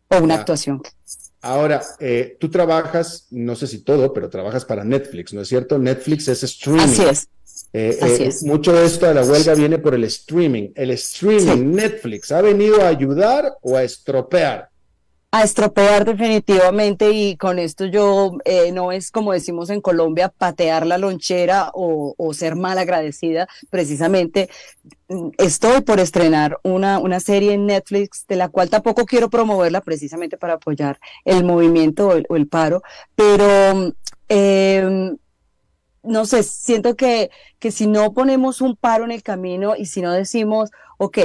o 0.08 0.18
una 0.18 0.34
actuación. 0.34 0.82
Ahora, 1.42 1.82
eh, 2.00 2.36
tú 2.40 2.50
trabajas, 2.50 3.26
no 3.30 3.54
sé 3.54 3.66
si 3.66 3.78
todo, 3.78 4.12
pero 4.12 4.28
trabajas 4.28 4.64
para 4.64 4.84
Netflix, 4.84 5.32
¿no 5.32 5.42
es 5.42 5.48
cierto? 5.48 5.78
Netflix 5.78 6.28
es 6.28 6.42
streaming. 6.42 6.82
Así 6.82 7.02
es. 7.02 7.28
Eh, 7.72 7.98
eh, 8.00 8.34
mucho 8.42 8.72
de 8.72 8.86
esto 8.86 9.06
de 9.06 9.14
la 9.14 9.22
huelga 9.22 9.54
viene 9.54 9.78
por 9.78 9.94
el 9.94 10.04
streaming. 10.04 10.70
El 10.74 10.90
streaming, 10.92 11.74
Netflix, 11.74 12.32
¿ha 12.32 12.40
venido 12.40 12.82
a 12.82 12.88
ayudar 12.88 13.52
o 13.62 13.76
a 13.76 13.82
estropear? 13.82 14.70
A 15.32 15.42
estropear 15.42 16.04
definitivamente 16.04 17.10
y 17.10 17.36
con 17.36 17.58
esto 17.58 17.84
yo 17.86 18.32
eh, 18.44 18.72
no 18.72 18.92
es 18.92 19.10
como 19.10 19.32
decimos 19.32 19.70
en 19.70 19.80
Colombia 19.80 20.28
patear 20.28 20.86
la 20.86 20.98
lonchera 20.98 21.70
o, 21.74 22.14
ser 22.32 22.54
mal 22.56 22.78
agradecida, 22.78 23.48
precisamente 23.70 24.48
mm, 25.08 25.30
estoy 25.38 25.80
por 25.82 26.00
estrenar 26.00 26.58
una, 26.62 26.98
una 26.98 27.20
serie 27.20 27.54
en 27.54 27.66
Netflix 27.66 28.26
de 28.26 28.36
la 28.36 28.48
cual 28.48 28.70
tampoco 28.70 29.04
quiero 29.04 29.28
promoverla 29.30 29.80
precisamente 29.80 30.36
para 30.38 30.54
apoyar 30.54 30.98
el 31.24 31.44
movimiento 31.44 32.08
o 32.08 32.36
el, 32.36 32.48
paro, 32.48 32.82
pero 33.14 33.92
em, 34.28 35.16
no 36.02 36.24
sé, 36.24 36.42
siento 36.44 36.96
que, 36.96 37.30
que 37.58 37.72
si 37.72 37.86
no 37.86 38.12
ponemos 38.12 38.60
un 38.60 38.76
paro 38.76 39.04
en 39.04 39.10
el 39.10 39.22
camino 39.22 39.74
y 39.76 39.86
si 39.86 40.02
no 40.02 40.12
decimos, 40.12 40.70
ok, 40.98 41.18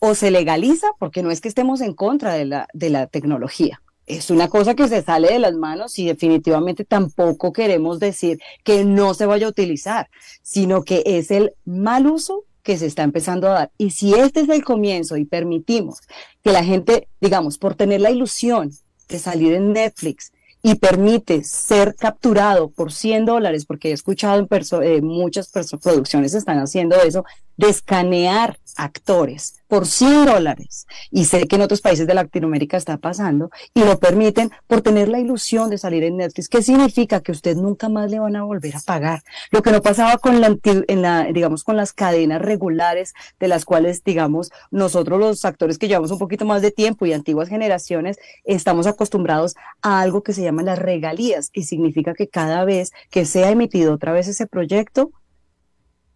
o 0.00 0.14
se 0.14 0.30
legaliza, 0.30 0.88
porque 0.98 1.22
no 1.22 1.30
es 1.30 1.40
que 1.40 1.48
estemos 1.48 1.80
en 1.80 1.94
contra 1.94 2.34
de 2.34 2.44
la, 2.44 2.68
de 2.72 2.90
la 2.90 3.06
tecnología. 3.06 3.80
Es 4.06 4.30
una 4.30 4.48
cosa 4.48 4.74
que 4.74 4.88
se 4.88 5.02
sale 5.02 5.28
de 5.28 5.38
las 5.38 5.54
manos 5.54 5.98
y 5.98 6.06
definitivamente 6.06 6.84
tampoco 6.84 7.52
queremos 7.52 8.00
decir 8.00 8.38
que 8.64 8.84
no 8.84 9.12
se 9.12 9.26
vaya 9.26 9.46
a 9.46 9.50
utilizar, 9.50 10.08
sino 10.42 10.82
que 10.82 11.02
es 11.04 11.30
el 11.30 11.52
mal 11.66 12.06
uso 12.06 12.44
que 12.62 12.78
se 12.78 12.86
está 12.86 13.02
empezando 13.02 13.48
a 13.48 13.52
dar. 13.52 13.70
Y 13.78 13.90
si 13.90 14.14
este 14.14 14.40
es 14.40 14.48
el 14.48 14.64
comienzo 14.64 15.16
y 15.16 15.24
permitimos 15.24 16.00
que 16.42 16.52
la 16.52 16.64
gente, 16.64 17.08
digamos, 17.20 17.58
por 17.58 17.74
tener 17.74 18.00
la 18.00 18.10
ilusión 18.10 18.70
de 19.08 19.18
salir 19.18 19.52
en 19.54 19.72
Netflix 19.72 20.32
y 20.62 20.74
permite 20.74 21.44
ser 21.44 21.94
capturado 21.94 22.68
por 22.68 22.92
100 22.92 23.26
dólares, 23.26 23.64
porque 23.64 23.90
he 23.90 23.92
escuchado 23.92 24.38
en 24.38 24.82
eh, 24.82 25.00
muchas 25.02 25.50
producciones 25.82 26.34
están 26.34 26.58
haciendo 26.58 26.96
eso, 26.96 27.24
de 27.58 27.68
escanear 27.68 28.58
actores 28.76 29.56
por 29.66 29.86
100 29.86 30.24
dólares, 30.24 30.86
y 31.10 31.26
sé 31.26 31.46
que 31.46 31.56
en 31.56 31.62
otros 31.62 31.82
países 31.82 32.06
de 32.06 32.14
Latinoamérica 32.14 32.78
está 32.78 32.96
pasando, 32.96 33.50
y 33.74 33.80
lo 33.80 33.98
permiten 33.98 34.50
por 34.66 34.80
tener 34.80 35.08
la 35.08 35.18
ilusión 35.18 35.68
de 35.68 35.76
salir 35.76 36.04
en 36.04 36.16
Netflix. 36.16 36.48
¿Qué 36.48 36.62
significa? 36.62 37.20
Que 37.20 37.32
usted 37.32 37.56
nunca 37.56 37.90
más 37.90 38.10
le 38.10 38.18
van 38.18 38.36
a 38.36 38.44
volver 38.44 38.76
a 38.76 38.80
pagar. 38.80 39.22
Lo 39.50 39.62
que 39.62 39.72
no 39.72 39.82
pasaba 39.82 40.16
con 40.16 40.40
la, 40.40 40.56
en 40.64 41.02
la, 41.02 41.24
digamos, 41.24 41.64
con 41.64 41.76
las 41.76 41.92
cadenas 41.92 42.40
regulares 42.40 43.12
de 43.38 43.48
las 43.48 43.66
cuales, 43.66 44.02
digamos, 44.04 44.52
nosotros 44.70 45.18
los 45.18 45.44
actores 45.44 45.76
que 45.76 45.88
llevamos 45.88 46.12
un 46.12 46.18
poquito 46.18 46.46
más 46.46 46.62
de 46.62 46.70
tiempo 46.70 47.04
y 47.04 47.12
antiguas 47.12 47.48
generaciones, 47.48 48.16
estamos 48.44 48.86
acostumbrados 48.86 49.56
a 49.82 50.00
algo 50.00 50.22
que 50.22 50.32
se 50.32 50.42
llama 50.42 50.62
las 50.62 50.78
regalías, 50.78 51.50
y 51.52 51.64
significa 51.64 52.14
que 52.14 52.28
cada 52.28 52.64
vez 52.64 52.92
que 53.10 53.26
sea 53.26 53.50
emitido 53.50 53.92
otra 53.92 54.12
vez 54.12 54.28
ese 54.28 54.46
proyecto, 54.46 55.10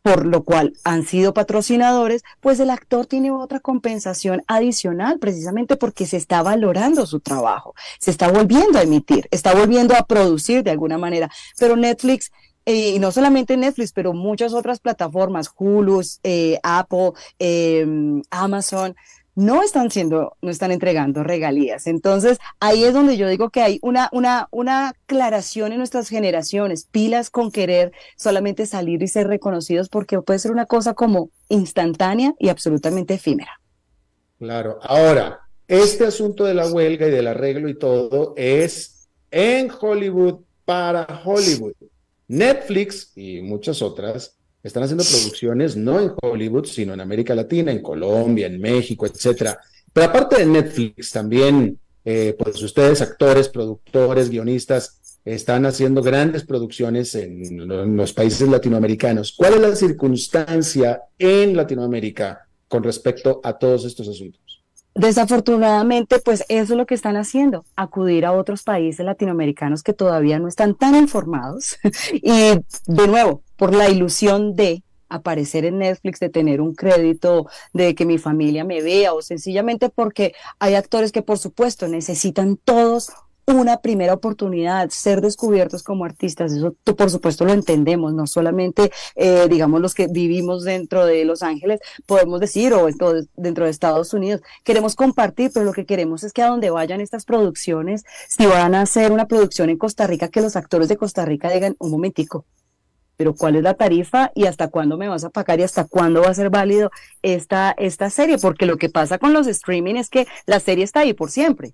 por 0.02 0.26
lo 0.26 0.44
cual 0.44 0.74
han 0.84 1.04
sido 1.06 1.32
patrocinadores, 1.32 2.24
pues 2.40 2.58
el 2.60 2.70
actor 2.70 3.06
tiene 3.06 3.30
otra 3.30 3.60
compensación 3.60 4.42
adicional, 4.48 5.18
precisamente 5.18 5.76
porque 5.76 6.06
se 6.06 6.16
está 6.16 6.42
valorando 6.42 7.06
su 7.06 7.20
trabajo, 7.20 7.74
se 7.98 8.10
está 8.10 8.30
volviendo 8.30 8.78
a 8.78 8.82
emitir, 8.82 9.28
está 9.30 9.54
volviendo 9.54 9.94
a 9.94 10.06
producir 10.06 10.64
de 10.64 10.72
alguna 10.72 10.98
manera. 10.98 11.30
Pero 11.58 11.76
Netflix 11.76 12.32
eh, 12.64 12.90
y 12.90 12.98
no 13.00 13.10
solamente 13.10 13.56
Netflix, 13.56 13.92
pero 13.92 14.12
muchas 14.12 14.52
otras 14.54 14.78
plataformas, 14.78 15.50
Hulu, 15.56 16.00
eh, 16.22 16.60
Apple, 16.62 17.12
em, 17.38 18.22
Amazon, 18.30 18.94
no 19.34 19.62
están 19.62 19.90
siendo, 19.90 20.36
no 20.42 20.50
están 20.50 20.72
entregando 20.72 21.22
regalías. 21.22 21.86
Entonces, 21.86 22.38
ahí 22.60 22.84
es 22.84 22.92
donde 22.92 23.16
yo 23.16 23.28
digo 23.28 23.50
que 23.50 23.62
hay 23.62 23.78
una, 23.82 24.08
una, 24.12 24.48
una 24.50 24.88
aclaración 24.90 25.72
en 25.72 25.78
nuestras 25.78 26.08
generaciones, 26.08 26.86
pilas 26.90 27.30
con 27.30 27.50
querer 27.50 27.92
solamente 28.16 28.66
salir 28.66 29.02
y 29.02 29.08
ser 29.08 29.28
reconocidos, 29.28 29.88
porque 29.88 30.20
puede 30.20 30.38
ser 30.38 30.52
una 30.52 30.66
cosa 30.66 30.94
como 30.94 31.30
instantánea 31.48 32.34
y 32.38 32.48
absolutamente 32.48 33.14
efímera. 33.14 33.60
Claro. 34.38 34.78
Ahora, 34.82 35.40
este 35.68 36.04
asunto 36.04 36.44
de 36.44 36.54
la 36.54 36.70
huelga 36.70 37.06
y 37.06 37.10
del 37.10 37.28
arreglo 37.28 37.68
y 37.68 37.78
todo 37.78 38.34
es 38.36 39.08
en 39.30 39.70
Hollywood 39.80 40.40
para 40.64 41.22
Hollywood. 41.24 41.74
Netflix 42.28 43.12
y 43.16 43.42
muchas 43.42 43.82
otras 43.82 44.38
están 44.62 44.84
haciendo 44.84 45.04
producciones 45.04 45.76
no 45.76 46.00
en 46.00 46.12
Hollywood, 46.22 46.66
sino 46.66 46.94
en 46.94 47.00
América 47.00 47.34
Latina, 47.34 47.72
en 47.72 47.82
Colombia, 47.82 48.46
en 48.46 48.60
México, 48.60 49.06
etcétera. 49.06 49.58
Pero 49.92 50.06
aparte 50.06 50.38
de 50.38 50.46
Netflix, 50.46 51.10
también, 51.10 51.78
eh, 52.04 52.34
pues 52.38 52.62
ustedes, 52.62 53.00
actores, 53.00 53.48
productores, 53.48 54.30
guionistas, 54.30 55.00
están 55.24 55.66
haciendo 55.66 56.02
grandes 56.02 56.44
producciones 56.44 57.14
en, 57.14 57.96
los 57.96 58.12
países 58.12 58.48
latinoamericanos. 58.48 59.34
¿Cuál 59.36 59.54
es 59.54 59.60
la 59.60 59.76
circunstancia 59.76 61.02
en 61.18 61.56
Latinoamérica 61.56 62.46
con 62.68 62.82
respecto 62.82 63.40
a 63.44 63.52
todos 63.52 63.84
estos 63.84 64.08
asuntos? 64.08 64.40
Desafortunadamente, 64.94 66.18
pues 66.18 66.44
eso 66.48 66.74
es 66.74 66.78
lo 66.78 66.84
que 66.84 66.94
están 66.94 67.16
haciendo, 67.16 67.64
acudir 67.76 68.26
a 68.26 68.32
otros 68.32 68.62
países 68.62 69.06
latinoamericanos 69.06 69.82
que 69.82 69.94
todavía 69.94 70.38
no 70.38 70.48
están 70.48 70.74
tan 70.74 70.94
informados 70.96 71.78
y 72.12 72.30
de 72.86 73.06
nuevo, 73.06 73.42
por 73.62 73.76
la 73.76 73.88
ilusión 73.88 74.56
de 74.56 74.82
aparecer 75.08 75.64
en 75.64 75.78
Netflix, 75.78 76.18
de 76.18 76.28
tener 76.28 76.60
un 76.60 76.74
crédito, 76.74 77.46
de 77.72 77.94
que 77.94 78.04
mi 78.04 78.18
familia 78.18 78.64
me 78.64 78.82
vea 78.82 79.14
o 79.14 79.22
sencillamente 79.22 79.88
porque 79.88 80.34
hay 80.58 80.74
actores 80.74 81.12
que 81.12 81.22
por 81.22 81.38
supuesto 81.38 81.86
necesitan 81.86 82.56
todos 82.56 83.12
una 83.46 83.76
primera 83.76 84.14
oportunidad, 84.14 84.90
ser 84.90 85.20
descubiertos 85.20 85.84
como 85.84 86.04
artistas, 86.04 86.52
eso 86.52 86.74
por 86.82 87.08
supuesto 87.08 87.44
lo 87.44 87.52
entendemos, 87.52 88.12
no 88.12 88.26
solamente, 88.26 88.90
eh, 89.14 89.46
digamos, 89.48 89.80
los 89.80 89.94
que 89.94 90.08
vivimos 90.08 90.64
dentro 90.64 91.06
de 91.06 91.24
Los 91.24 91.44
Ángeles, 91.44 91.78
podemos 92.06 92.40
decir, 92.40 92.74
o 92.74 92.88
dentro 93.36 93.64
de 93.64 93.70
Estados 93.70 94.12
Unidos, 94.12 94.40
queremos 94.64 94.96
compartir, 94.96 95.52
pero 95.54 95.64
lo 95.64 95.72
que 95.72 95.86
queremos 95.86 96.24
es 96.24 96.32
que 96.32 96.42
a 96.42 96.48
donde 96.48 96.70
vayan 96.70 97.00
estas 97.00 97.24
producciones, 97.24 98.02
si 98.28 98.44
van 98.44 98.74
a 98.74 98.80
hacer 98.80 99.12
una 99.12 99.28
producción 99.28 99.70
en 99.70 99.78
Costa 99.78 100.08
Rica, 100.08 100.26
que 100.26 100.40
los 100.40 100.56
actores 100.56 100.88
de 100.88 100.96
Costa 100.96 101.24
Rica 101.24 101.48
digan, 101.48 101.76
un 101.78 101.92
momentico, 101.92 102.44
pero 103.22 103.36
¿cuál 103.36 103.54
es 103.54 103.62
la 103.62 103.74
tarifa 103.74 104.32
y 104.34 104.46
hasta 104.46 104.66
cuándo 104.66 104.98
me 104.98 105.06
vas 105.06 105.22
a 105.22 105.30
pagar 105.30 105.60
y 105.60 105.62
hasta 105.62 105.84
cuándo 105.84 106.22
va 106.22 106.30
a 106.30 106.34
ser 106.34 106.50
válido 106.50 106.90
esta, 107.22 107.70
esta 107.78 108.10
serie? 108.10 108.36
Porque 108.36 108.66
lo 108.66 108.78
que 108.78 108.88
pasa 108.88 109.18
con 109.18 109.32
los 109.32 109.46
streaming 109.46 109.94
es 109.94 110.10
que 110.10 110.26
la 110.44 110.58
serie 110.58 110.82
está 110.82 111.00
ahí 111.00 111.14
por 111.14 111.30
siempre 111.30 111.72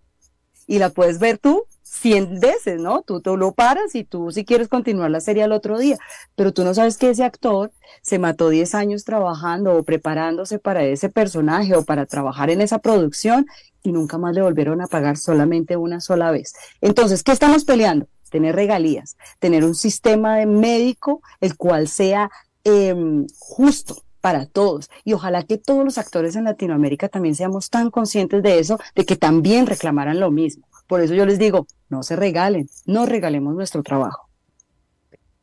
y 0.66 0.78
la 0.78 0.90
puedes 0.90 1.18
ver 1.18 1.38
tú 1.38 1.64
100 1.84 2.38
veces, 2.38 2.82
¿no? 2.82 3.00
Tú, 3.00 3.22
tú 3.22 3.38
lo 3.38 3.52
paras 3.52 3.94
y 3.94 4.04
tú 4.04 4.30
si 4.30 4.44
quieres 4.44 4.68
continuar 4.68 5.10
la 5.10 5.22
serie 5.22 5.42
al 5.42 5.52
otro 5.52 5.78
día, 5.78 5.96
pero 6.36 6.52
tú 6.52 6.64
no 6.64 6.74
sabes 6.74 6.98
que 6.98 7.08
ese 7.08 7.24
actor 7.24 7.72
se 8.02 8.18
mató 8.18 8.50
10 8.50 8.74
años 8.74 9.04
trabajando 9.04 9.74
o 9.74 9.84
preparándose 9.84 10.58
para 10.58 10.84
ese 10.84 11.08
personaje 11.08 11.74
o 11.76 11.82
para 11.82 12.04
trabajar 12.04 12.50
en 12.50 12.60
esa 12.60 12.78
producción 12.78 13.46
y 13.82 13.92
nunca 13.92 14.18
más 14.18 14.34
le 14.34 14.42
volvieron 14.42 14.82
a 14.82 14.86
pagar 14.86 15.16
solamente 15.16 15.78
una 15.78 16.02
sola 16.02 16.30
vez. 16.30 16.52
Entonces, 16.82 17.22
¿qué 17.22 17.32
estamos 17.32 17.64
peleando? 17.64 18.06
Tener 18.30 18.54
regalías, 18.54 19.16
tener 19.38 19.64
un 19.64 19.74
sistema 19.74 20.36
de 20.36 20.46
médico 20.46 21.22
el 21.40 21.56
cual 21.56 21.88
sea 21.88 22.30
em, 22.64 23.26
justo, 23.38 24.02
para 24.20 24.46
todos. 24.46 24.90
Y 25.04 25.12
ojalá 25.12 25.42
que 25.44 25.58
todos 25.58 25.84
los 25.84 25.98
actores 25.98 26.36
en 26.36 26.44
Latinoamérica 26.44 27.08
también 27.08 27.34
seamos 27.34 27.70
tan 27.70 27.90
conscientes 27.90 28.42
de 28.42 28.58
eso, 28.58 28.78
de 28.94 29.04
que 29.04 29.16
también 29.16 29.66
reclamaran 29.66 30.20
lo 30.20 30.30
mismo. 30.30 30.66
Por 30.86 31.00
eso 31.00 31.14
yo 31.14 31.26
les 31.26 31.38
digo, 31.38 31.66
no 31.88 32.02
se 32.02 32.16
regalen, 32.16 32.68
no 32.86 33.06
regalemos 33.06 33.54
nuestro 33.54 33.82
trabajo. 33.82 34.28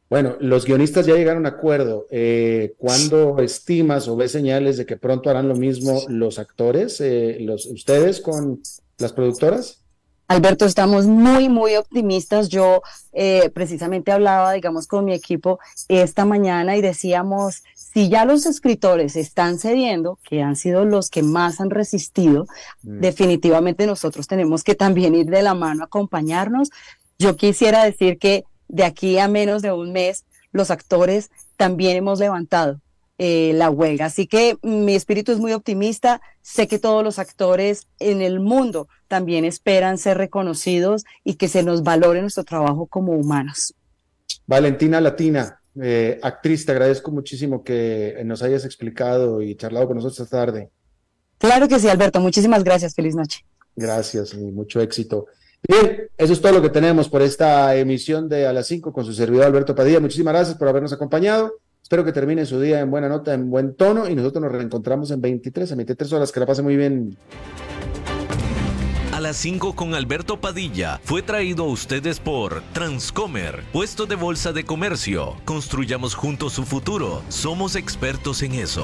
Bueno, 0.10 0.38
los 0.40 0.66
guionistas 0.66 1.06
ya 1.06 1.16
llegaron 1.16 1.46
a 1.46 1.50
acuerdo. 1.50 2.06
Eh, 2.12 2.76
¿Cuándo 2.78 3.40
estimas 3.40 4.08
o 4.08 4.16
ves 4.16 4.32
señales 4.32 4.78
de 4.78 4.86
que 4.86 4.98
pronto 4.98 5.30
harán 5.30 5.48
lo 5.48 5.56
mismo 5.56 6.04
los 6.10 6.38
actores, 6.38 7.02
eh, 7.02 7.38
los, 7.42 7.66
ustedes 7.66 8.22
con 8.22 8.62
las 9.00 9.14
productoras? 9.14 9.85
Alberto, 10.28 10.66
estamos 10.66 11.06
muy, 11.06 11.50
muy 11.50 11.76
optimistas. 11.76 12.50
Yo 12.50 12.82
eh, 13.14 13.52
precisamente 13.54 14.12
hablaba, 14.12 14.54
digamos, 14.54 14.88
con 14.88 15.06
mi 15.06 15.14
equipo 15.14 15.60
esta 15.88 16.26
mañana 16.26 16.76
y 16.76 16.82
decíamos, 16.82 17.64
si 17.76 18.10
ya 18.10 18.26
los 18.26 18.48
escritores 18.48 19.16
están 19.16 19.60
cediendo, 19.60 20.18
que 20.24 20.42
han 20.42 20.56
sido 20.56 20.84
los 20.84 21.12
que 21.12 21.22
más 21.22 21.62
han 21.62 21.70
resistido, 21.70 22.48
mm. 22.82 23.02
definitivamente 23.02 23.86
nosotros 23.86 24.28
tenemos 24.28 24.64
que 24.64 24.74
también 24.74 25.14
ir 25.14 25.28
de 25.28 25.44
la 25.44 25.54
mano, 25.54 25.84
acompañarnos. 25.84 26.72
Yo 27.20 27.36
quisiera 27.36 27.84
decir 27.84 28.18
que 28.18 28.46
de 28.68 28.84
aquí 28.84 29.20
a 29.20 29.28
menos 29.28 29.62
de 29.62 29.72
un 29.72 29.92
mes, 29.92 30.26
los 30.52 30.72
actores 30.72 31.30
también 31.56 31.98
hemos 31.98 32.20
levantado 32.20 32.82
eh, 33.18 33.54
la 33.56 33.70
huelga. 33.70 34.06
Así 34.06 34.28
que 34.28 34.58
mi 34.62 34.96
espíritu 34.96 35.32
es 35.32 35.40
muy 35.40 35.54
optimista. 35.54 36.22
Sé 36.42 36.68
que 36.68 36.80
todos 36.80 37.04
los 37.04 37.20
actores 37.20 37.88
en 38.00 38.22
el 38.22 38.40
mundo 38.40 38.88
también 39.08 39.46
esperan 39.46 39.98
ser 39.98 40.18
reconocidos 40.18 41.06
y 41.24 41.36
que 41.36 41.48
se 41.48 41.64
nos 41.64 41.84
valore 41.84 42.22
nuestro 42.22 42.44
trabajo 42.44 42.88
como 42.88 43.14
humanos. 43.14 43.74
Valentina 44.46 45.00
Latina, 45.00 45.62
eh, 45.82 46.20
actriz, 46.22 46.66
te 46.66 46.72
agradezco 46.72 47.12
muchísimo 47.12 47.64
que 47.64 48.22
nos 48.26 48.44
hayas 48.44 48.66
explicado 48.66 49.42
y 49.42 49.56
charlado 49.56 49.88
con 49.88 49.96
nosotros 49.98 50.20
esta 50.20 50.38
tarde. 50.38 50.70
Claro 51.38 51.68
que 51.68 51.80
sí, 51.80 51.88
Alberto. 51.88 52.20
Muchísimas 52.20 52.64
gracias. 52.64 52.96
Feliz 52.96 53.16
noche. 53.16 53.46
Gracias 53.76 54.34
y 54.34 54.38
mucho 54.38 54.82
éxito. 54.82 55.28
Bien, 55.68 56.10
eso 56.18 56.34
es 56.34 56.42
todo 56.42 56.54
lo 56.54 56.62
que 56.62 56.70
tenemos 56.70 57.10
por 57.10 57.22
esta 57.22 57.76
emisión 57.76 58.30
de 58.30 58.46
A 58.46 58.54
las 58.54 58.68
5 58.68 58.94
con 58.94 59.04
su 59.04 59.14
servidor 59.14 59.46
Alberto 59.46 59.74
Padilla. 59.74 60.00
Muchísimas 60.00 60.34
gracias 60.34 60.58
por 60.58 60.68
habernos 60.68 60.94
acompañado. 60.94 61.54
Espero 61.86 62.04
que 62.04 62.12
termine 62.12 62.48
su 62.48 62.60
día 62.60 62.80
en 62.80 62.90
buena 62.90 63.08
nota, 63.08 63.32
en 63.36 63.52
buen 63.52 63.76
tono 63.76 64.10
y 64.10 64.16
nosotros 64.16 64.42
nos 64.42 64.52
reencontramos 64.52 65.12
en 65.12 65.22
23, 65.22 65.72
a 65.72 65.76
23 65.76 66.14
horas. 66.14 66.32
Que 66.32 66.40
la 66.40 66.48
pase 66.48 66.64
muy 66.64 66.76
bien. 66.76 67.16
A 69.14 69.22
las 69.22 69.38
5 69.38 69.76
con 69.76 69.94
Alberto 69.94 70.42
Padilla 70.42 71.00
fue 71.04 71.22
traído 71.22 71.66
a 71.66 71.68
ustedes 71.68 72.20
por 72.20 72.64
Transcomer, 72.74 73.64
puesto 73.72 74.08
de 74.08 74.16
bolsa 74.16 74.52
de 74.52 74.66
comercio. 74.66 75.36
Construyamos 75.46 76.16
juntos 76.16 76.54
su 76.54 76.64
futuro. 76.64 77.22
Somos 77.30 77.76
expertos 77.76 78.42
en 78.42 78.56
eso. 78.56 78.84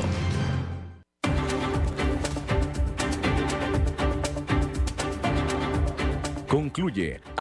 Concluye 6.48 7.20